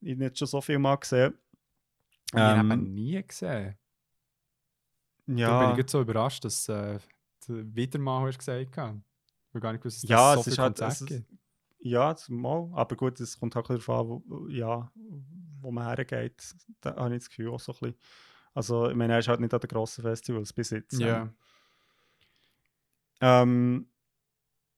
[0.00, 1.34] ich habe nicht schon so viel mal gesehen.
[2.32, 3.78] Ich habe Ähm, ihn nie gesehen.
[5.26, 6.98] Da bin ich ja, jetzt so überrascht, dass äh,
[7.46, 8.94] du wieder mal hast gesagt hast.
[8.96, 11.24] Ich habe gar nicht gewusst, dass Ja, es so es ist halt- es gibt.
[11.78, 12.70] ja, das mal.
[12.74, 14.90] Aber gut, es kommt halt darauf an, wo, ja,
[15.60, 16.54] wo man hergeht.
[16.82, 17.96] Da habe ich das Gefühl auch so ein bisschen.
[18.52, 20.98] Also ich meine, er ist halt nicht an den grossen Festivals bis jetzt.
[20.98, 21.22] Ja.
[21.22, 21.34] Ähm,
[23.20, 23.88] ähm,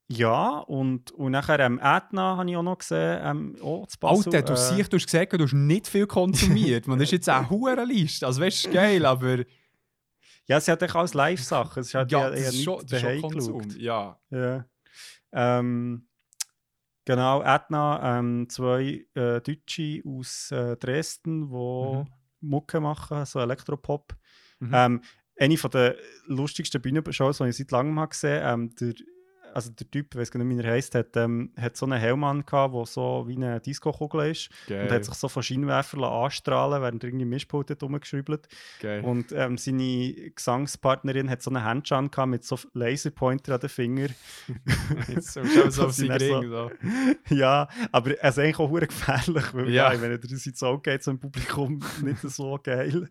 [0.09, 3.19] ja, und, und nachher ähm, Ätna habe ich auch noch gesehen.
[3.23, 4.35] Ähm, auch zu Basel.
[4.35, 6.87] Alter, du äh, siehst, du hast gesagt, du hast nicht viel konsumiert.
[6.87, 8.25] Man, das ist jetzt eine hohe Liste.
[8.27, 9.39] Also, weißt du, geil, aber
[10.47, 11.81] Ja, sie hat auch alles Live-Sachen.
[11.81, 13.75] Es halt ja, eher, ist nicht schon, schon daheim geschaut.
[13.77, 14.17] Ja.
[14.31, 14.65] Ja.
[15.33, 16.07] Ähm,
[17.05, 22.07] genau, Ätna, ähm, zwei äh, Deutsche aus äh, Dresden, die Mhm.
[22.43, 24.15] Mucke machen, so Elektropop.
[24.61, 24.71] Mhm.
[24.73, 25.01] Ähm,
[25.39, 25.97] eine von der
[26.27, 28.63] lustigsten Bühnenshows, die ich seit langem habe gesehen habe.
[28.81, 28.97] Ähm,
[29.57, 31.99] also der Typ, ich weiß gar nicht, wie er heisst, hat, ähm, hat so einen
[31.99, 34.51] Helm angehabt, der so wie eine Disco-Kugel ist.
[34.69, 34.83] Geil.
[34.85, 38.49] Und hat sich so von Scheinwerfern anstrahlen während er irgendwie Mischpult hat rumgeschrübelt.
[38.81, 39.03] geil.
[39.03, 44.09] Und ähm, seine Gesangspartnerin hat so einen Handschuh gehabt mit so Laserpointer an den Finger.
[45.09, 46.51] Jetzt so, so auf sie Ring.
[46.51, 46.71] So.
[47.35, 49.91] ja, aber es ist eigentlich auch gefährlich, weil Ja.
[49.91, 50.01] ja.
[50.03, 53.09] wenn er ins Auge geht, so im Publikum, nicht so geil.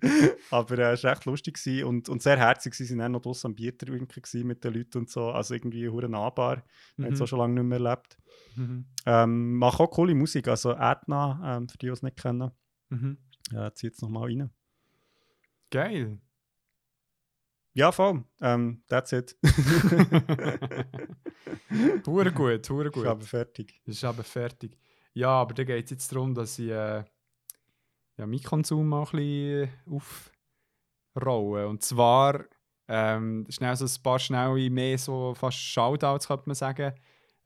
[0.52, 2.76] Aber äh, es war echt lustig gewesen und, und sehr herzig.
[2.76, 5.32] Sie waren dann noch draussen am Bier trinken mit den Leuten und so.
[5.32, 7.22] Also irgendwie hure es Mhm.
[7.22, 8.18] auch schon lange nicht mehr erlebt.
[8.56, 8.86] Mhm.
[9.06, 10.48] Ähm, macht auch coole Musik.
[10.48, 12.52] Also Ätna, ähm, für die, die es nicht kennen,
[12.90, 13.18] Mhm.
[13.54, 14.50] äh, zieht es nochmal rein.
[15.72, 16.20] Geil.
[17.74, 18.24] Ja, voll.
[18.40, 19.36] Ähm, that's it.
[22.08, 23.04] Hure gut, hure gut.
[23.04, 23.82] bin aber fertig.
[23.86, 24.78] Ist aber fertig.
[25.14, 27.04] Ja, aber da geht es jetzt darum, dass ich äh,
[28.18, 29.70] ja, meinen Konsum mal ein bisschen
[31.16, 31.68] aufrolle.
[31.68, 32.46] Und zwar
[32.88, 36.94] ähm, schnell so ein paar schnelle, mehr so fast Shoutouts, könnte man sagen.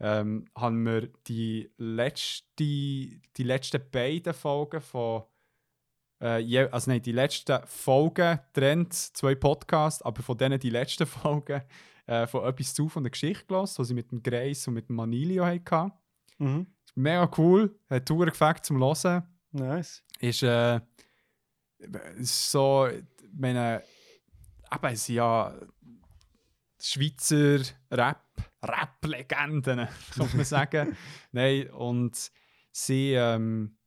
[0.02, 5.24] Ähm, haben wir die, letzte, die letzten beiden Folgen von
[6.22, 11.62] äh, also nein, die letzten Folgen trennt zwei Podcasts, aber von denen die letzten Folgen
[12.06, 14.90] äh, von etwas zu von der Geschichte gelassen, die sie mit dem Grace und mit
[14.90, 15.92] dem Manilio hatten.
[16.38, 16.68] Mhm.
[16.96, 19.24] Mega cool, hat tour gefällt zum Hören.
[19.52, 20.04] Nice.
[20.20, 20.80] Ist, äh,
[22.20, 22.88] so,
[23.32, 23.84] meine,
[24.74, 25.54] eben, es sind ja
[26.82, 27.60] Schweizer
[27.92, 28.24] Rap,
[28.64, 30.96] Rap-Legenden, kann man sagen.
[31.32, 32.32] Nein, und
[32.72, 33.78] sie, ähm,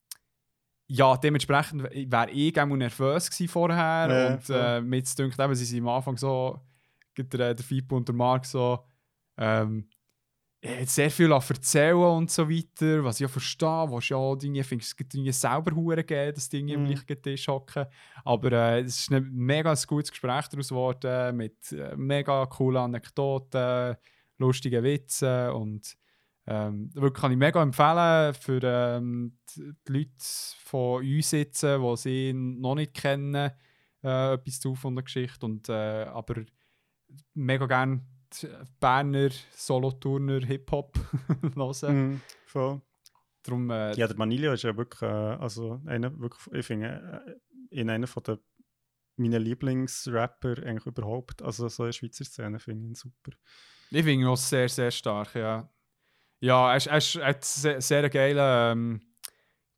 [0.87, 4.57] ja, dementsprechend wäre ich auch nervös gewesen vorher Ja, und voll.
[4.57, 6.61] äh, mir dünkt eben, sie sind am Anfang so,
[7.17, 8.85] der, der Fipo und der Marc so,
[9.39, 9.89] ähm,
[10.65, 14.85] hat sehr viel erzählen und so weiter, was ich ja verstehe, was ja Dinge, finde
[14.85, 16.85] ich, es Dinge selber hure geben, dass Dinge Mhm.
[16.87, 17.87] gleichen Tisch hocken.
[18.25, 23.97] Aber äh, es ist ein mega gutes Gespräch daraus geworden, mit äh, mega coolen Anekdoten,
[24.39, 25.97] lustigen Witzen und
[26.47, 30.11] ähm, wirklich kann ich mega empfehlen für ähm, die, die Leute
[30.65, 33.51] von uns sitzen, die sie noch nicht kennen,
[34.03, 36.43] äh, etwas zu von der Geschichte und äh, aber
[37.35, 38.03] mega gerne
[38.81, 40.99] Berner Solothurner Hip-Hop
[41.55, 42.11] hören.
[42.13, 42.21] Mhm.
[42.47, 42.81] Voll.
[43.45, 47.37] Darum, äh, Ja, der Manilio ist ja wirklich, äh, also einer, wirklich, ich finde,
[47.71, 48.39] äh, in einer von der
[49.17, 51.43] meiner Lieblingsrapper eigentlich überhaupt.
[51.43, 53.33] Also so eine Schweizer Szene finde ich ihn super.
[53.91, 55.69] ich finde ihn auch sehr, sehr stark, ja.
[56.41, 56.87] Ja, er, ist-
[57.17, 58.39] er, er hat sehr, sehr geilen,
[58.79, 59.01] ähm,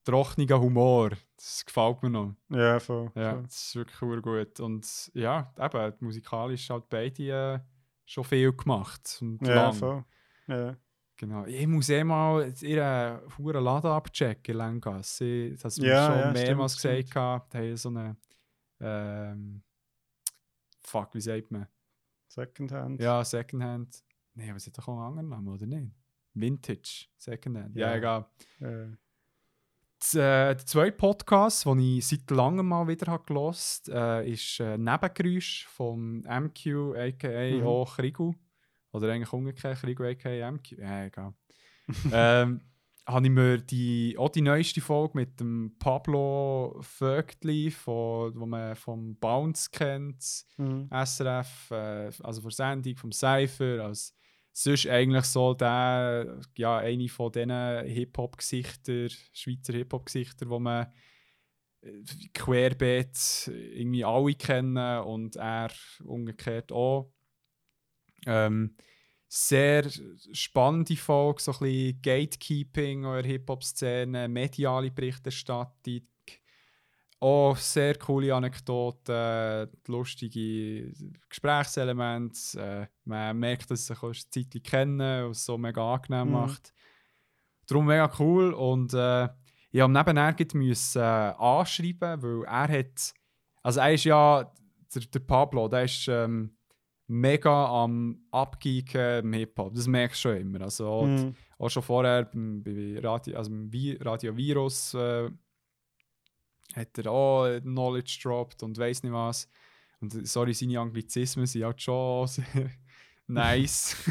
[0.04, 1.10] trockenen Humor.
[1.36, 2.34] Das gefällt mir noch.
[2.50, 3.10] Ja, voll.
[3.14, 3.42] Ja, voll.
[3.42, 4.60] das ist wirklich gut.
[4.60, 7.58] Und ja, eben, musikalisch halt beide äh,
[8.04, 9.18] schon viel gemacht.
[9.20, 9.74] Und Ja, lang.
[9.74, 10.04] voll.
[10.46, 10.76] Ja.
[11.16, 11.44] Genau.
[11.46, 15.56] Ich muss eh mal ihren hohen Laden abchecken in.
[15.56, 17.52] Das du mir Ja, schon ja, mehrmals stimmt, gesagt.
[17.54, 18.16] Die haben so eine.
[18.80, 19.62] Ähm,
[20.82, 21.66] fuck, wie sagt man?
[22.28, 23.00] Secondhand.
[23.00, 24.02] Ja, Secondhand.
[24.34, 25.92] Nee, aber es hat doch auch einen anderen Namen, oder nicht?
[26.34, 27.76] Vintage, Secondhand.
[27.76, 27.96] Ja, Ja.
[27.96, 28.26] egal.
[28.60, 28.96] Äh,
[30.12, 35.66] der zweite Podcast, den ich seit langem mal wieder habe gelost, äh, ist äh, Nebengeräusch
[35.66, 37.56] vom MQ, a.k.a.
[37.56, 37.66] Mhm.
[37.66, 38.34] auch Krigu.
[38.92, 40.50] Oder eigentlich umgekehrt, Krigu, a.k.a.
[40.50, 40.72] MQ.
[40.78, 41.34] Ja, egal.
[42.12, 42.60] ähm,
[43.06, 48.76] habe ich mir die, auch die neueste Folge mit dem Pablo Vögtli, von, wo man
[48.76, 50.88] vom Bounce kennt, mhm.
[50.90, 54.14] SRF, äh, also von Sendung, vom Cypher, als
[54.56, 57.50] sonst eigentlich so der, ja, eine von diesen
[57.86, 60.86] Hip-Hop-Gesichter, Schweizer Hip-Hop-Gesichter, wo man
[61.82, 62.02] äh,
[62.32, 65.70] querbeet irgendwie alle kennen und er
[66.04, 67.12] umgekehrt auch.
[68.26, 68.76] Ähm,
[69.28, 69.90] sehr
[70.32, 76.06] spannende Folge, so ein bisschen Gatekeeping in der Hip-Hop-Szene, mediale Berichterstattung,
[77.24, 80.92] auch sehr coole Anekdoten, lustige
[81.28, 82.60] Gesprächselemente.
[82.60, 86.32] Äh, man merkt, dass sie sich eine Zeit kennen und es so mega angenehm Mhm.
[86.32, 86.72] macht.
[87.66, 88.52] Darum mega cool.
[88.52, 89.24] Und äh,
[89.70, 91.04] ich musste nebenher müssen, äh,
[91.38, 93.12] anschreiben, weil er hat.
[93.62, 94.52] Also, er ist ja.
[94.94, 96.56] Der, der Pablo, der ist ähm,
[97.08, 99.74] mega am Abgeeken im Hip-Hop.
[99.74, 100.60] Das merkst du schon immer.
[100.60, 101.34] Also, auch, Mhm.
[101.58, 105.30] auch schon vorher beim, bei Radio, also beim Vi- Radio Virus äh,
[106.74, 109.48] hat er auch Knowledge dropped und weiss nicht was.
[110.00, 112.70] Und äh, sorry, seine Anglizismen sind halt schon sehr
[113.26, 113.94] nice.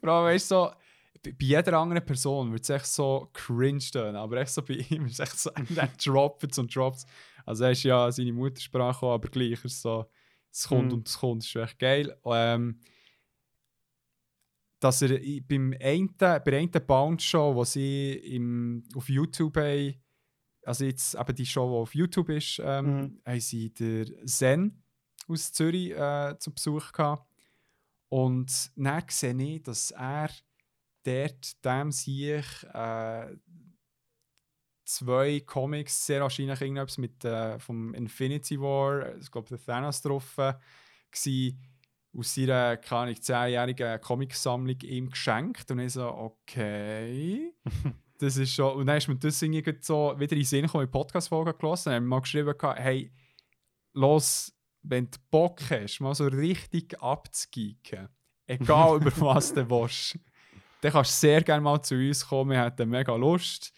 [0.00, 0.70] Vor allem, weißt du, so,
[1.24, 5.06] bei jeder anderen Person würde es echt so cringe tun, aber echt so bei ihm
[5.06, 7.04] ist es echt so, er droppt und droppt.
[7.44, 10.06] Also er ist ja seine Muttersprache, auch, aber gleich ist es so,
[10.52, 10.98] es kommt Mhm.
[10.98, 12.16] und es kommt, das ist echt geil.
[12.24, 12.80] Ähm,
[14.86, 15.18] dass er
[15.48, 19.94] beim einen, bei der einen Bounce-Show, die sie im, auf YouTube haben,
[20.64, 23.20] also jetzt eben die Show, die auf YouTube ist, ähm, Mhm.
[23.24, 24.82] haben sie der Zen
[25.28, 27.28] aus Zürich äh, zu Besuch gehabt.
[28.08, 30.30] Und dann sehe ich, dass er
[31.04, 33.36] dort dem sich äh,
[34.84, 40.38] zwei Comics, sehr wahrscheinlich irgendetwas mit äh, vom Infinity War, ich glaube, der Thanos drauf,
[40.38, 40.54] äh,
[41.10, 41.56] gsi,
[42.16, 45.70] aus seiner, keine Ahnung, zehnjährigen Comicsammlung ihm geschenkt.
[45.70, 47.52] Und ich so, okay.
[48.18, 50.84] das ist schon, und dann ist mir das irgendwie so wieder in den Sinn gekommen,
[50.84, 51.54] in Podcast-Folge.
[51.60, 53.12] Dann haben wir mal geschrieben, hey,
[53.92, 54.52] los,
[54.82, 58.08] wenn du Bock hast, mal so richtig abzugeeken,
[58.46, 60.18] egal über was du willst,
[60.80, 63.72] dann kannst du sehr gerne mal zu uns kommen, wir hätten mega Lust.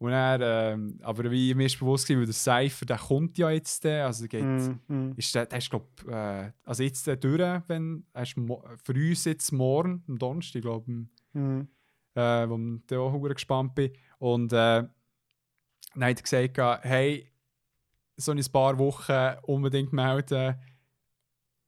[0.00, 0.40] Und er,
[0.72, 2.34] ähm, aber wie mir ist bewusst gewesen, weil der
[2.68, 4.78] Cypher, der kommt ja jetzt, also geht, Mhm.
[4.86, 5.12] Mhm.
[5.16, 9.24] ist der, der ist glaub, äh, also jetzt der durch, wenn, er ist für uns
[9.24, 10.98] jetzt morgen, am Donnerstag, glaube ich,
[11.34, 11.66] Mhm.
[12.14, 13.92] äh, wo ich auch gespannt bin.
[14.18, 14.84] Und äh,
[15.94, 17.28] dann hat er gesagt, hey,
[18.16, 20.54] so in ein paar Wochen unbedingt melden.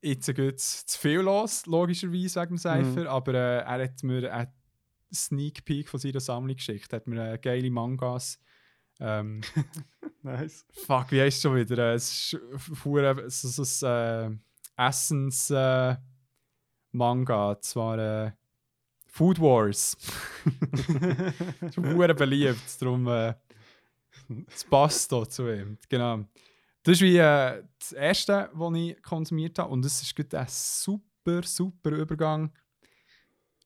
[0.02, 4.32] Jetzt geht es zu viel los, logischerweise wegen dem Cypher, aber äh, er hat mir
[4.32, 4.48] einen
[5.12, 6.92] Sneak Peek von seiner Sammlung geschickt.
[6.92, 8.38] Hat mir äh, geile Mangas.
[9.00, 9.40] Ähm,
[10.22, 10.66] Nice.
[10.72, 11.94] fuck, wie heißt es schon wieder?
[11.94, 14.40] Es ist so, so, ein
[14.76, 15.96] äh, Essens äh,
[16.92, 18.32] Manga, zwar äh,
[19.06, 19.96] Food Wars.
[21.76, 23.34] hure beliebt, darum äh,
[24.46, 25.78] es passt da zu ihm.
[25.88, 26.24] Genau.
[26.82, 31.42] Das ist wie äh, das erste, was ich konsumiert habe und es ist ein super,
[31.42, 32.52] super Übergang.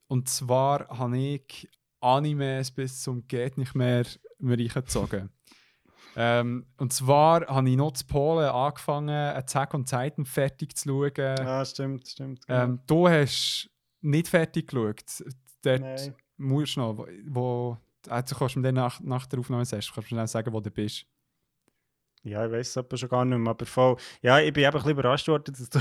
[0.07, 1.69] Und zwar habe ich
[1.99, 4.05] Animes bis zum geht nicht mehr
[4.39, 5.29] mir reingezogen.
[6.15, 11.39] ähm, und zwar habe ich noch zu Polen angefangen, Attack on Titan fertig zu schauen.
[11.39, 12.45] Ah, stimmt, stimmt.
[12.45, 12.63] genau.
[12.63, 13.69] Ähm, du hast
[14.01, 15.03] nicht fertig geschaut.
[15.63, 16.15] Dort Nein.
[16.37, 17.77] musst du noch, wo, wo
[18.07, 20.59] also kannst du mir dann nach, nach der Aufnahme kannst du mir schnell sagen, wo
[20.59, 21.05] du bist.
[22.25, 23.51] Ja, ich weiß es aber schon gar nicht mehr.
[23.51, 25.79] Aber voll, ja, ich bin eben ein bisschen überrascht worden, dass du.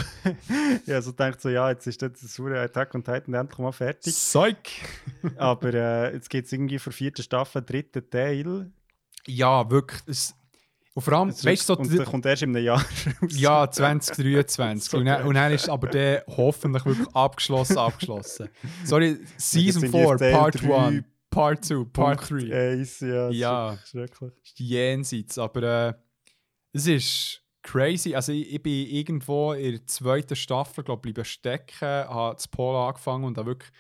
[0.87, 4.15] ja, so denkt so, ja, jetzt ist das saure Attack on Titan endlich mal fertig.
[4.15, 4.59] Zeug!
[5.39, 8.71] aber äh, jetzt geht es irgendwie für vierte Staffel, dritten Teil.
[9.27, 10.03] Ja, wirklich.
[10.07, 10.35] Es,
[10.93, 12.79] und vor allem, Es weißt du, so, und der kommt erst in einem Jahr
[13.23, 13.33] raus.
[13.37, 14.91] ja, 2023.
[14.91, 18.51] So und, dann, und dann ist aber der hoffentlich wirklich abgeschlossen, abgeschlossen.
[18.85, 22.73] Sorry, Season sind die 4, Teil Part drei, 1, Part 2, Part Punkt 3.
[22.73, 23.31] eins, ja.
[23.31, 23.73] Ja.
[23.73, 24.33] ist Schrecklich.
[24.57, 25.37] jenseits.
[25.39, 25.95] Aber äh,
[26.75, 28.15] es ist crazy.
[28.15, 32.77] Also ich, ich bin irgendwo in der zweiten Staffel, glaube ich, stecken, habe zu Polen
[32.77, 33.71] angefangen und habe wirklich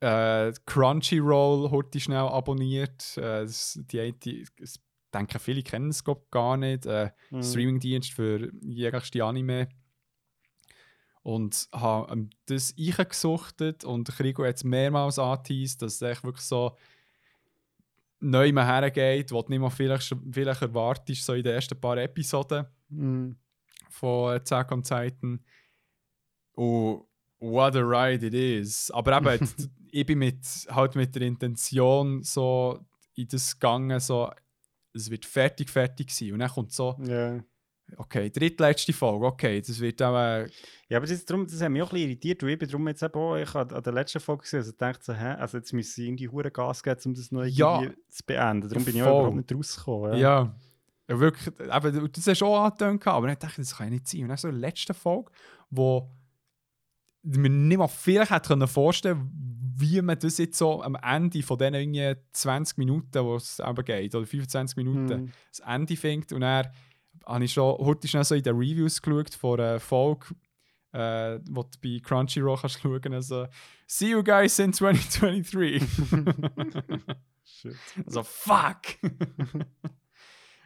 [0.00, 3.16] äh, Crunchyroll heute schnell abonniert.
[3.16, 4.76] Äh, das, die, die, ich
[5.12, 6.86] denke, viele kennen es glaub, gar nicht.
[6.86, 7.42] Äh, Mhm.
[7.42, 9.68] Streamingdienst für jegliche Anime.
[11.22, 16.44] Und habe ähm, das eingesuchtet und Krigo hat es mehrmals angeteased, dass es echt wirklich
[16.44, 16.76] so
[18.24, 23.36] neu hergeht, du nicht mal vielleicht, vielleicht erwartest, so in den ersten paar Episoden Mhm.
[23.90, 25.40] von Attack on Titan.
[26.52, 27.04] Und
[27.40, 28.90] what a ride it is.
[28.90, 29.48] Aber eben,
[29.90, 32.78] ich bin mit, halt mit der Intention so
[33.14, 34.30] in das gegangen, so,
[34.92, 36.32] es wird fertig, fertig sein.
[36.32, 37.42] Und dann kommt so, Ja.
[37.96, 40.48] Okay, drittletzte Folge, okay, das wird auch, äh,
[40.88, 42.68] Ja, aber das, ist darum, das hat mich auch ein bisschen irritiert, weil ich bin
[42.68, 45.34] darum jetzt eben auch, ich habe an der letzten Folge gesehen, also gedacht so, hä,
[45.38, 47.82] also jetzt müssen sie irgendwie hure Gas geben, um das noch Ja.
[48.08, 48.68] zu beenden.
[48.68, 50.16] Darum bin ich auch überhaupt nicht rausgekommen.
[50.18, 50.54] ja.
[51.08, 51.20] ja.
[51.20, 54.08] wirklich, du- das hast du auch angetönt, aber dann dachte ich, das kann ja nicht
[54.08, 54.22] sein.
[54.22, 55.30] Und dann so in der letzten Folge,
[55.70, 56.10] wo
[57.22, 59.30] ich mir nicht mal vielleicht hätte können vorstellen
[59.76, 63.84] wie man das jetzt so am Ende von diesen irgendwie 20 Minuten, wo es eben
[63.84, 65.32] geht, oder 25 Minuten, Mhm.
[65.50, 66.32] das Ende fängt.
[66.32, 66.68] Und dann
[67.26, 70.26] habe ich schon heute schnell so in den Reviews geschaut von einer Folge,
[70.92, 73.46] äh, wo du bei Crunchyroll kannst schauen also
[73.86, 75.82] See you guys in 2023.
[77.44, 77.76] Shit.
[78.06, 78.82] also fuck!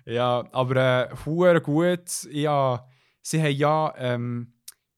[0.05, 2.29] ja, aber äh, gut.
[2.31, 2.87] Ja,
[3.23, 4.55] sie haben ja ähm,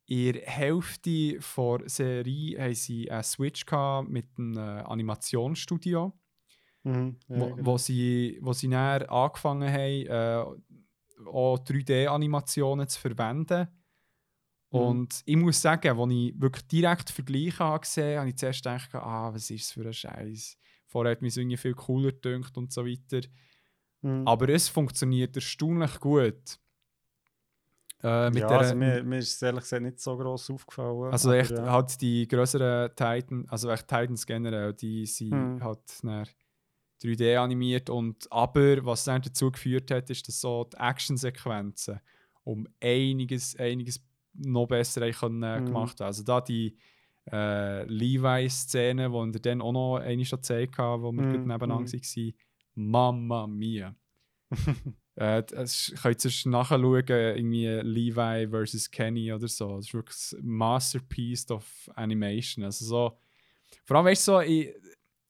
[0.06, 3.64] in der Hälfte der Serie haben sie einen Switch
[4.08, 6.12] mit einem äh, Animationsstudio,
[6.82, 7.16] Mhm.
[7.28, 7.66] Ja, wo, genau.
[7.66, 10.44] wo sie, wo sie dann angefangen haben, äh,
[11.26, 13.68] auch 3D-Animationen zu verwenden.
[14.72, 14.78] Mhm.
[14.78, 18.94] Und ich muss sagen, als ich wirklich direkt Vergleiche habe gesehen habe, ich zuerst gedacht,
[18.94, 20.56] ah, was ist das für ein Scheiß.
[20.86, 23.26] Vorher hat mich irgendwie viel cooler gedünkt und so weiter.
[24.02, 24.26] Mhm.
[24.26, 26.58] Aber es funktioniert erstaunlich gut.
[28.02, 31.12] Äh, ja, der, also mir, mir ist es ehrlich gesagt nicht so gross aufgefallen.
[31.12, 31.70] also echt ja.
[31.70, 35.62] halt die größeren Titan, also echt Titans generell, die sind Mhm.
[35.62, 36.02] halt
[37.02, 42.00] 3D animiert und aber was dann dazu geführt hat, ist, dass so die Actionsequenzen
[42.44, 44.02] um einiges, einiges
[44.34, 45.64] noch besser können, äh, Mhm.
[45.64, 46.06] gemacht haben.
[46.08, 46.76] Also da die
[47.30, 51.76] äh, Levi-Szene, die wir dann auch noch eine schon gezeigt haben, wo wir Mhm, nebeneinander
[51.76, 51.92] mhm.
[51.92, 52.34] waren,
[52.74, 53.94] Mamma mia.
[55.16, 59.76] Äh, das könnt ihr nachschauen, irgendwie Levi versus Kenny oder so.
[59.76, 62.64] Das ist wirklich ein Masterpiece of Animation.
[62.64, 63.18] Also so,
[63.84, 64.74] vor allem, weißt du, so, ich,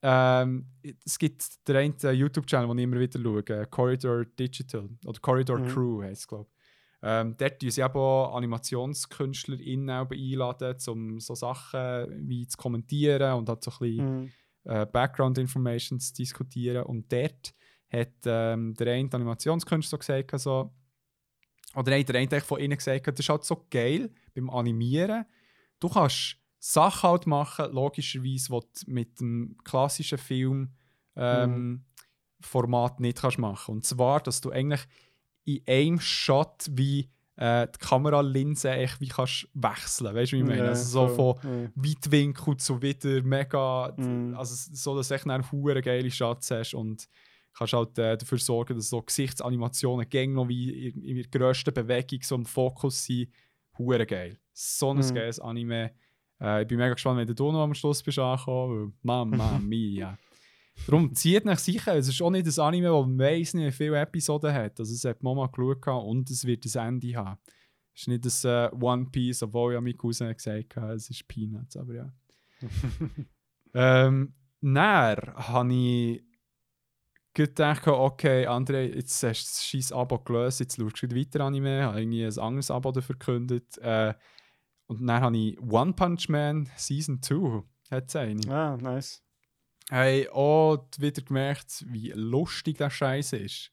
[0.02, 0.66] ähm,
[1.05, 5.59] es gibt den einen YouTube-Channel, den ich immer wieder schaue, äh, Corridor Digital oder Corridor
[5.59, 5.66] Mhm.
[5.68, 6.56] Crew heißt es, glaube ich.
[7.02, 13.35] Ähm, dort tun sie eben auch AnimationskünstlerInnen auch einladen, um so Sachen wie zu kommentieren
[13.35, 14.31] und halt so ein bisschen Mhm.
[14.64, 16.85] äh, Background Information zu diskutieren.
[16.85, 17.55] Und dort
[17.90, 20.74] hat ähm, der eine Animationskünstler gesagt, so,
[21.74, 25.24] oder nein, der eine hat von ihnen gesagt, das ist halt so geil beim Animieren.
[25.78, 30.70] Du kannst Sachen halt machen, logischerweise, die du mit dem klassischen Film
[31.16, 31.85] ähm,
[32.41, 33.73] Format nicht kannst machen.
[33.77, 34.82] Und zwar, dass du eigentlich
[35.45, 40.15] in einem Shot wie äh, die Kameralinse echt wie kannst wechseln.
[40.15, 40.59] Weißt du, wie ich meine?
[40.65, 41.70] Ja, also so von Ja.
[41.74, 43.95] Weitwinkel zu wieder mega.
[43.97, 44.35] Mhm.
[44.37, 47.09] Also so, dass du echt einen hure geile Schatz hast und
[47.55, 51.73] kannst halt äh, dafür sorgen, dass so Gesichtsanimationen gäng noch wie in, in der grössten
[51.73, 53.31] Bewegung so im Fokus sind.
[53.78, 54.39] Hure geil.
[54.53, 55.15] So ein Mhm.
[55.15, 55.93] geiles Anime.
[56.41, 58.87] Äh, ich bin mega gespannt, wenn du noch am Schluss bist angekommen.
[58.87, 60.19] weil Mamma mia.
[60.87, 61.97] Darum zieht nach sicher.
[61.97, 64.81] Es ist auch nicht ein Anime, das weiss nicht, wie viele Episoden hat.
[64.81, 67.39] Also es hat Mama geschaut und es wird ein Ende haben.
[67.95, 71.29] Es ist nicht das äh, One Piece, obwohl ja mein Cousin gesagt hat, es ist
[71.29, 72.12] Peanuts, aber ja.
[73.75, 76.25] ähm, Dann habe ich
[77.35, 81.79] gedacht, okay, André, jetzt hast du das scheiß Abo gelöst, jetzt schaust du weiter Anime,
[81.79, 83.77] Ich habe irgendwie ein anderes Abo verkündet.
[83.79, 84.15] Äh,
[84.91, 87.62] und dann habe ich One Punch Man Season 2,
[87.93, 88.53] hat es eine.
[88.53, 89.23] Ah, nice.
[89.89, 93.71] Habe auch wieder gemerkt, wie lustig der Scheiß ist.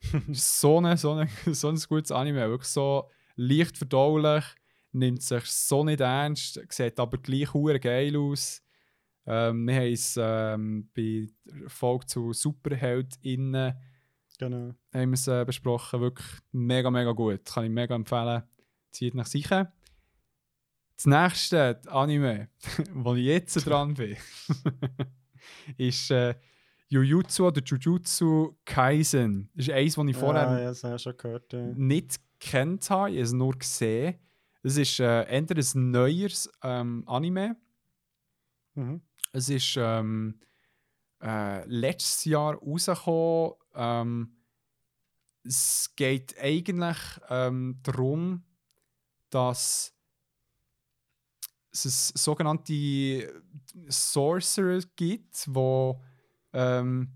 [0.32, 4.44] so, ein, so, ein, so ein gutes Anime, wirklich so leicht verdaulich,
[4.92, 8.62] nimmt sich so nicht ernst, sieht aber gleich hure geil aus.
[9.26, 13.74] Ähm, wir haben es ähm, bei der Folge zu SuperheldInnen
[14.38, 14.74] Genau.
[14.92, 16.00] haben wir es äh, besprochen.
[16.00, 17.44] Wirklich mega, mega gut.
[17.44, 18.42] Kann ich mega empfehlen.
[18.90, 19.72] Zieht nach sicher.
[20.96, 22.48] Das nächste Anime,
[22.94, 24.16] wo ich jetzt dran bin,
[25.76, 26.34] ist äh,
[26.88, 29.50] Jujutsu oder Jujutsu Kaisen.
[29.54, 31.52] Das ist eins, das ich vorher Ah, ja, das ich schon gehört.
[31.52, 31.66] Ja.
[31.74, 34.18] nicht kennt habe, ich habe es nur gesehen.
[34.62, 37.56] Es ist äh, entweder ein neues ähm, Anime.
[38.74, 39.00] Mhm.
[39.32, 40.40] Es ist ähm,
[41.22, 43.52] äh, letztes Jahr rausgekommen.
[43.74, 44.36] Ähm,
[45.44, 46.98] es geht eigentlich
[47.28, 48.44] ähm, darum,
[49.30, 49.95] dass
[51.84, 53.42] es sogenannte
[53.88, 56.00] Sorcerer gibt, wo
[56.52, 57.10] ähm,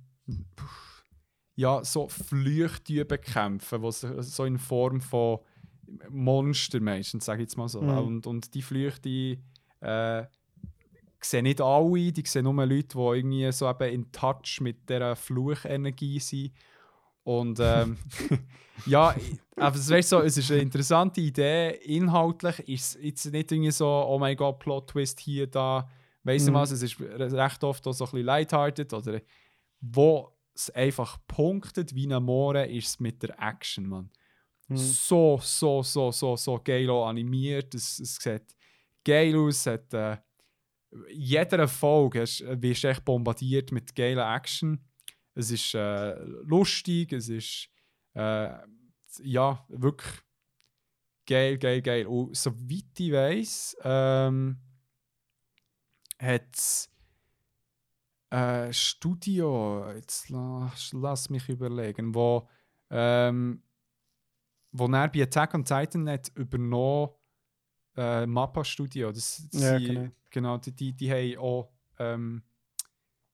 [1.57, 5.41] ja, so Flüchte bekämpfen, wo sie so in Form von
[6.09, 7.83] Monster meistens, sage ich jetzt mal so.
[7.83, 7.99] Mhm.
[7.99, 9.39] Und, und die Flüchte
[9.81, 10.25] äh,
[11.21, 15.17] sehen nicht alle, die sehen nur Leute, die irgendwie so eben in Touch mit dieser
[15.17, 16.53] Fluchenergie sind.
[17.23, 17.99] Und ähm,
[18.87, 19.15] ja,
[19.57, 21.71] aber es, weißt, so, es ist eine interessante Idee.
[21.85, 25.89] Inhaltlich ist es jetzt nicht irgendwie so, oh mein Gott, Plot-Twist hier, da.
[26.25, 26.55] Weißt du Mhm.
[26.57, 26.71] was?
[26.71, 28.93] Es ist recht oft auch so ein bisschen lighthearted.
[28.93, 29.21] Oder
[29.81, 34.11] wo es einfach punktet wie ein Moore, ist es mit der Action, Mann.
[34.69, 34.77] Mhm.
[34.77, 37.75] So, so, so, so, so geil animiert.
[37.75, 38.55] Es, es sieht
[39.05, 39.67] geil aus.
[39.67, 40.17] Hat, äh,
[41.13, 44.85] jeder Folge wirst du echt bombardiert mit geiler Action.
[45.41, 46.15] Es ist äh,
[46.45, 47.69] lustig, es ist
[48.15, 48.57] äh,
[49.23, 50.21] ja wirklich
[51.27, 52.07] geil, geil, geil.
[52.07, 54.59] Und soweit ich weiß, ähm,
[56.19, 56.91] hat es
[58.31, 62.49] äh, Studio, jetzt lass, lass mich überlegen, wo,
[62.91, 63.63] ähm,
[64.73, 67.11] wo er bei Attack on Titan hat übernommen
[67.97, 69.11] äh, Mappa Studio.
[69.13, 70.11] Das, das Ja, sind- genau.
[70.31, 72.43] genau die, die, die haben auch ähm,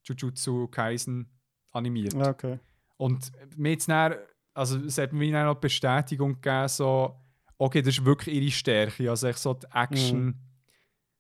[0.05, 1.31] Jujutsu Kaisen
[1.77, 2.15] animiert.
[2.15, 2.59] Okay.
[2.97, 4.15] Und mir jetzt dann,
[4.55, 7.15] also es hat mir dann noch die Bestätigung gegeben, so,
[7.59, 9.11] okay, das ist wirklich ihre Stärke.
[9.11, 10.35] Also echt so die Action,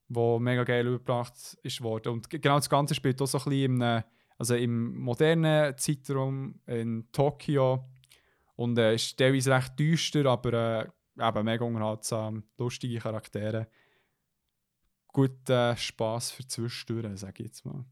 [0.09, 2.13] wo mega geil übergebracht ist worden.
[2.15, 4.03] Und ge- genau das Ganze spielt auch so ein bisschen im, äh,
[4.39, 7.89] also im modernen Zeitraum in Tokio.
[8.55, 10.53] Und äh, ist teilweise recht düster, aber
[11.19, 13.69] äh, eben mega unterhaltsam, lustige Charaktere.
[15.09, 17.85] Gut äh, Spass für zwischendurch, sage ich jetzt mal.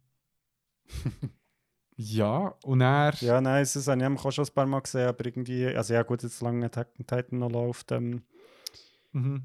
[1.97, 3.15] ja, und er.
[3.21, 6.03] Ja, nein, das habe ich auch schon ein paar Mal gesehen, aber irgendwie, also ja
[6.03, 7.93] gut, jetzt lange Attack Titan noch läuft.
[7.93, 8.23] Ähm,
[9.13, 9.45] Mhm.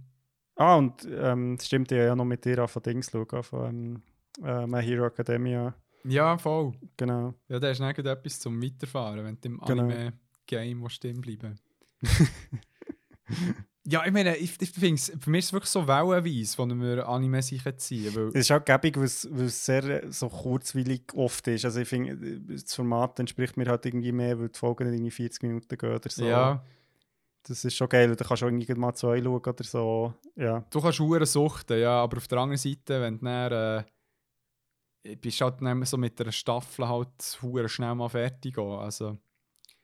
[0.56, 4.02] ah, und ähm, stimmt ja noch mit dir von Dings schauen, von
[4.42, 6.72] ähm, äh, My Hero Academia, Ja, voll.
[6.98, 7.36] genau.
[7.50, 9.84] Ja, da ist nicht etwas zum Weiterfahren, wenn du im Genau.
[9.84, 11.60] Anime-Game stehen bleiben
[13.92, 17.08] Ja, ich meine, ich, ich finde für mich ist es wirklich so wellenweise, von wir
[17.08, 18.16] Anime sich ziehen.
[18.16, 21.66] Weil, Es ist auch gäbig, weil es weil es sehr äh, so kurzweilig oft ist.
[21.66, 25.10] Also ich finde, äh, das Format entspricht mir halt irgendwie mehr, weil die Folgen irgendwie
[25.12, 26.24] 40 Minuten gehen oder so.
[26.24, 26.64] ja,
[27.42, 30.14] Das ist schon geil, da kannst du auch irgendwie mal zwei schauen oder so.
[30.36, 33.86] Ja, du kannst Uhren suchten, ja, aber auf der anderen Seite, wenn du dann,
[35.04, 37.08] äh, bist halt dann so mit einer Staffel halt
[37.68, 38.78] schnell mal fertig gehen.
[38.78, 39.18] Also,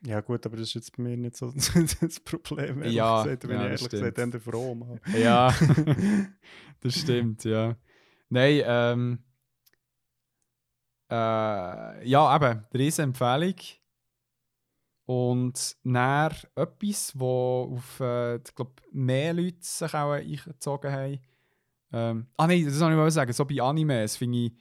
[0.06, 1.52] ja gut, aber das ist jetzt bei mir nicht so
[2.02, 2.82] das Problem.
[2.82, 3.42] ehrlich Ja, gesagt.
[3.42, 4.76] Bin ja, ich ehrlich gesagt eher froh.
[4.76, 5.00] Mal.
[5.18, 5.54] ja,
[6.80, 7.76] das stimmt, ja.
[8.30, 9.20] Nein, ähm,
[11.10, 13.56] äh, ja, eben, riesen Empfehlung.
[15.08, 21.20] Und dann etwas, wo auf, äh, ich glaube, mehr Leute sich auch eingezogen haben.
[21.94, 24.54] Ähm, ah nein, das soll ich mal sagen, so bei Animes finde ich,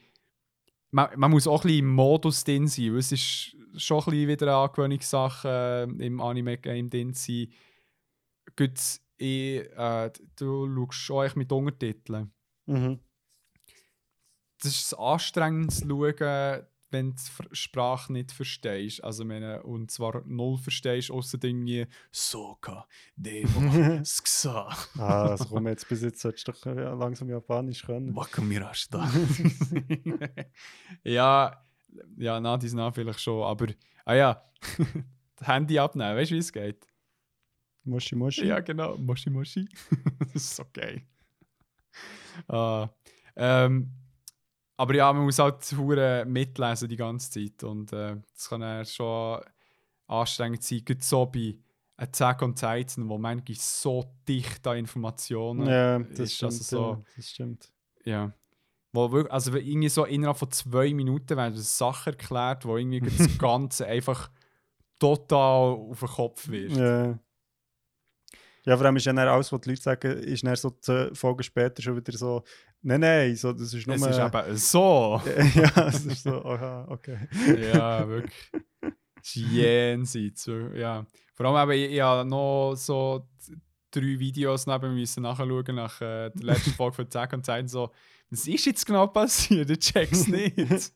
[0.91, 4.27] man, man muss auch ein bisschen im Modus drin sein, es ist schon ein bisschen
[4.27, 7.47] wieder eine Angewöhnungssache äh, im Anime-Game drin sein.
[8.55, 8.79] Gut,
[9.17, 12.31] ich, äh, du schaust schon eigentlich mit Untertiteln.
[12.65, 12.99] Mhm.
[14.61, 17.15] Das ist anstrengend zu schauen, wenn du
[17.49, 19.03] die Sprache nicht verstehst.
[19.03, 23.59] Also, meine, und zwar null verstehst, außer irgendwie Soka, Devo,
[24.03, 28.15] Sksa, Ah, also komm jetzt bis jetzt solltest du doch äh, langsam Japanisch können.
[28.15, 29.09] Wakamirashita.
[31.03, 31.64] ja,
[32.17, 33.67] ja, na, die sind vielleicht schon, aber,
[34.05, 34.43] ah ja,
[35.35, 36.87] das Handy abnehmen, weißt du, wie es geht?
[37.83, 38.47] Moshi Moshi.
[38.47, 38.97] Ja, genau.
[38.97, 39.67] Moshi Moshi.
[40.19, 41.03] das ist so geil.
[42.47, 42.89] Ah,
[43.35, 43.91] ähm,
[44.77, 47.63] aber ja, man muss halt hure mitlesen die ganze Zeit.
[47.63, 49.41] Und äh, das kann ja schon
[50.07, 50.83] anstrengend sein.
[50.83, 51.57] Gerade so bei
[51.97, 56.33] Attack on Titan, wo manchmal so dicht an Informationen Ja, das ist.
[56.35, 56.51] stimmt.
[56.51, 57.71] Also so, ja, das stimmt.
[58.03, 58.33] ja.
[58.95, 63.37] Wo wirklich, also irgendwie so innerhalb von zwei Minuten werden Sachen erklärt, wo irgendwie das
[63.37, 64.29] Ganze einfach
[64.99, 66.71] total auf den Kopf wird.
[66.71, 67.19] Ja.
[68.65, 71.13] Ja, vor allem ist ja dann alles, was die Leute sagen, ist dann so zehn
[71.13, 72.43] Folgen später schon wieder so,
[72.81, 73.95] nein, nein, so, das ist nur...
[73.95, 75.21] Es ist eben so.
[75.53, 77.27] ja, es ist so, aha, okay.
[77.71, 78.33] ja, wirklich.
[79.21, 80.49] Jenseits.
[80.73, 81.05] Ja.
[81.35, 83.27] Vor allem, eben, ich, ich habe noch so
[83.91, 87.69] drei Videos neben mir müssen nachschauen nach äh, der letzten Folge von Zack und Zeit.
[87.69, 87.91] So,
[88.37, 89.69] was ist jetzt genau passiert?
[89.69, 90.57] Ich check's nicht.
[90.57, 90.91] Ich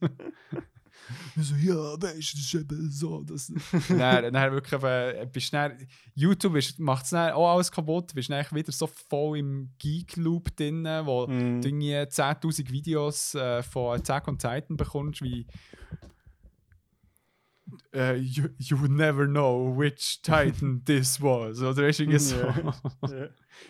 [1.41, 3.23] so, ja, weißt du, das ist eben so.
[3.23, 3.47] Das.
[3.89, 5.77] dann, dann wirklich eben, bist dann,
[6.13, 8.11] YouTube macht es auch alles kaputt.
[8.11, 11.61] Du bist dann eigentlich wieder so voll im Geek-Loop drin, wo Mm.
[11.61, 15.47] du irgendwie 10.000 Videos äh, von Attack on Titan bekommst, wie
[17.93, 21.61] äh, you, you would never know which Titan this was.
[21.61, 22.35] Oder weißt du, so.
[22.35, 22.73] Ja.
[23.03, 23.27] Ja.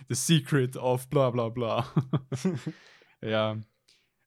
[0.08, 1.86] The secret of bla bla bla.
[3.22, 3.58] Ja.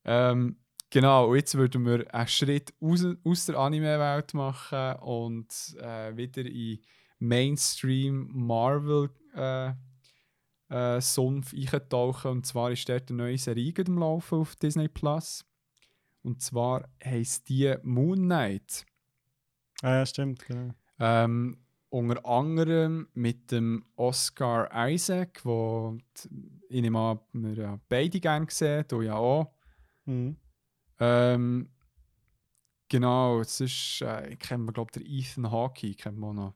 [0.04, 0.56] Ähm,
[0.90, 6.44] genau, und jetzt würden wir einen Schritt aus, aus der Anime-Welt machen und äh, wieder
[6.44, 6.80] in
[7.18, 9.72] Mainstream Marvel äh,
[10.68, 12.30] äh, Sumpf eintauchen.
[12.30, 15.44] Und zwar ist dort eine neue Serie am Laufen auf Disney Plus.
[16.22, 18.86] Und zwar heisst die Moon Knight.
[19.82, 20.72] Ah, ja, stimmt, genau.
[20.98, 21.61] Ähm,
[21.92, 28.46] unter anderem mit dem Oscar Isaac, wo die- ich nehme an, wir ja beide gerne
[28.46, 29.52] gesehen, du ja auch.
[30.06, 30.38] Mhm.
[30.98, 31.70] Ähm,
[32.88, 36.54] genau, es ist, äh, ich kenne glaube der Ethan Hawke, kennt man noch.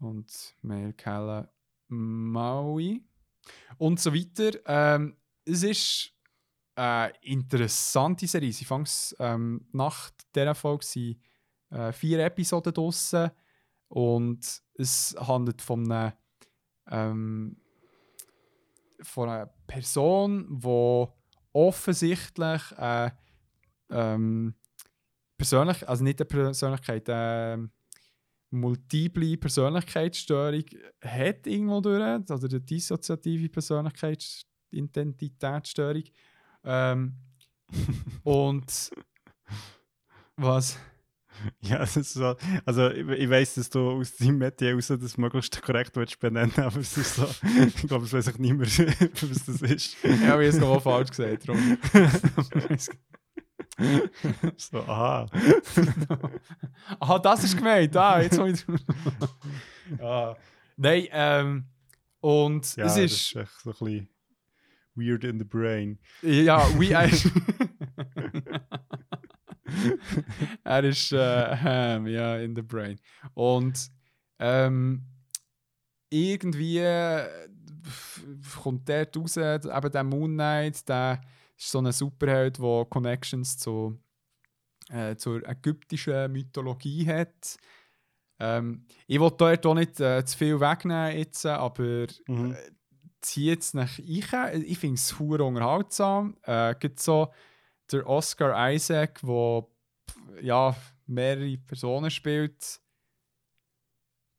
[0.00, 1.48] Und Mel Kellen
[1.88, 3.02] Maui
[3.78, 4.58] und so weiter.
[4.66, 6.12] Ähm, es ist
[6.74, 8.52] eine interessante Serie.
[8.52, 11.20] Sie fängt ähm, nach dieser Folge sind,
[11.74, 13.30] äh, vier Episoden draussen
[13.88, 16.16] und es handelt von einer,
[16.90, 17.56] ähm,
[19.02, 21.06] von einer Person, die
[21.52, 23.10] offensichtlich äh,
[23.90, 24.54] ähm,
[25.36, 27.72] persönlich, also nicht eine Persönlichkeit, ähm,
[28.50, 30.62] multiple Persönlichkeitsstörung
[31.02, 36.04] hat irgendwo durch, oder eine dissoziative Persönlichkeitsidentitätsstörung.
[36.62, 37.16] Ähm,
[38.22, 38.92] und
[40.36, 40.78] was?
[41.60, 42.36] Ja, ist so.
[42.64, 46.52] Also, ich, ich weiss, dass du aus deinem Metier raus das möglichst korrekt willst benennen
[46.56, 47.28] aber es ist so.
[47.66, 49.96] ich glaube, es weiß auch niemand, was das ist.
[50.02, 51.48] Ja, aber ich habe es falsch gesagt.
[51.48, 51.78] Darum.
[54.56, 55.26] so, aha.
[57.00, 57.96] aha, das ist gemeint.
[57.96, 58.64] Ah, jetzt habe ich.
[60.00, 60.36] ah.
[60.76, 61.64] Nein, ähm.
[62.20, 63.12] Und ja, es ist.
[63.12, 64.08] Das ist echt so ein bisschen
[64.94, 65.98] weird in the brain.
[66.22, 66.88] Ja, we.
[70.64, 72.98] er ist äh, Ham, ja, in the brain.
[73.34, 73.90] Und
[74.38, 75.02] ähm,
[76.10, 77.28] irgendwie äh,
[78.62, 81.20] kommt dort raus, eben der Moon Knight, der
[81.56, 83.98] ist so ein Superheld, der Connections zu,
[84.90, 87.56] äh, zur ägyptischen Mythologie hat.
[88.40, 92.52] Ähm, ich will dort auch nicht äh, zu viel wegnehmen jetzt, aber Mhm.
[92.52, 92.56] äh,
[93.20, 94.26] zieht es nach ich.
[94.66, 96.36] Ich finde es sehr unterhaltsam.
[96.42, 97.32] Äh, gibt so
[97.90, 99.66] der Oscar Isaac, der
[100.40, 100.76] ja,
[101.06, 102.80] mehrere Personen spielt.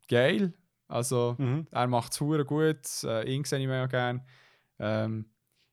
[0.07, 0.53] Geil.
[0.87, 1.67] Also, Mhm.
[1.71, 3.03] er macht es gut.
[3.03, 4.23] Äh, ihn sehe ich mega gerne.
[4.77, 5.25] Ähm,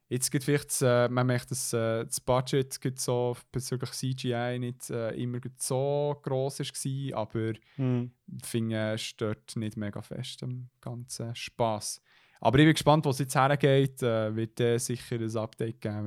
[0.09, 5.11] jetzt gibt vielleicht, äh, man merkt, dass äh, das Budget so bezüglich CGI nicht äh,
[5.23, 8.13] immer so gross war, aber Mhm.
[8.41, 12.01] ich finde, es stört nicht mega fest am ganzen Spaß.
[12.41, 14.03] Aber ich bin gespannt, wo es jetzt hergeht.
[14.03, 16.07] Äh, wird sicher ein Update geben,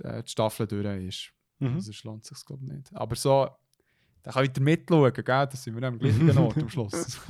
[0.00, 1.32] wenn äh, die Staffel durch ist.
[1.58, 1.80] Mhm.
[1.80, 2.94] Sonst lohnt es sich, glaube ich, nicht.
[2.94, 3.48] Aber so,
[4.22, 5.24] da kann ich wieder mitschauen, gell?
[5.24, 7.20] Da sind wir am gleichen Ort am Schluss.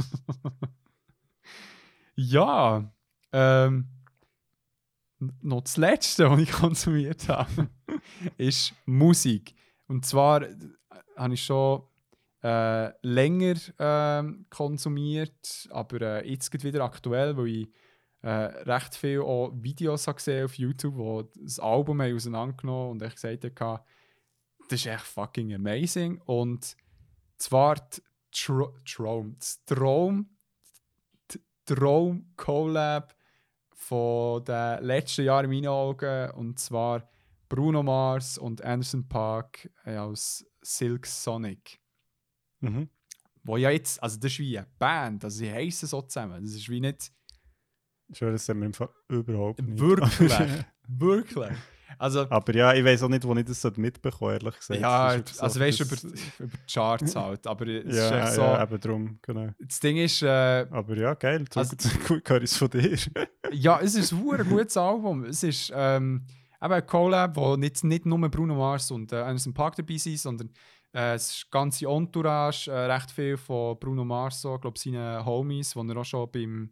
[2.14, 2.92] ja,
[3.32, 3.88] ähm,
[5.18, 7.68] noch das Letzte, was ich konsumiert habe,
[8.36, 9.54] ist Musik.
[9.86, 10.56] Und zwar äh,
[11.16, 11.82] habe ich schon
[12.42, 17.68] äh, länger ähm, konsumiert, aber äh, jetzt geht wieder aktuell, weil ich
[18.22, 23.14] äh, recht viel auch Videos habe gesehen auf YouTube, wo das Album auseinandergenommen und ich
[23.14, 23.84] gesagt habe,
[24.68, 26.20] das ist echt fucking amazing.
[26.24, 26.76] Und
[27.38, 28.02] zwar die
[28.84, 30.36] Traum, das Traum,
[31.64, 33.16] Traum Collab
[33.74, 37.08] von den letzten Jahren in meinen Augen und zwar
[37.48, 41.80] Bruno Mars und Anderson Park äh, als Silk Sonic.
[42.60, 42.88] Mhm.
[43.44, 46.42] Wo ja jetzt, also das ist wie eine Band, also sie heißen so zusammen.
[46.42, 47.12] Das ist wie nicht
[48.12, 49.80] Schon, das haben wir im Fall überhaupt nicht.
[49.80, 50.32] wirklich,
[50.88, 51.52] wirklich.
[51.98, 54.80] Also, Aber ja, ich weiß auch nicht, wo ich das mitbekomme, ehrlich gesagt.
[54.80, 58.22] ja, ist also wirklich weißt du, über, über die Charts halt, aber es ist Ja,
[58.24, 59.48] echt so, ja, eben drum, genau.
[59.58, 62.98] das Ding ist, äh, Aber ja, geil, Also- zurück höre ich es von dir.
[63.52, 65.24] ja, es ist ein gutes Album.
[65.24, 66.24] Es ist ähm,
[66.62, 70.18] eben ein Collab, wo nicht, nicht nur Bruno Mars und äh, Anderson Park dabei sind,
[70.18, 70.50] sondern
[70.92, 75.74] äh, es ist ganze Entourage, äh, recht viel von Bruno Mars, so, glaube seine Homies,
[75.74, 76.68] die er auch schon beim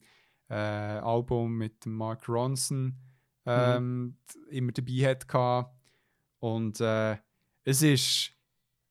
[0.51, 2.95] äh, Album mit Mark Ronson
[3.47, 4.17] ähm,
[4.51, 5.71] immer dabei hatte.
[6.39, 7.17] Und äh,
[7.65, 8.33] es ist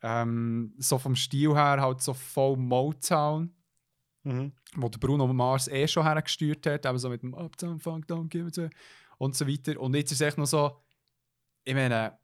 [0.02, 3.54] ähm, so vom Stil her halt so voll Motown
[4.26, 4.54] Mhm.
[4.76, 8.30] wo der Bruno Mars eh schon hergesteuert hat, eben so mit dem Uptown Funk, Down,
[8.30, 8.74] Give It
[9.18, 9.78] und so weiter.
[9.80, 10.80] Und jetzt ist es echt noch so,
[11.66, 12.18] ich meine,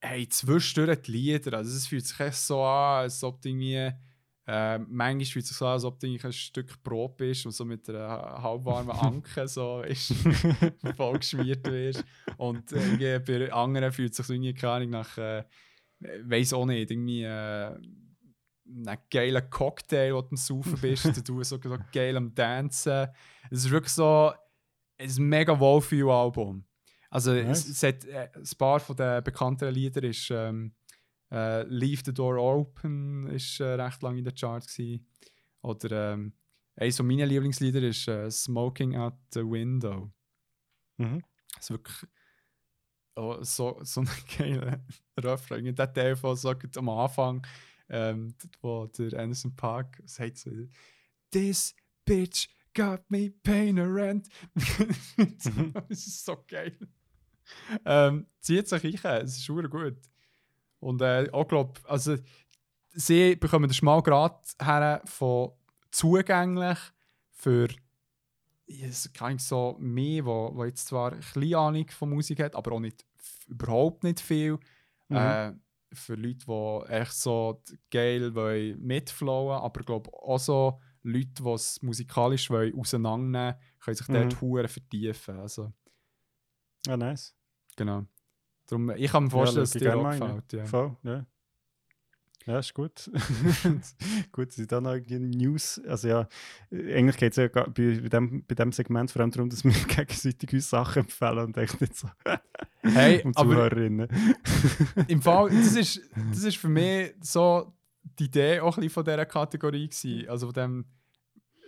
[0.00, 3.92] hey, zwischendurch die Lieder, also es fühlt sich echt so an, als ob du irgendwie,
[4.46, 7.52] äh, manchmal fühlt es sich so an, als ob du ein Stück Brot bist und
[7.52, 10.14] so mit einer halbwarmen Anke so ist,
[10.96, 12.04] voll geschmiert wirst.
[12.38, 15.44] Und irgendwie bei anderen fühlt es sich so irgendwie, keine Ahnung, nach, äh,
[16.00, 17.76] weiß auch nicht, irgendwie, äh,
[18.74, 23.08] einen geilen Cocktail, wo du am Saufen bist, und du so, so geil am Dancen.
[23.50, 24.32] Es ist wirklich so
[24.98, 26.64] ein mega Wohlfühl-Album.
[27.10, 27.68] Also Nice.
[27.68, 30.72] es, es hat, äh, ein paar von den bekannteren Liedern ist ähm,
[31.32, 35.06] äh, Leave the Door Open ist äh, recht lange in den Charts gewesen.
[35.62, 36.34] Oder ähm,
[36.76, 40.12] eines von meinen Lieblingslieder ist äh, Smoking at the Window.
[40.98, 41.22] Mhm.
[41.54, 42.06] Das ist wirklich
[43.16, 44.84] oh, so, so ein geiler
[45.18, 45.74] Refrain.
[45.74, 47.46] Der Teil so gut am Anfang,
[47.88, 50.50] ähm, wo der Anderson Park sagt so,
[51.30, 54.28] This bitch got me paying a rent.
[54.54, 55.72] Mhm.
[55.88, 56.76] das ist so geil.
[57.84, 59.96] Ähm, zieht sich rein, es ist schon gut.
[60.82, 62.16] Und äh, auch glaube, also
[62.90, 65.52] sie bekommen den Schmalgrad her von
[65.92, 66.78] zugänglich
[67.30, 67.68] für
[68.66, 72.80] es kann so mehr, wo, wo jetzt zwar ein Ahnung von Musik hat, aber auch
[72.80, 73.04] nicht
[73.46, 74.58] überhaupt nicht viel.
[75.08, 75.16] Mhm.
[75.16, 75.52] Äh,
[75.92, 81.80] für Leute, die echt so geil wollen mitflowen, aber glaube auch so Leute, die es
[81.82, 84.40] musikalisch wollen, auseinandernehmen, können sich dort Mhm.
[84.40, 85.38] hure vertiefen.
[85.38, 85.72] Also,
[86.88, 87.34] Ah, nice.
[87.76, 88.06] genau.
[88.72, 90.52] Darum, ich kann mir vorstellen, Ja, dass es dir auch gefällt.
[90.52, 90.64] Ja.
[90.64, 91.26] Voll, ja.
[92.46, 93.10] Ja, ist gut.
[94.32, 95.80] gut, es sind da noch News.
[95.86, 96.28] Also ja,
[96.70, 99.72] eigentlich geht es ja bei, bei, dem, bei dem Segment vor allem darum, dass wir
[99.88, 102.08] gegenseitig uns Sachen empfehlen und echt nicht so
[102.82, 104.08] hey, um Zuhörerinnen.
[105.06, 106.00] Im Fall, das ist,
[106.30, 107.72] das ist für mich so
[108.18, 110.28] die Idee auch ein bisschen von dieser Kategorie gewesen.
[110.28, 110.84] Also von dem,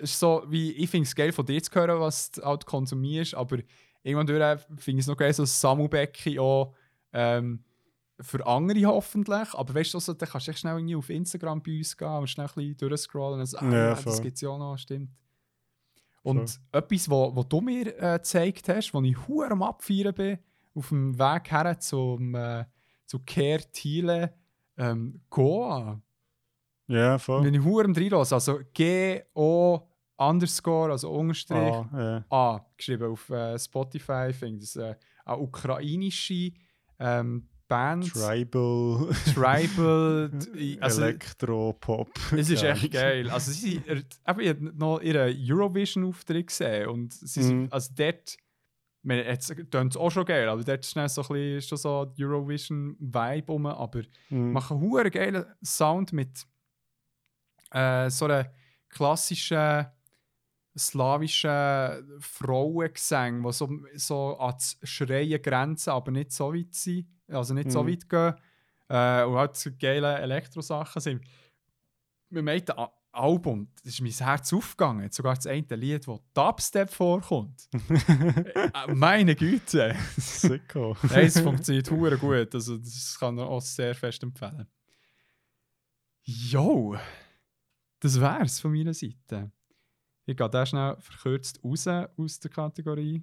[0.00, 2.66] es ist so, wie ich finde es geil von dir zu hören, was du halt
[2.66, 3.58] konsumierst, aber
[4.02, 6.74] irgendwann finde ich es noch geil, so Sammelbecken auch
[7.14, 7.64] ähm,
[8.20, 9.54] für andere hoffentlich.
[9.54, 12.28] Aber weißt du, also, dann kannst du schnell irgendwie auf Instagram bei uns gehen und
[12.28, 15.10] schnell ein bisschen durchscrollen und sagen, ah, ja, das gibt es ja noch, stimmt.
[16.22, 16.82] Und voll.
[16.82, 20.38] etwas, was wo du mir äh, gezeigt hast, wo ich hure am Abfeiern bin,
[20.74, 22.64] auf dem Weg her zum, äh,
[23.06, 24.34] zu Care Thiele,
[24.76, 26.00] ähm, Goa.
[26.86, 27.44] Ja, voll.
[27.44, 29.86] Wenn ich hure am reinlasse, also G-O
[30.16, 32.24] underscore, also Unterstrich ah, ja.
[32.30, 36.52] A, geschrieben auf äh, Spotify, finde ich das äh, eine ukrainische
[37.04, 38.12] ähm, Band.
[38.12, 39.08] Tribal.
[39.34, 40.30] Tribal.
[40.80, 42.10] also, Elektro-Pop.
[42.36, 43.30] Es ist echt geil.
[43.30, 47.68] Also, sie, er, ich habe noch ihren Eurovision-Auftritt gesehen und sie, mm.
[47.70, 48.36] also dort,
[49.02, 52.12] meine, jetzt klingt es auch schon geil, aber dort ist so ein bisschen, schon so
[52.18, 54.52] Eurovision-Vibe rum, aber mm.
[54.52, 56.46] machen einen geilen Sound mit
[57.70, 58.50] äh, so einer
[58.88, 59.86] klassischen
[60.76, 67.54] slawischen Frauengesänge, die so, so an das Schreien grenzen, aber nicht so weit sind also
[67.54, 67.70] nicht mhm.
[67.70, 68.34] so weit gehen.
[68.88, 71.24] Äh, und halt so geile Elektrosachen sind.
[72.28, 75.10] Mit dem Album, das ist mein Herz aufgegangen.
[75.10, 77.68] Sogar das eine Lied, wo Dubstep vorkommt.
[77.88, 79.94] äh, meine Güte!
[80.16, 80.96] Sicko.
[81.14, 82.54] es funktioniert hure gut.
[82.54, 84.66] Also, das kann ich auch sehr fest empfehlen.
[86.24, 86.96] Jo!
[88.00, 89.50] Das wär's von meiner Seite.
[90.26, 93.22] Ich gehe da schnell verkürzt raus aus der Kategorie.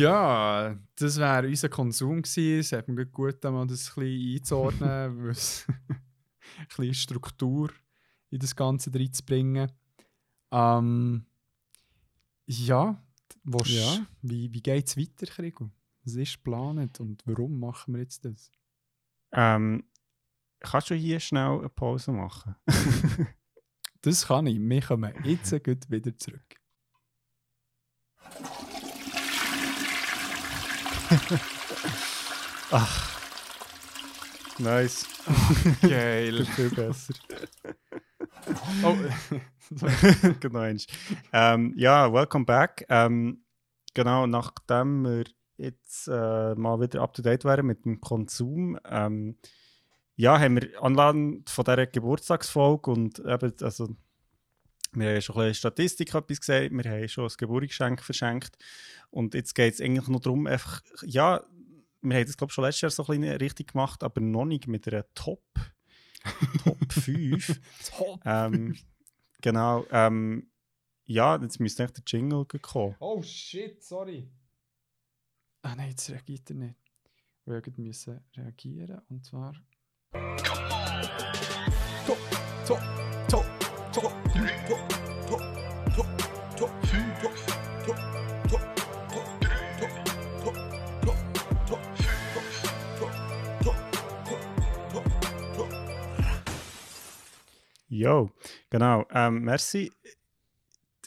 [0.00, 2.60] Ja, das wäre unser Konsum gewesen.
[2.60, 4.90] Es hat mir gut mal das ein bisschen einzuordnen,
[5.20, 7.70] ein bisschen Struktur
[8.30, 9.70] in das Ganze reinzubringen.
[10.50, 11.26] Ähm,
[12.46, 13.02] ja,
[13.44, 14.06] willst, ja.
[14.22, 15.70] wie, wie geht es weiter, Krigo?
[16.04, 18.50] Was ist geplant und warum machen wir jetzt das?
[19.32, 19.84] Ähm,
[20.60, 22.56] kannst du hier schnell eine Pause machen?
[24.00, 24.58] das kann ich.
[24.58, 26.59] Wir kommen jetzt wieder zurück.
[32.70, 33.20] Ach.
[34.58, 35.06] Nice.
[35.82, 36.44] Geil.
[36.54, 37.14] Viel besser.
[38.84, 38.96] oh.
[40.40, 40.74] genau.
[41.32, 42.84] Ähm, ja, welcome back.
[42.88, 43.42] Ähm,
[43.94, 45.24] genau, nachdem wir
[45.56, 49.36] jetzt äh, mal wieder up to date wären mit dem Konsum, ähm,
[50.16, 53.96] ja, haben wir anladen von dieser Geburtstagsfolge und eben, also,
[54.92, 58.56] wir haben schon ein bisschen Statistik etwas gesehen, wir haben schon ein Geburtsgeschenk verschenkt
[59.10, 61.44] und jetzt geht es eigentlich nur darum, einfach, ja,
[62.02, 64.44] wir haben das glaube ich schon letztes Jahr so ein bisschen richtig gemacht, aber noch
[64.46, 65.44] nicht mit einer Top,
[66.64, 67.60] Top 5.
[67.96, 68.76] Top ähm,
[69.40, 70.50] Genau, ähm,
[71.06, 72.94] ja, jetzt müsste echt der Jingle kommen.
[73.00, 74.30] Oh shit, sorry.
[75.62, 76.74] Ah nein, jetzt reagiert er nicht.
[77.46, 79.54] Wir müssen reagieren und zwar...
[82.06, 82.18] Top,
[82.66, 82.80] top,
[97.90, 98.30] Jo,
[98.70, 99.04] genau.
[99.10, 99.90] Ähm, merci.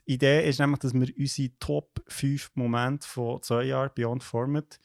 [0.05, 4.81] Die Idee ist nämlich, dass wir unsere Top 5 Momente von zwei Jahren Beyond Format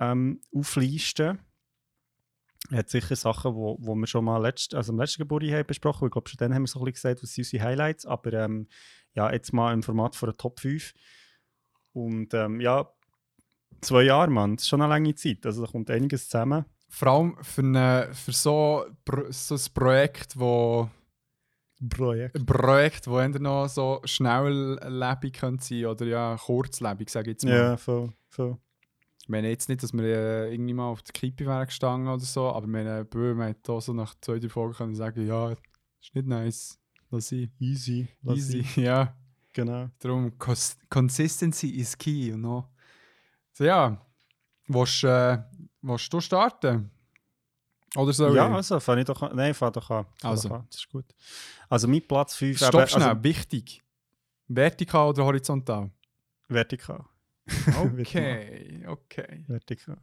[0.00, 1.38] ähm, auflisten.
[2.68, 5.66] Es hat sicher Sachen, wo, wo wir schon mal letzt, also im letzten Geburtstag haben
[5.68, 8.06] besprochen Ich glaube, schon dann haben wir so ein bisschen gesagt, was sind unsere Highlights.
[8.06, 8.66] Aber ähm,
[9.14, 10.92] ja, jetzt mal im Format von der Top 5.
[11.92, 12.90] Und ähm, ja,
[13.82, 15.46] zwei Jahre, Mann, das ist schon eine lange Zeit.
[15.46, 16.64] Also da kommt einiges zusammen.
[16.88, 18.84] Vor allem für, eine, für so,
[19.30, 20.90] so ein Projekt, das
[21.88, 22.36] Projekt.
[22.36, 27.54] Ein Projekt, das noch so schnelllebig sein oder ja, kurzlebig, sage ich jetzt mal.
[27.54, 28.58] Ja, voll, voll.
[29.22, 32.20] Ich meine jetzt nicht, dass wir äh, irgendwie mal auf der Kippe wären gestanden oder
[32.20, 36.14] so, aber meine Böhm hat auch so nach zwei, drei Folgen können sagen, ja, ist
[36.14, 36.78] nicht nice,
[37.10, 37.50] lass ich.
[37.58, 38.08] Easy.
[38.22, 38.76] Lass Easy, ich.
[38.76, 39.14] ja.
[39.52, 39.88] Genau.
[39.98, 40.32] Darum,
[40.88, 42.64] Consistency is key, you know.
[43.52, 44.00] So ja,
[44.68, 45.38] willst, äh,
[45.82, 46.90] willst du starten?
[47.96, 48.34] Oder so?
[48.34, 49.34] Ja, also, fange ich doch an.
[49.34, 50.06] Nein, fang doch an.
[50.18, 50.48] Fang also.
[50.48, 50.66] Doch an.
[50.70, 51.06] Das ist gut.
[51.68, 52.56] Also, mein Platz 5.
[52.56, 53.82] Stopp schnell, also, wichtig.
[54.48, 55.90] Vertikal oder horizontal?
[56.48, 57.04] Vertikal.
[57.82, 59.44] Okay, okay.
[59.48, 59.98] Vertikal.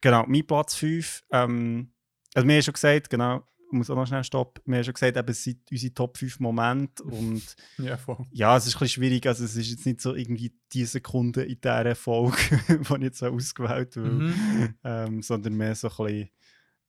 [0.00, 1.24] Genau, mein Platz 5.
[1.30, 1.92] Ähm,
[2.34, 3.42] also, wir haben schon gesagt, genau,
[3.74, 4.62] muss auch noch schnell stoppen.
[4.66, 7.02] Wir haben schon gesagt, eben, es sind unsere Top 5 Momente.
[7.04, 7.42] Und
[7.78, 8.24] Ja, voll.
[8.30, 9.26] ja, es ist ein bisschen schwierig.
[9.26, 12.36] Also, es ist jetzt nicht so irgendwie die Sekunde in dieser Folge,
[12.68, 14.74] die ich jetzt so ausgewählt habe, Mhm.
[14.84, 16.30] ähm, sondern mehr so ein bisschen,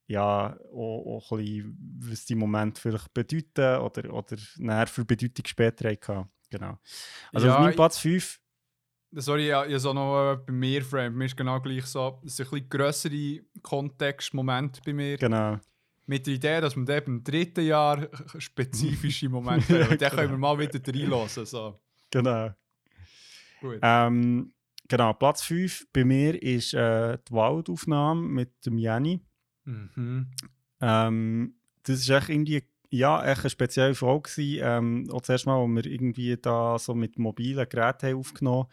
[0.07, 5.45] ja, auch, auch ein bisschen, was die Momente vielleicht bedeuten oder, oder näher für Bedeutung
[5.48, 6.30] später hatten.
[6.49, 6.78] Genau.
[7.34, 8.40] Also, Ja, auf meinem ich- Platz 5.
[9.18, 11.16] Sorry, ja, ja so noch äh, bei mir, Frame.
[11.16, 12.22] Mir ist genau gleich so.
[12.26, 15.18] Es sind ein bisschen grössere Kontextmomente bei mir.
[15.18, 15.57] Genau.
[16.07, 18.07] Mit der Idee, dass wir dann im dritten Jahr
[18.38, 19.91] spezifische Momente haben.
[19.94, 21.45] Und dann können wir mal wieder reinlassen.
[21.45, 21.80] So.
[22.11, 22.52] Genau.
[23.61, 23.80] Gut.
[23.82, 24.53] Ähm,
[24.88, 29.19] genau, Platz 5 bei mir ist äh, die Waldaufnahme mit dem Jenny.
[29.64, 30.27] Mhm.
[30.82, 34.30] Ähm, das ist echt irgendwie ja, echt eine spezielle Folge.
[34.30, 34.61] gewesen.
[34.64, 38.68] Ähm, auch das erste Mal, wo wir irgendwie da so mit mobilen Geräten haben aufgenommen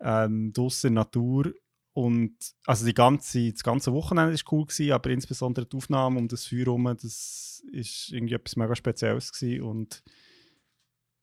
[0.00, 1.52] ähm, draussen in der Natur.
[1.94, 6.26] Und also die ganze, das ganze Wochenende war cool, gewesen, aber insbesondere die Aufnahme um
[6.28, 9.62] das Feuer herum, das ist irgendwie etwas mega Spezielles gewesen.
[9.62, 10.02] Und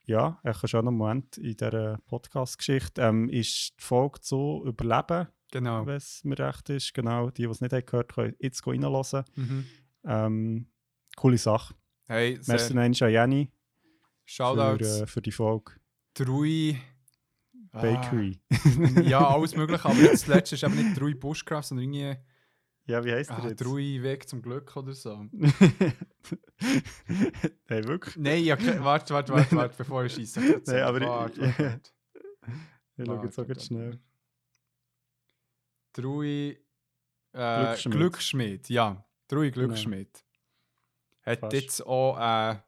[0.06, 3.02] ja, echt ein schöner Moment in dieser Podcast-Geschichte.
[3.02, 5.86] Ähm, ist die Folge zu Überleben, Genau.
[5.86, 6.94] wenn es mir recht ist.
[6.94, 9.26] Genau, die, die es nicht haben gehört haben, können jetzt reinhören.
[9.36, 9.66] Mhm.
[10.06, 10.68] Ähm,
[11.18, 11.76] coole Sache.
[12.08, 13.52] Hey, Merci an Jenny
[14.26, 15.02] für, Shoutouts.
[15.02, 15.74] äh, für die Folge.
[16.14, 16.82] Drei.
[17.72, 18.40] Bakery.
[18.52, 19.86] Ah, ja, alles mögliche.
[19.86, 22.22] Aber jetzt das letzte ist eben nicht Drei Bushcraft, sondern irgendwie
[22.86, 23.64] Ja, wie heisst ah, der jetzt?
[23.64, 25.26] Drei Weg zum Glück oder so.
[27.68, 28.18] hey, wirklich?
[28.18, 30.62] Nein, ja, warte, warte, warte, warte, bevor ich schieße.
[30.66, 31.92] Nein, aber ich- warte, warte, warte.
[32.98, 34.00] Ich schaue jetzt auch ganz schnell.
[35.94, 36.58] Drui
[37.34, 37.98] äh, Glücksschmied.
[37.98, 38.70] Glücksschmied.
[38.70, 39.06] ja.
[39.28, 40.26] Drui Glücksschmied.
[41.24, 41.54] Hat Fast.
[41.54, 42.60] jetzt auch, äh,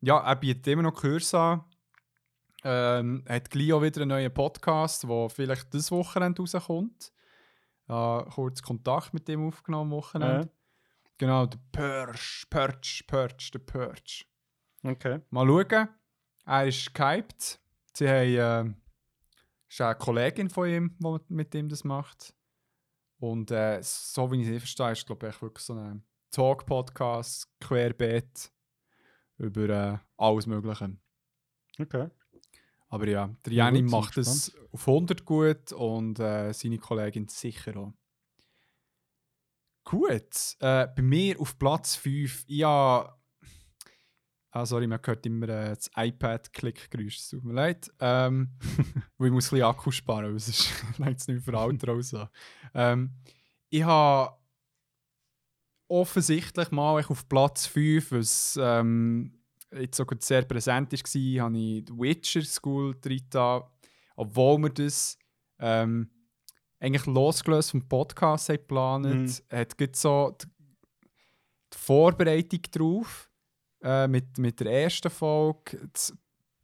[0.00, 1.64] ja, er bietet immer noch Kurs an.
[2.64, 7.12] Ähm, hat gleich auch wieder einen neuen Podcast, der vielleicht dieses Wochenende rauskommt.
[7.88, 10.46] Äh, kurz Kontakt mit dem aufgenommen am Wochenende.
[10.48, 10.62] Äh,
[11.22, 14.24] Genau, der Purge, Purge, Purge, der Purge.
[14.82, 15.20] okay.
[15.30, 15.88] Mal schauen.
[16.46, 17.60] Er ist gehypt.
[17.92, 18.74] Sie haben, äh,
[19.68, 22.34] ist eine Kollegin von ihm, die mit ihm das macht.
[23.20, 26.02] Und äh, so wie ich es verstehe, ist glaube ich wirklich so ein
[26.32, 28.50] Talk-Podcast, querbeet
[29.38, 30.96] über äh, alles Mögliche.
[31.78, 32.08] Okay.
[32.92, 37.26] Aber ja, der Ja, Jenny sind macht es auf 100 gut und äh, seine Kollegin
[37.26, 37.94] sicher auch.
[39.82, 43.18] Gut, äh, bei mir auf Platz 5, ja.
[44.50, 47.90] Ah, sorry, man hört immer äh, das iPad-Klickgeräusch, es tut mir leid.
[47.98, 48.58] Ähm,
[49.16, 52.14] weil ich muss ein bisschen Akku sparen, weil es ist jetzt nicht für Alter raus.
[52.74, 53.14] Ähm,
[53.70, 54.36] ich habe
[55.88, 59.41] offensichtlich mal echt auf Platz 5, was ähm,
[59.80, 63.22] jetzt sogar sehr präsent war, habe ich die Witcher School drin,
[64.16, 65.16] obwohl wir das
[65.58, 66.10] ähm,
[66.80, 69.56] eigentlich losgelöst vom Podcast haben geplant, Mhm.
[69.56, 70.46] hat so die,
[71.72, 73.30] die Vorbereitung drauf
[73.82, 76.12] äh, mit, mit der ersten Folge das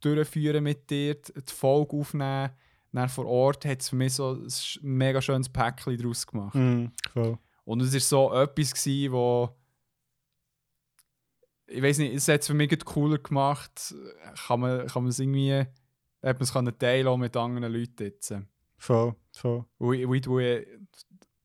[0.01, 2.51] durchführen mit dir, die Folge aufnehmen.
[2.93, 4.48] Dann vor Ort hat es für mich so ein
[4.82, 6.55] mega schönes Päckchen daraus gemacht.
[6.55, 7.39] Mhm, voll.
[7.64, 9.51] Und es war so etwas, gewesen, wo.
[11.68, 13.94] Ich weiß nicht, es hat es für mich cooler gemacht.
[14.46, 15.52] Kann man, kann man es irgendwie.
[16.22, 18.34] Hat man es teilen auch mit anderen Leuten jetzt.
[18.78, 19.64] Voll, voll.
[19.78, 20.66] Du äh,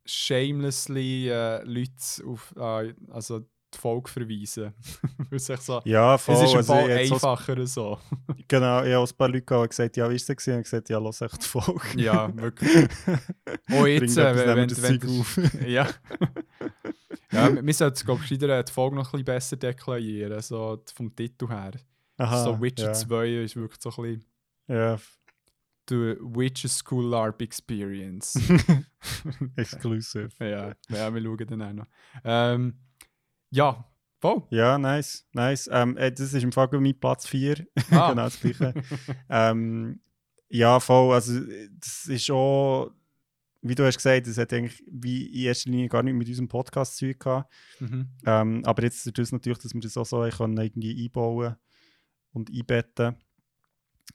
[0.06, 4.74] shamelessly äh, Leute auf äh, also die Folge verweisen.
[5.60, 5.82] So.
[5.86, 6.36] Ja, voll.
[6.36, 8.00] es ist also, Fall ich hab so- einfacher so.
[8.48, 10.48] Genau, ich habe ein paar Leute die gesagt ja, wie ist das?
[10.48, 11.82] Und ich gesagt, ja, lass echt die Folge.
[12.02, 12.88] Ja, wirklich.
[13.72, 15.40] Oh, jetzt, äh, wenn, wenn, wenn, auf.
[15.66, 15.88] Ja.
[17.34, 21.48] Ja, wir sollten, glaube ich, die Folge noch ein bisschen besser deklarieren, so vom Titel
[21.48, 21.72] her.
[22.18, 22.94] Aha, so Witcher ja.
[22.94, 24.26] 2 ist wirklich so ein bisschen
[24.68, 25.00] Ja,
[25.90, 28.36] the Witcher School LARP Experience.
[29.56, 30.30] exclusive.
[30.40, 31.88] ja, ja, wir schauen dann auch noch.
[32.24, 32.80] Ähm,
[33.50, 33.86] ja,
[34.20, 34.44] voll.
[34.50, 35.70] Ja, nice, nice.
[35.72, 37.66] Ähm, äh, das ist im Fall mein Platz 4.
[37.92, 38.10] Ah.
[38.10, 38.74] genau das gleiche.
[39.30, 40.02] ähm,
[40.50, 41.14] ja, voll.
[41.14, 41.40] Also,
[41.80, 42.92] das ist schon,
[43.64, 46.48] wie du hast gesagt, das hat eigentlich wie in erster Linie gar nicht mit unserem
[46.50, 47.54] Podcast zu tun gehabt.
[47.80, 48.10] Mhm.
[48.26, 51.56] Ähm, aber jetzt ist es natürlich, dass wir das auch so können, irgendwie einbauen
[52.32, 53.16] und einbetten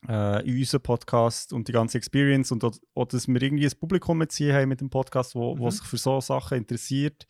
[0.07, 3.79] äh, in unseren Podcast und die ganze Experience und auch, auch, dass wir irgendwie ein
[3.81, 5.71] Publikum jetzt hier haben mit dem Podcast, wo, wo Mhm.
[5.71, 7.27] sich für so Sachen interessiert.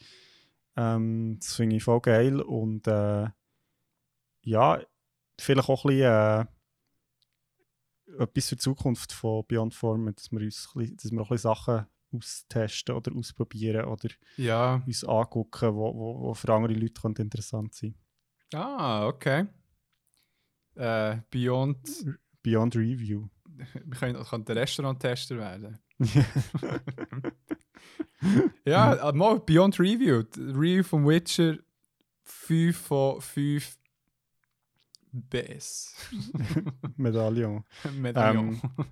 [0.76, 3.28] Ähm, das finde ich voll geil und äh,
[4.42, 4.80] ja,
[5.40, 6.46] vielleicht auch ein bisschen
[8.18, 11.34] äh, etwas für die Zukunft von Beyond Form, dass wir, uns, dass wir auch ein
[11.34, 14.82] bisschen Sachen austesten oder ausprobieren oder Ja.
[14.86, 17.94] uns angucken, wo, wo, wo für andere Leute könnte interessant sein
[18.54, 19.46] Ah, okay.
[20.74, 21.78] Äh, Beyond.
[22.42, 23.28] Beyond Review.
[23.46, 23.66] Wir
[23.98, 25.78] können, können Restauranttester werden.
[28.64, 30.22] ja, mal Beyond Review.
[30.22, 31.58] Die Review von Witcher
[32.22, 33.76] 5 von 5
[35.12, 35.94] Bs.
[36.96, 37.64] Medaillon.
[37.94, 38.60] Medaillon.
[38.62, 38.86] Ähm,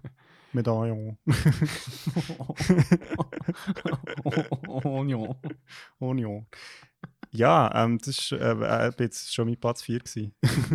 [0.57, 1.19] Medaillon.
[4.85, 5.37] Onion.
[6.01, 6.47] Onion.
[7.31, 10.35] Ja, ähm, das war äh, äh, jetzt schon mein Platz 4 gewesen.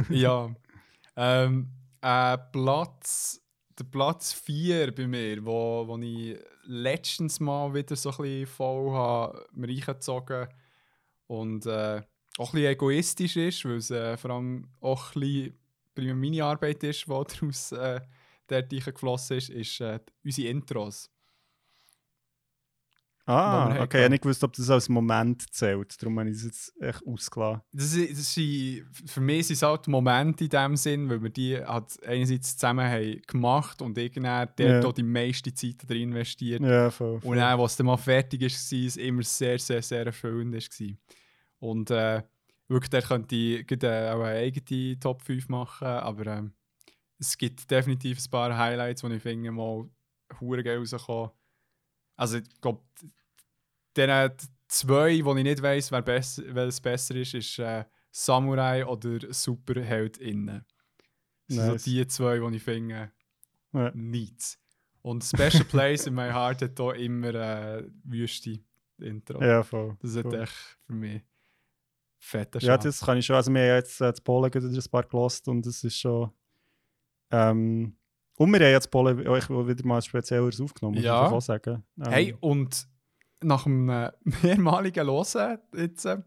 [0.09, 0.53] ja.
[1.15, 1.69] Ähm,
[2.01, 3.41] äh, Platz,
[3.77, 8.91] der Platz 4 bei mir, wo, wo ich letztens mal wieder so ein bisschen voll
[8.91, 10.47] habe, mir reingezogen
[11.27, 12.01] und äh,
[12.37, 15.53] auch ein bisschen egoistisch ist, weil es äh, vor allem auch ein
[15.95, 17.71] bisschen meine Arbeit ist, die daraus
[18.51, 21.09] äh, dort geflossen ist, ist äh, unsere Intros.
[23.25, 26.01] Ah, okay, ich habe nicht gewusst, ob das als Moment zählt.
[26.01, 27.61] Darum habe ich es jetzt echt ausgelassen.
[27.71, 31.29] Das, ist- das sind, für mich sind es halt Momente in dem Sinn, weil wir
[31.29, 34.83] die halt einerseits zusammen haben gemacht und irgendwann dort Ja.
[34.83, 36.61] auch die meiste Zeit darin investiert.
[36.61, 37.21] Ja, voll.
[37.21, 37.29] voll.
[37.31, 40.55] Und dann, was dann mal fertig ist, war es immer sehr, sehr, sehr erfüllend.
[40.55, 40.87] War.
[41.59, 42.23] Und äh,
[42.67, 46.53] wirklich, da könnte ich äh, auch eine eigene Top 5 machen, aber ähm,
[47.21, 49.87] es gibt definitiv ein paar Highlights, die ich finde, mal
[50.39, 51.29] hure geil rauskommen.
[52.15, 52.81] Also ich glaube,
[53.95, 54.31] denen
[54.67, 60.17] zwei, wo ich nicht weiss, wer bess welches besser ist, ist äh, Samurai oder Superheld
[60.17, 60.65] innen.
[61.47, 61.83] Das sind Nice.
[61.83, 63.11] so die zwei, die ich finde,
[63.73, 63.91] Ja.
[63.93, 64.57] nichts.
[65.03, 68.59] Und Special Place in My Heart hat hier immer äh, Wüste
[68.99, 69.41] Intro.
[69.43, 69.97] Ja, voll.
[70.01, 71.21] Das ist echt für mich
[72.19, 73.35] fetter Ja, das kann ich schon.
[73.35, 76.31] Also, wir haben jetzt äh, das Polen ein paar gelost und es ist schon.
[77.31, 77.95] Ähm,
[78.37, 81.27] und wir haben jetzt Polen euch wieder mal spezielleres aufgenommen, muss Ja.
[81.27, 81.83] ich auch sagen.
[82.03, 82.87] Ähm, Hey, und
[83.43, 84.11] nach einem äh,
[84.43, 86.17] mehrmaligen Hören jetzt äh,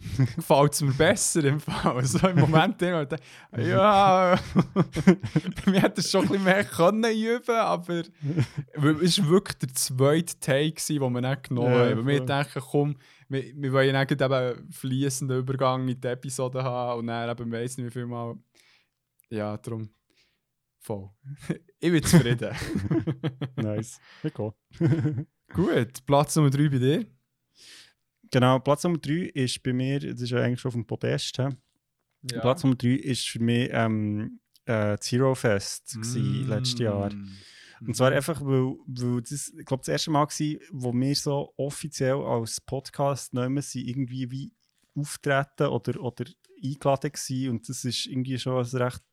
[0.36, 2.04] gefällt es mir besser im Fall.
[2.04, 3.16] So im Moment immer, da-
[3.58, 4.38] ja,
[5.64, 8.02] bei mir hätte es schon ein bisschen mehr können üben, aber
[9.02, 12.06] es war wirklich der zweite Take, den wir nicht genommen Ja, haben.
[12.06, 12.96] Wir dachten, komm,
[13.28, 17.50] wir, wir wollen ja nicht eben fließenden Übergang mit der Episode haben und dann eben
[17.52, 18.36] weiss nicht wie viel Mal.
[19.30, 19.88] Ja, darum
[20.88, 21.10] voll.
[21.80, 22.54] ich bin zufrieden.
[23.56, 24.00] Nice.
[24.36, 24.54] Cool.
[25.52, 27.06] Gut, Platz Nummer 3 bei dir.
[28.30, 31.36] Genau, Platz Nummer 3 ist bei mir, das ist ja eigentlich schon auf dem Podest.
[31.36, 31.50] Ja.
[32.40, 36.48] Platz Nummer 3 ist für mich ähm, äh, das Hero Fest mm.
[36.48, 37.10] letztes Jahr.
[37.80, 41.52] Und zwar einfach, weil, weil das, ich glaube, das erste Mal war, wo wir so
[41.56, 44.52] offiziell als Podcast nehmen, sie irgendwie wie
[44.94, 46.24] auftreten oder, oder
[46.62, 47.50] eingeladen waren.
[47.50, 49.04] Und das ist irgendwie schon ein recht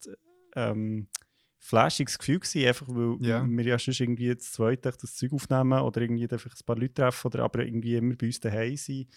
[0.55, 1.09] ähm,
[1.67, 3.43] flashiges Gefühl gewesen, einfach weil Ja.
[3.47, 6.93] wir ja sonst irgendwie das zweite das Zeug aufnehmen oder irgendwie einfach ein paar Leute
[6.93, 9.07] treffen oder aber irgendwie immer bei uns daheim sind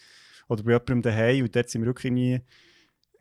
[0.47, 2.33] oder bei jemandem daheim und dort sind wir wirklich irgendwie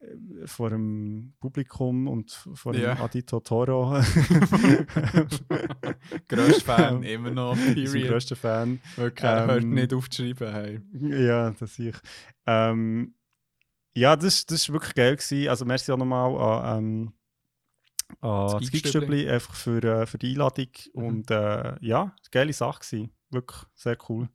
[0.01, 2.99] äh, vor dem Publikum und vor dem Ja.
[3.01, 4.01] Adi Totoro.
[6.29, 7.57] Grösster Fan, immer noch.
[7.57, 8.09] Period.
[8.09, 8.81] grösster Fan.
[8.97, 10.53] Wirklich, hört Ähm, nicht auf zu schreiben.
[10.53, 10.81] Hey.
[11.27, 11.97] Ja, das sehe ich.
[12.47, 13.15] Ähm,
[13.95, 15.17] ja, das, das war wirklich geil.
[15.17, 15.49] Gewesen.
[15.49, 16.35] Also, merci auch nochmal
[16.65, 17.13] an, ähm,
[18.21, 18.71] an Das.
[18.71, 20.69] Geekstübli einfach für, äh, für die Einladung.
[20.95, 21.05] Mhm.
[21.05, 23.11] Und äh, ja, geile Sache gewesen.
[23.31, 24.29] Wirklich sehr cool.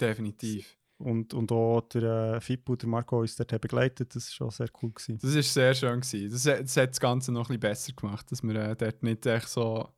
[0.00, 0.76] Definitiv.
[0.98, 4.14] Und, und auch der äh, Fippo, der Marco, uns dort begleitet.
[4.14, 4.92] Das war auch sehr cool.
[4.92, 5.18] Gewesen.
[5.20, 6.00] Das war sehr schön.
[6.00, 6.30] Gewesen.
[6.30, 9.02] Das, hat- das hat das Ganze noch ein bisschen besser gemacht, dass wir äh, dort
[9.02, 9.88] nicht echt so.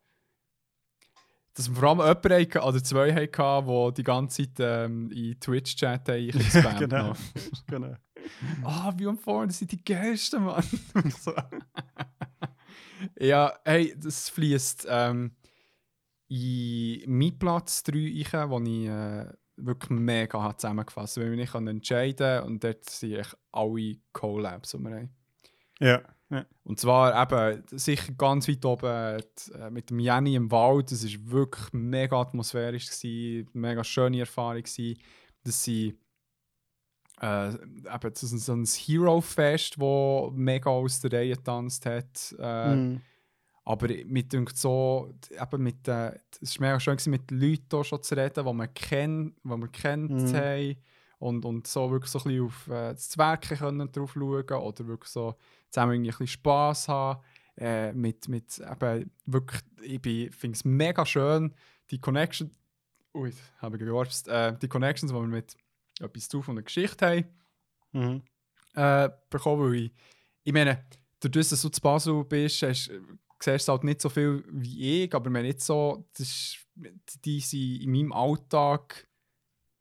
[1.55, 6.09] Dass wir vor allem jemanden oder zwei hatten, die die ganze Zeit ähm, in Twitch-Chat
[6.09, 7.13] eingespammt genau.
[7.67, 7.95] genau.
[8.63, 10.65] Ah, wie am Vorn, das sind die geilsten, Mann.
[13.19, 15.33] ja, hey, das fließt ähm,
[16.29, 21.27] in meinen Platz 3 rein, wo ich äh, wirklich mega habe zusammengefasst habe.
[21.27, 25.11] Weil ich mich entscheiden kann und dort sind echt alle Collabs, die wir haben.
[25.81, 26.03] Ja.
[26.31, 26.47] ja.
[26.65, 28.87] Und zwar eben sicher ganz weit oben
[29.55, 30.91] äh, mit dem Jenny im Wald.
[30.91, 34.63] Das war wirklich mega atmosphärisch, gewesen, mega schöne Erfahrung.
[34.63, 34.99] Gewesen.
[35.45, 35.99] Das sind
[37.23, 42.35] äh, eben so, ein- so ein Hero-Fest, das mega aus der Reihe getanzt hat.
[42.39, 43.01] Äh, Mm.
[43.65, 47.85] Aber mit denkt so, eben mit, äh, es war mega schön, gewesen, mit Leuten auch
[47.85, 50.35] schon zu reden, die man kennt, die wir kennt Mhm.
[50.35, 50.77] haben.
[51.21, 54.87] Und, und so wirklich so ein bisschen auf äh, das Zwerge können drauf schauen oder
[54.89, 55.37] wirklich so
[55.71, 57.21] zusammen irgendwie ein bisschen Spass haben.
[57.57, 61.55] Äh, mit, mit eben wirklich, ich finde es mega schön,
[61.93, 62.51] die Connection,
[63.15, 65.55] ui, habe ich geworfst, äh, die Connections, die wir mit
[66.03, 67.25] etwas zu von der Geschichte haben
[67.93, 68.23] Mhm.
[68.75, 69.93] äh, bekommen, weil ich,
[70.45, 70.85] ich meine,
[71.21, 72.91] dadurch, dass du zu Basel bist, hast,
[73.41, 76.59] siehst du halt nicht so viel wie ich, aber wenn nicht so, das ist,
[77.25, 79.07] die sind in meinem Alltag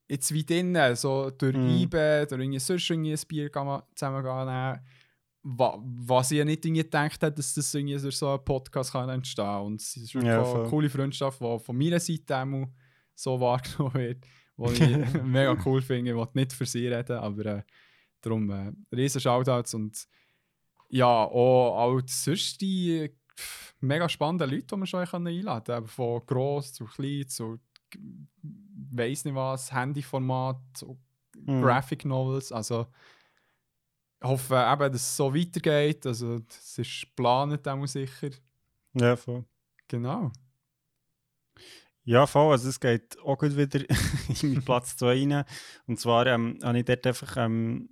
[0.10, 1.84] jetzt wie drinnen, so durch Mhm.
[1.84, 3.52] IBE, durch irgendwie sonst irgendwie ein Bier
[3.96, 4.80] zusammen gehen
[5.44, 9.10] wa was ich ja nicht gedacht hätte, dass das irgendwie durch so einen Podcast kann
[9.10, 9.64] entstehen kann.
[9.64, 12.68] Und es ist wirklich Ja, eine coole Freundschaft, die von meiner Seite auch
[13.16, 14.26] so wahrgenommen wird,
[14.70, 16.12] die ich mega cool finde.
[16.12, 17.64] Ich will nicht für sie reden, aber äh,
[18.22, 20.08] darum äh, riesen Shoutouts und
[20.90, 25.88] ja, auch, auch sonst die pff, mega spannenden Leute, die wir schon einladen können.
[25.88, 27.60] Von gross zu klein zu
[28.92, 30.86] weiss nicht was, Handyformat,
[31.46, 31.62] Mhm.
[31.62, 32.52] Graphic Novels.
[32.52, 32.88] Also
[34.22, 36.06] ich hoffe eben, dass es so weitergeht.
[36.06, 38.30] Also das ist geplant, auch sicher.
[38.94, 39.46] Ja, voll.
[39.88, 40.32] Genau.
[42.04, 42.52] Ja, voll.
[42.52, 43.80] Also es geht auch gut wieder
[44.42, 45.46] in meinen Platz 2 rein.
[45.88, 47.90] Und zwar ähm, habe ich dort einfach, ähm,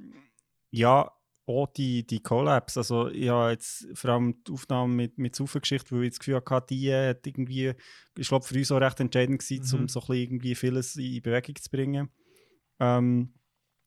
[0.72, 1.12] ja,
[1.46, 2.78] auch die, die Collabs.
[2.78, 6.36] Also ich habe jetzt vor allem die Aufnahme mit, mit Sufe-Geschichte, weil ich das Gefühl
[6.48, 7.74] hatte, die hat irgendwie,
[8.18, 9.82] ich glaube, für uns auch recht entscheidend gewesen, Mhm.
[9.84, 12.10] um so ein bisschen irgendwie vieles in Bewegung zu bringen.
[12.80, 13.34] Ähm,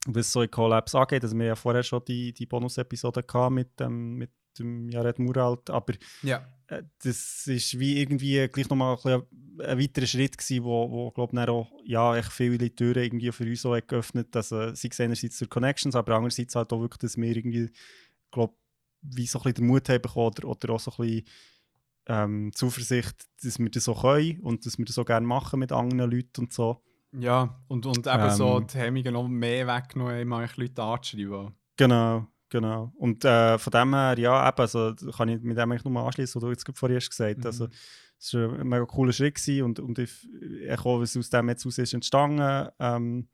[0.07, 1.23] was so in Collabs angeht.
[1.23, 5.71] Also wir haben ja vorher schon die, die Bonus-Episode mit, ähm, mit dem Jared Muralt,
[5.71, 6.47] aber Ja.
[6.69, 9.23] äh, das ist wie irgendwie gleich nochmal ein,
[9.61, 13.45] ein weiterer Schritt gewesen, wo, wo glaube ich, auch ja, echt viele Türen irgendwie für
[13.45, 16.99] uns auch hat geöffnet also sei es einerseits durch Connections, aber andererseits halt auch wirklich,
[16.99, 17.71] dass wir irgendwie,
[18.31, 18.55] glaube
[19.03, 21.25] wie so ein bisschen den Mut haben oder, oder auch so ein bisschen
[22.07, 25.73] ähm, Zuversicht, dass wir das so können und dass wir das so gerne machen mit
[25.73, 26.83] anderen Leuten und so.
[27.13, 28.67] Ja, und, und eben so Ähm.
[28.69, 31.55] die Hemmungen noch mehr weggenommen, eigentlich Leute anzuschreiben.
[31.77, 32.93] Genau, genau.
[32.97, 36.41] Und äh, von dem her, ja, eben, also kann ich mit dem eigentlich nur anschließen,
[36.41, 37.47] was du jetzt vorhin hast gesagt Mhm.
[37.47, 37.69] Also,
[38.19, 41.49] es war ein mega cooler Schritt gewesen und, und ich, ich hoffe, was aus dem
[41.49, 43.29] jetzt aus ist entstanden, ähm,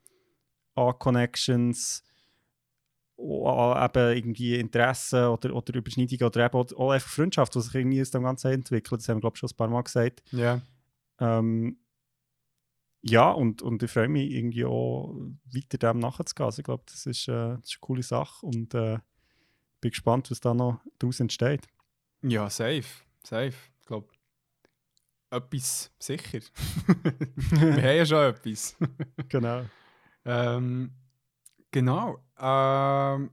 [0.74, 2.02] an Connections,
[3.18, 7.74] an eben irgendwie Interessen oder, oder Überschneidungen oder eben auch, auch einfach Freundschaft, die sich
[7.74, 9.00] irgendwie aus dem Ganzen entwickelt.
[9.00, 10.22] Das haben wir, glaube ich, schon ein paar Mal gesagt.
[10.30, 10.62] Ja.
[11.20, 11.76] Ähm,
[13.08, 15.14] ja, und, und ich freue mich irgendwie auch
[15.52, 16.46] weiter dem nachzugehen.
[16.46, 18.98] Also ich glaube, das, ist, äh, das ist eine coole Sache und äh,
[19.80, 21.66] bin gespannt, was da noch daraus entsteht.
[22.22, 22.84] Ja, safe.
[23.22, 23.54] Safe.
[23.80, 24.08] Ich glaube,
[25.30, 26.40] etwas sicher.
[27.50, 28.76] Wir haben ja schon etwas.
[29.28, 29.64] Genau.
[30.24, 30.92] Ähm,
[31.70, 32.24] genau.
[32.38, 33.30] Ähm,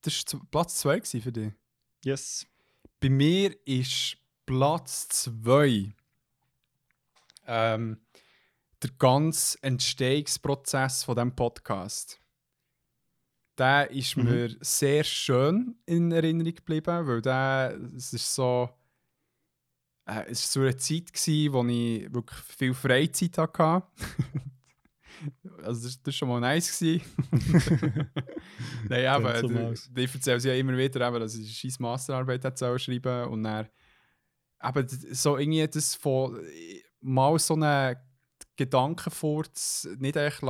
[0.00, 1.52] das war Platz 2 für dich.
[2.04, 2.46] Yes.
[3.00, 5.92] Bei mir ist Platz 2
[7.46, 7.98] ähm,
[8.86, 12.20] der ganze Entstehungsprozess von diesem Podcast.
[13.58, 14.24] Der ist Mhm.
[14.24, 18.68] mir sehr schön in Erinnerung geblieben, weil der, es ist so,
[20.04, 23.86] äh, es war so eine Zeit, gewesen, wo ich wirklich viel Freizeit hatte.
[25.62, 26.80] also das, war schon mal nice.
[28.88, 32.78] Nein, aber ich erzähle ja immer wieder, eben, dass ich eine scheiß Masterarbeit hat sollen
[32.78, 33.68] schreiben und dann
[34.58, 37.96] aber so irgendwie das von äh, mal so einen
[38.56, 40.42] Gedankenfurz nicht echt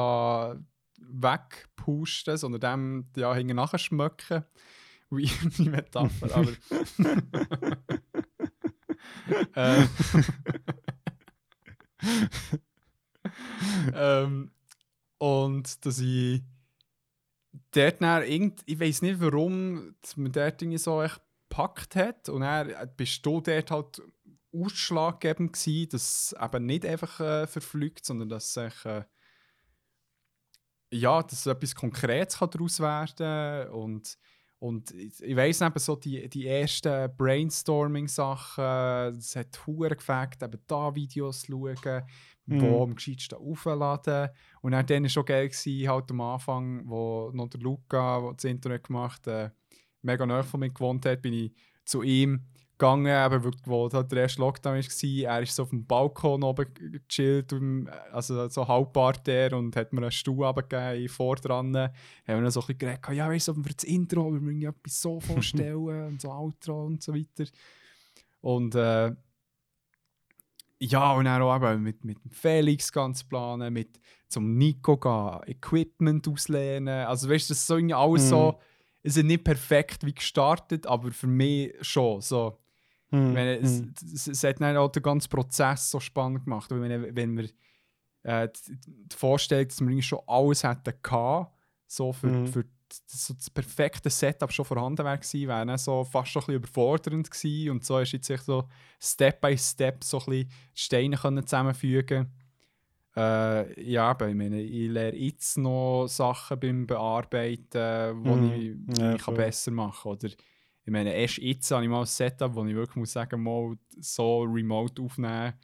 [0.99, 4.45] wegpusten, sondern dem ja hinten nachher schmecken.
[5.11, 6.51] Wie die Metapher, aber.
[9.55, 9.89] ähm,
[13.95, 14.51] ähm,
[15.19, 16.43] und dass ich
[17.71, 22.29] dort dann irgend, ich weiß nicht warum, dass man dort irgendwie so echt gepackt hat
[22.29, 24.03] und dann äh, bist du dort halt
[24.65, 29.05] ausschlaggebend gewesen, dass es eben nicht einfach äh, verflügt, sondern dass sich äh,
[30.93, 34.19] ja, dass etwas Konkretes kann daraus werden und
[34.59, 40.63] und ich ich weiss eben so, die, die ersten Brainstorming-Sachen, es hat hure gefällt, eben
[40.67, 42.07] da Videos schauen,
[42.47, 42.61] Mhm.
[42.61, 44.31] wo am gescheitsten aufladen.
[44.61, 48.35] Und dann, dann war schon geil, gewesen, halt am Anfang, wo noch der Luca, der
[48.35, 51.53] das Internet gemacht hat, äh, mega nahe von mir gewohnt hat, bin ich
[51.85, 52.47] zu ihm
[52.79, 55.31] gegangen, eben, wo halt der erste Lockdown war.
[55.37, 56.67] Er ist so auf dem Balkon oben
[57.09, 57.55] gechillt,
[58.13, 61.77] also so halbparterre und hat mir einen Stuhl runtergegeben, vordran.
[61.77, 61.93] Haben
[62.27, 65.01] wir dann so ein bisschen geredet, ja, weißt du, für das Intro, wir müssen etwas
[65.01, 67.51] so vorstellen und so Outro und so weiter.
[68.41, 69.13] Und äh,
[70.79, 73.99] ja, und dann auch eben mit, mit dem Felix ganz planen, mit
[74.29, 77.07] zum Nico gehen, Equipment auslehnen.
[77.07, 78.29] Also weißt du, das ist so alles Mhm.
[78.29, 78.61] so,
[79.03, 82.21] es ist nicht perfekt wie gestartet, aber für mich schon.
[82.21, 82.59] So.
[83.11, 83.95] Hm, Ich meine, es, hm.
[84.15, 86.71] es, es hat dann auch den ganzen Prozess so spannend gemacht.
[86.71, 87.49] Weil wenn, wenn wir
[88.23, 88.79] äh, die,
[89.09, 91.53] die Vorstellung, dass wir eigentlich schon alles hätten gehabt,
[91.87, 92.47] so für, Mhm.
[92.47, 96.43] für das, so das perfekte Setup schon vorhanden wäre gewesen, wäre dann so fast schon
[96.43, 97.71] ein bisschen überfordernd gewesen.
[97.71, 98.69] Und so ist jetzt so
[99.01, 102.33] Step by Step so ein bisschen Steine können zusammenfügen
[103.17, 108.89] äh, ja, aber ich meine, ich lerne jetzt noch Sachen beim Bearbeiten, die Mhm.
[108.91, 110.13] ich, Ja, ich kann besser machen kann.
[110.13, 110.29] Oder
[110.87, 113.77] ich meine, erst jetzt habe ich mal ein Setup, wo ich wirklich muss sagen, mal
[114.01, 115.55] so remote aufnehmen,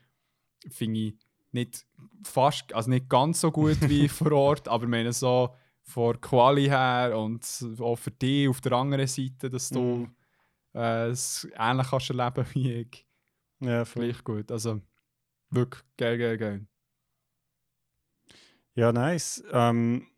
[0.68, 1.14] finde ich
[1.52, 1.86] nicht
[2.24, 5.54] fast, also nicht ganz so gut wie vor Ort, aber ich meine so
[5.84, 7.44] von Quali her und
[7.80, 10.16] auch für dich auf der anderen Seite, dass du Mhm.
[10.74, 13.06] äh, es ähnlich kannst erleben wie ich.
[13.60, 14.06] Ja, voll.
[14.06, 14.50] Gleich gut.
[14.50, 14.80] Also
[15.50, 16.66] wirklich geil, geil, geil.
[18.74, 19.44] Ja, nice.
[19.52, 20.08] Ähm,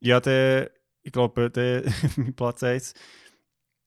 [0.00, 0.70] ja, der,
[1.02, 1.82] ich glaube, der
[2.16, 2.94] mein Platz 1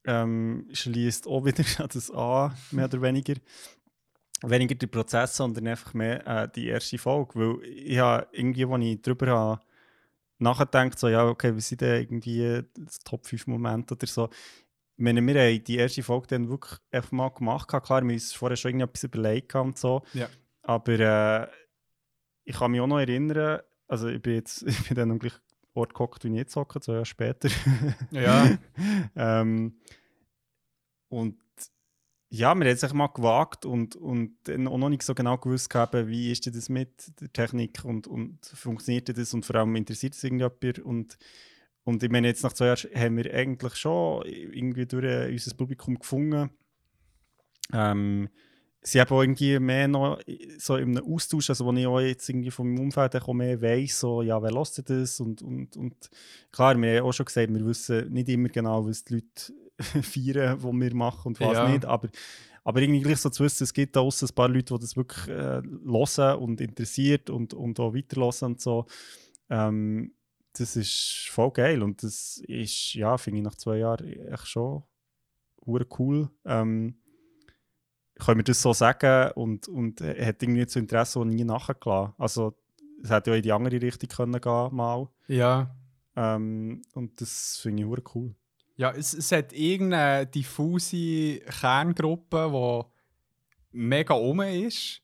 [0.08, 3.36] ähm, schließt auch wieder das an, mehr oder weniger.
[4.44, 7.36] Weniger der Prozess, sondern einfach mehr äh, die erste Folge.
[7.36, 9.62] Weil ich habe irgendwie, als ich darüber habe
[10.38, 14.30] nachgedacht, so, ja, okay, was sind denn irgendwie die Top 5 Momente oder so.
[14.96, 17.68] Ich meine, wir haben die erste Folge dann wirklich einfach mal gemacht.
[17.68, 20.04] Klar, wir haben uns vorher schon irgendetwas überlegt und so.
[20.14, 20.30] Ja.
[20.62, 21.48] Aber äh,
[22.44, 25.40] ich kann mich auch noch erinnern, also ich bin jetzt ich bin dann am gleichen
[25.78, 27.50] Ort gehockt, wie ich jetzt hocke, zwei Jahre später.
[28.12, 28.58] Ja.
[29.16, 29.78] ähm,
[31.10, 31.38] und
[32.30, 35.70] ja, wir haben es mal gewagt und, und dann auch noch nicht so genau gewusst
[35.70, 40.14] gehabt, wie ist das mit der Technik und, und funktioniert das und vor allem interessiert
[40.14, 41.18] es irgendjemand und
[41.88, 45.98] und ich meine, jetzt nach zwei Jahren haben wir eigentlich schon irgendwie durch unser Publikum
[45.98, 46.50] gefunden.
[47.72, 48.28] Ähm,
[48.88, 50.20] sie haben auch irgendwie mehr noch
[50.58, 53.62] so in einem Austausch, also wo ich auch jetzt irgendwie von meinem Umfeld auch mehr
[53.62, 55.20] weiss, so, ja, wer lässt das?
[55.20, 56.10] Und, und, und
[56.52, 59.54] klar, wir haben auch schon gesagt, wir wissen nicht immer genau, was die Leute
[60.04, 61.70] feiern, was wir machen und was Ja.
[61.70, 62.08] nicht, aber,
[62.64, 64.96] aber irgendwie gleich so zu wissen, es gibt da aussen ein paar Leute, die das
[64.96, 68.86] wirklich äh, hören und interessiert und, und auch weiterhören und so.
[69.50, 70.14] Ähm,
[70.54, 74.84] das ist voll geil und das ist, ja, finde ich nach zwei Jahren echt schon
[76.00, 76.30] cool.
[76.46, 76.96] Ähm,
[78.20, 82.14] können wir das so sagen und, und hat irgendwie zu Interesse auch nie nachgelassen.
[82.18, 82.56] Also
[83.04, 85.08] es hätte ja in die andere Richtung können gehen mal.
[85.28, 85.74] ja.
[86.16, 88.34] Ähm, und das finde ich hure cool.
[88.76, 95.02] Ja, es, es hat irgendeine diffuse Kerngruppe, die mega um ist,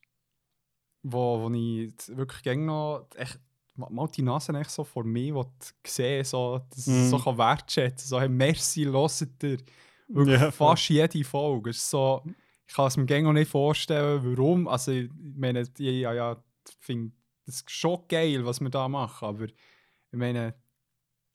[1.04, 3.40] wo, wo ich wirklich gerne noch echt,
[3.76, 5.46] ma- mal die Nase echt so vor mir
[5.86, 7.10] sehen so, dass ich Mhm.
[7.10, 9.58] so kann wertschätzen so, hey, merci, hört ihr
[10.08, 11.72] wirklich Ja, fast jede Folge.
[11.72, 12.24] Es ist so,
[12.66, 14.68] ich kann es mir noch nicht vorstellen, warum.
[14.68, 16.44] Also, ich meine, ich ja, ja,
[16.80, 17.12] finde
[17.46, 19.54] das schon geil, was wir da machen, aber ich
[20.12, 20.56] meine,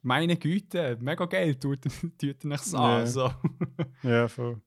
[0.02, 1.80] meine Güte, mega geil, tut,
[2.18, 2.82] tut nichts an.
[2.82, 2.96] Ja.
[2.96, 3.32] Also.
[4.02, 4.60] Ja, voll.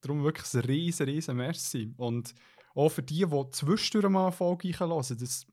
[0.00, 1.92] Darum wirklich ein riesen, riesen Merci.
[1.96, 2.34] Und
[2.74, 5.46] auch für die, die zwischendurch mal Folge hören, das,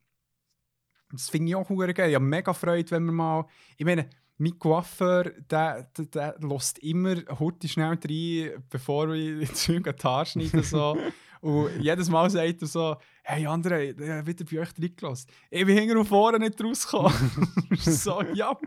[1.12, 2.10] das finde ich auch geil.
[2.10, 3.46] Ich habe mega Freude, wenn man mal...
[3.78, 9.88] Ich meine, mein Coiffeur, der, der, der lässt immer heute schnell rein, bevor wir Zeug
[9.88, 10.64] an die Haare schneiden.
[10.64, 10.98] So.
[11.42, 15.30] Und jedes Mal sagt er so, hey André, ich habe wieder bei euch reingelassen.
[15.52, 17.14] Ich bin hinten und vorne nicht rausgekommen.
[17.78, 18.58] so, ja,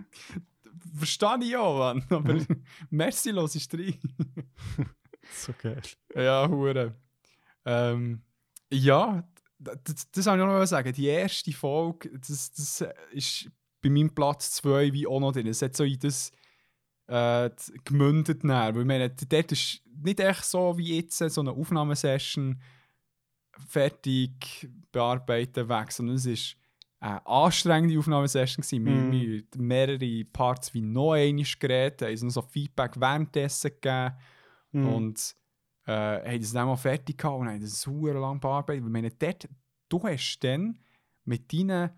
[0.97, 2.05] verstehe ich ja, Mann.
[2.09, 2.37] Aber
[2.91, 3.99] merci, los ist rein.
[5.31, 5.83] So geil.
[6.15, 6.95] Ja, hure.
[7.67, 8.23] Ähm,
[8.73, 9.29] ja,
[9.59, 10.91] das, das soll ich auch noch sagen.
[10.93, 13.51] Die erste Folge, das, das ist
[13.81, 15.47] bei meinem Platz 2 wie auch noch drin.
[15.47, 16.31] Es hat so in das
[17.07, 17.51] äh,
[17.85, 18.43] gemündet.
[18.45, 18.75] Dann.
[18.75, 22.61] Weil ich meine, dort ist nicht echt so wie jetzt so eine Aufnahmesession
[23.67, 26.57] fertig bearbeiten weg, sondern es ist
[27.01, 28.65] eine anstrengende Aufnahmesession.
[28.85, 29.13] Wir Mhm.
[29.13, 34.15] haben mehrere Parts wie noch einmal geredet, haben uns noch so Feedback währenddessen gegeben.
[34.73, 34.89] Mhm.
[34.89, 35.35] Und
[35.87, 35.93] äh,
[36.33, 38.85] haben das dann mal fertig gehabt und haben das super lang bearbeitet.
[38.85, 39.49] Ich meine, dort,
[39.89, 40.79] du hast dann
[41.25, 41.91] mit deinen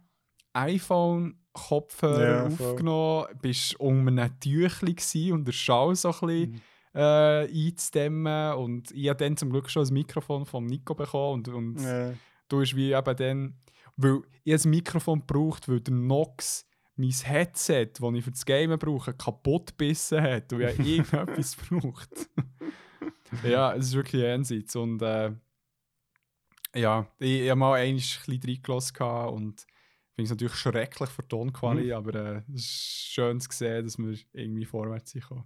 [0.52, 2.66] iPhone-Kopfhörern Ja, voll.
[2.72, 6.60] aufgenommen, bist unter einem Tüchli und der Schall so ein bisschen Mhm.
[6.94, 8.54] äh, einzudämmen.
[8.54, 12.12] Und ich habe dann zum Glück schon ein Mikrofon von Nico bekommen und, und Ja.
[12.48, 13.54] du hast wie eben dann,
[13.96, 16.66] weil ich ein Mikrofon braucht, weil der Nox
[16.96, 22.28] mein Headset, das ich für das Gamen brauche, kaputt gebissen hat und ich irgendetwas braucht.
[23.44, 24.76] ja, es ist wirklich jenseits.
[24.76, 25.30] Und äh,
[26.74, 29.66] ja, ich, ich habe mal ein bisschen reingelassen und
[30.20, 33.98] finde es natürlich schrecklich für die Tonqualität, aber äh, es ist schön zu sehen, dass
[33.98, 35.44] wir irgendwie vorwärts sind gekommen.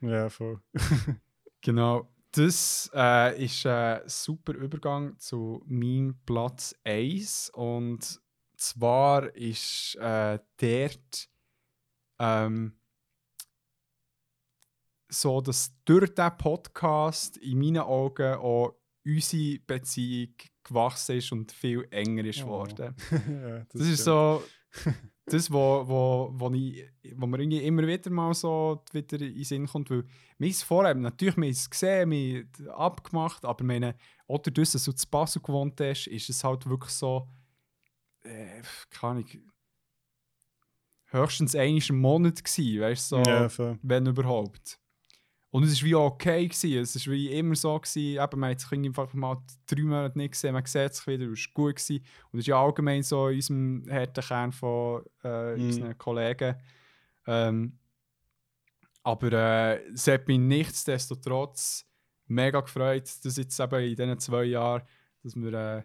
[0.00, 0.60] ja, voll.
[1.60, 2.10] Genau.
[2.32, 7.50] Das äh, ist ein super Übergang zu meinem Platz 1.
[7.54, 8.20] Und
[8.54, 11.30] zwar ist äh, dort
[12.18, 12.74] ähm,
[15.08, 18.74] so, dass durch diesen Podcast in meinen Augen auch
[19.06, 20.34] unsere Beziehung
[20.64, 22.46] gewachsen ist und viel enger ist Oh.
[22.46, 22.94] geworden.
[23.42, 24.42] ja, Das, ist so
[25.26, 26.84] das, wo, wo, wo, ich,
[27.16, 29.90] wo mir irgendwie immer wieder mal so wieder in den Sinn kommt.
[29.90, 30.04] Weil
[30.38, 33.94] wir haben es vorher, natürlich, wir haben es gesehen, wir haben abgemacht, aber meine,
[34.26, 37.28] oder das, dass du zu Basel gewohnt hast, ist es halt wirklich so,
[38.22, 39.26] äh, keine Ahnung,
[41.06, 44.78] höchstens einmal im Monat gewesen, weißt du, so, Ja, wenn überhaupt.
[45.54, 46.48] Und es war wie okay.
[46.48, 46.78] Gewesen.
[46.80, 49.36] Es war wie immer so, gewesen, eben, man hat sich einfach mal
[49.68, 51.76] drei Monate nicht gesehen, man sieht sich wieder, es war gut.
[51.76, 52.04] Gewesen.
[52.32, 55.62] Und es ist ja allgemein so in unserem harten Kern von äh, Mhm.
[55.66, 56.56] unseren Kollegen.
[57.28, 57.78] Ähm,
[59.04, 61.86] aber äh, es hat mich nichtsdestotrotz
[62.26, 64.82] mega gefreut, dass jetzt eben in diesen zwei Jahren,
[65.22, 65.82] dass wir äh,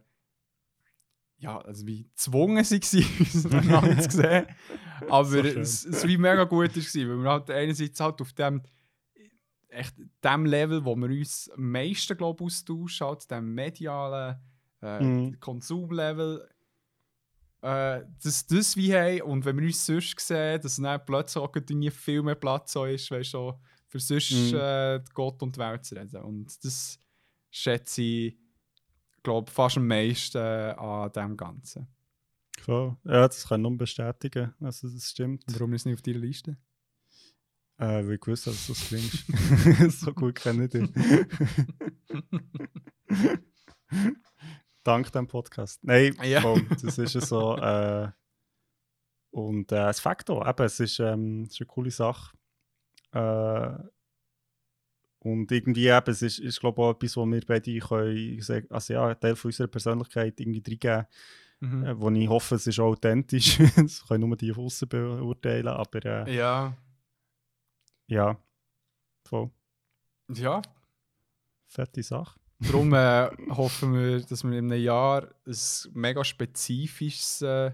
[1.37, 4.47] ja, also wie gezwungen waren, uns zu sehen.
[5.09, 5.61] Aber So schön.
[5.61, 8.63] es, es wie mega gut war, weil wir halt einerseits halt auf dem
[9.69, 14.37] echt dem Level, wo wir uns am meisten glaub, austauschen, halt dem medialen
[14.81, 15.39] äh, Mhm.
[15.39, 16.47] Konsumlevel,
[17.61, 21.53] äh, dass das wie haben und wenn wir uns sonst sehen, dass dann plötzlich auch
[21.53, 23.53] irgendwie viel mehr Platz ist, weißt du,
[23.87, 24.57] für sonst Mhm.
[24.59, 26.21] äh, Gott und die Welt zu reden.
[26.23, 26.99] Und das
[27.51, 28.37] schätze ich,
[29.23, 31.87] glaube fast am meisten an dem Ganzen.
[32.61, 32.95] Voll.
[33.03, 34.53] Ja, das kann ich nur bestätigen.
[34.61, 35.43] Also, das stimmt.
[35.47, 36.57] Warum ist es nicht auf deiner Liste?
[37.79, 40.01] Äh, weil ich wusste, dass du das klingst.
[40.01, 40.89] so gut kenne ich dich.
[44.83, 45.83] Dank dem Podcast.
[45.83, 46.41] Nein, Ja.
[46.41, 47.55] voll, das ist ja so.
[47.57, 48.09] Äh,
[49.31, 52.35] und äh, das Fakt auch, eben, es ist, ähm, es ist eine coole Sache.
[53.11, 53.77] Äh,
[55.21, 58.67] und irgendwie eben, es ist, ist glaube ich, auch etwas, wo wir beide können, sagen,
[58.69, 61.05] also ja, einen Teil von unserer Persönlichkeit irgendwie reingeben
[61.61, 61.83] Mhm.
[61.83, 63.57] äh, wo ich hoffe, es ist authentisch.
[63.75, 66.73] das können nur die von außen beurteilen, aber äh, Ja,
[68.09, 68.37] ja,
[69.23, 69.49] voll
[70.33, 70.61] ja.
[71.67, 72.39] fette Sache.
[72.59, 75.57] Darum äh, hoffen wir, dass wir in einem Jahr ein
[75.93, 77.71] mega spezifisches äh,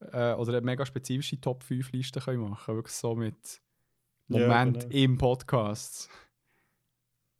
[0.00, 2.78] äh, oder eine mega spezifische Top 5 Liste können machen können.
[2.78, 3.60] Wirklich so mit
[4.28, 4.94] Ja, Moment genau.
[4.94, 6.08] im Podcast.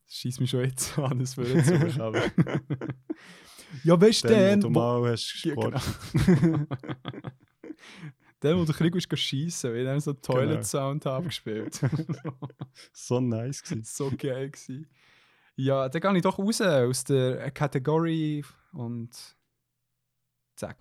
[0.06, 2.22] Das schießt mich schon jetzt an, das würde zu mich, aber.
[3.84, 5.78] ja, weißt du, Dann, wo du mal hast Ja, genau.
[8.42, 10.22] Den, wo du ein bisschen schiessen weil ich dann so Genau.
[10.22, 11.80] Toilet Sound habe gespielt.
[12.92, 13.84] So nice gewesen.
[13.84, 14.86] so geil gewesen.
[15.56, 19.10] Ja, dann gehe ich doch raus aus der Kategorie und
[20.54, 20.76] zack.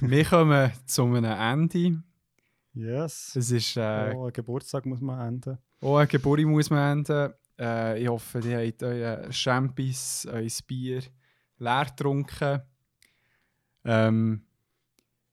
[0.00, 2.02] Wir kommen zu einem Ende.
[2.74, 3.34] Yes.
[3.36, 5.58] Es ist äh, oh, ein Geburtstag muss man enden.
[5.80, 7.32] auch eine Geburt muss man enden.
[7.58, 11.02] Äh, ich hoffe, ihr habt euer Champis, euer Bier
[11.58, 12.60] leer getrunken.
[13.84, 14.42] Ähm,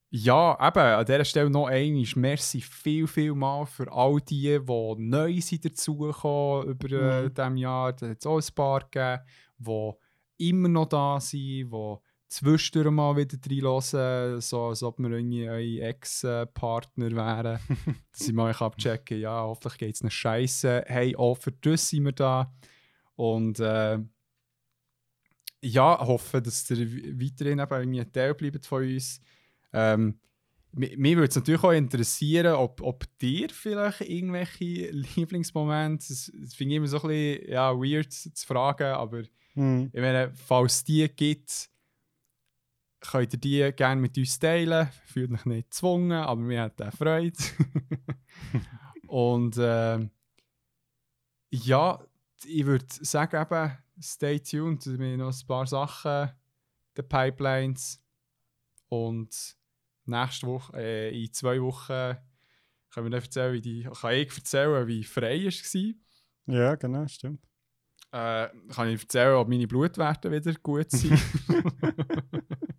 [0.09, 4.95] ja, eben, an dieser Stelle noch einmal, merci viel, viel mal für all die, die
[4.99, 7.33] neu sind dazugekommen über äh, Mhm.
[7.33, 7.93] diesem Jahr.
[7.93, 9.23] Da hat es auch ein paar gegeben,
[9.57, 11.67] die immer noch da sind, die
[12.33, 17.59] zwischendurch mal wieder reinhören, so als ob wir irgendwie eure Ex-Partner wären.
[18.11, 20.83] dass ich mal abchecken ja, hoffentlich geht es ihnen scheiße.
[20.87, 22.53] Hey, auch für das sind wir da.
[23.15, 23.99] Und äh,
[25.61, 29.21] ja, hoffe, dass ihr we- weiterhin eben irgendwie ein Teil bleibt von uns.
[29.71, 30.19] Ähm,
[30.73, 36.53] mi- mich würde es natürlich auch interessieren, ob, ob dir vielleicht irgendwelche Lieblingsmomente, das, das
[36.55, 39.23] finde ich immer so ein bisschen ja, weird zu fragen, aber
[39.55, 39.91] Hm.
[39.93, 41.69] ich meine, falls es die gibt,
[43.11, 44.89] könnt ihr die gerne mit uns teilen.
[45.05, 47.37] Fühlt euch nicht gezwungen, aber wir hätten auch Freude.
[49.07, 50.09] Und ähm,
[51.51, 52.03] ja,
[52.45, 54.85] ich würde sagen, eben, stay tuned.
[54.85, 56.31] Wir haben noch ein paar Sachen,
[56.97, 58.01] die Pipelines.
[58.89, 59.55] Und
[60.05, 62.17] nächste Woche, äh, in zwei Wochen,
[62.89, 65.93] können wir dann erzählen, wie die, kann ich erzählen, wie frei war.
[66.55, 67.43] Ja, genau, stimmt.
[68.11, 71.19] Äh, kann ich erzählen, ob meine Blutwerte wieder gut sind.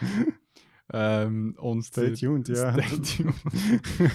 [0.92, 2.72] ähm, und Stay der- tuned, ja.
[2.72, 3.34] Stay tuned.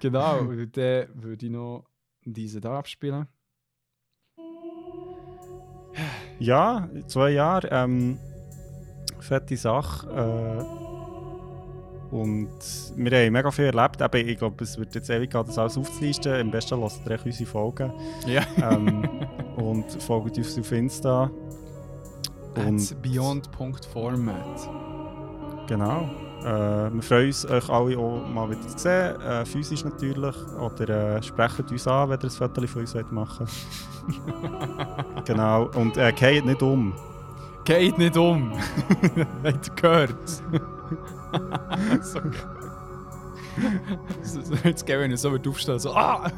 [0.00, 1.86] genau, und dann würde ich noch
[2.24, 3.26] diese da abspielen.
[6.38, 7.68] Ja, zwei Jahre.
[7.70, 8.18] Ähm,
[9.20, 10.08] fette Sache.
[10.10, 10.64] Äh,
[12.14, 12.48] und
[12.96, 14.02] wir haben mega viel erlebt.
[14.02, 16.32] Aber ich glaube, es wird jetzt ewig gehen, das alles aufzulisten.
[16.34, 17.92] Am besten lasst ihr euch unsere Folgen.
[18.26, 18.42] Ja.
[18.70, 19.08] Ähm,
[19.56, 21.30] und folgt uns auf Insta.
[22.56, 24.93] Und At beyond.format.
[25.66, 26.08] genau.
[26.42, 29.20] Äh, wir freuen uns, euch alle auch mal wieder zu sehen.
[29.20, 30.36] Äh, physisch natürlich.
[30.58, 35.24] Oder äh, sprecht uns an, wenn ihr ein Foto von uns machen wollt.
[35.24, 35.70] genau.
[35.74, 36.92] Und äh, geht nicht um.
[37.64, 38.52] Geht nicht um!
[39.42, 40.28] Habt ihr gehört?
[42.02, 42.20] so
[44.64, 46.30] Jetzt gehen, ich so wird aufstehen, so ah!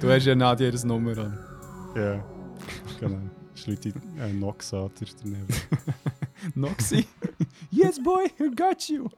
[0.00, 1.38] du hast ja Nadia das Nummer an.
[1.94, 2.24] Ja,
[2.98, 3.18] genau.
[3.54, 5.46] Ist Leute äh, Nox an der daneben.
[6.54, 7.06] Noxy?
[7.70, 9.08] Yes, boy, I got you.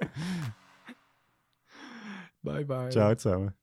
[2.42, 2.90] bye, bye.
[2.90, 3.54] Ciao zusammen.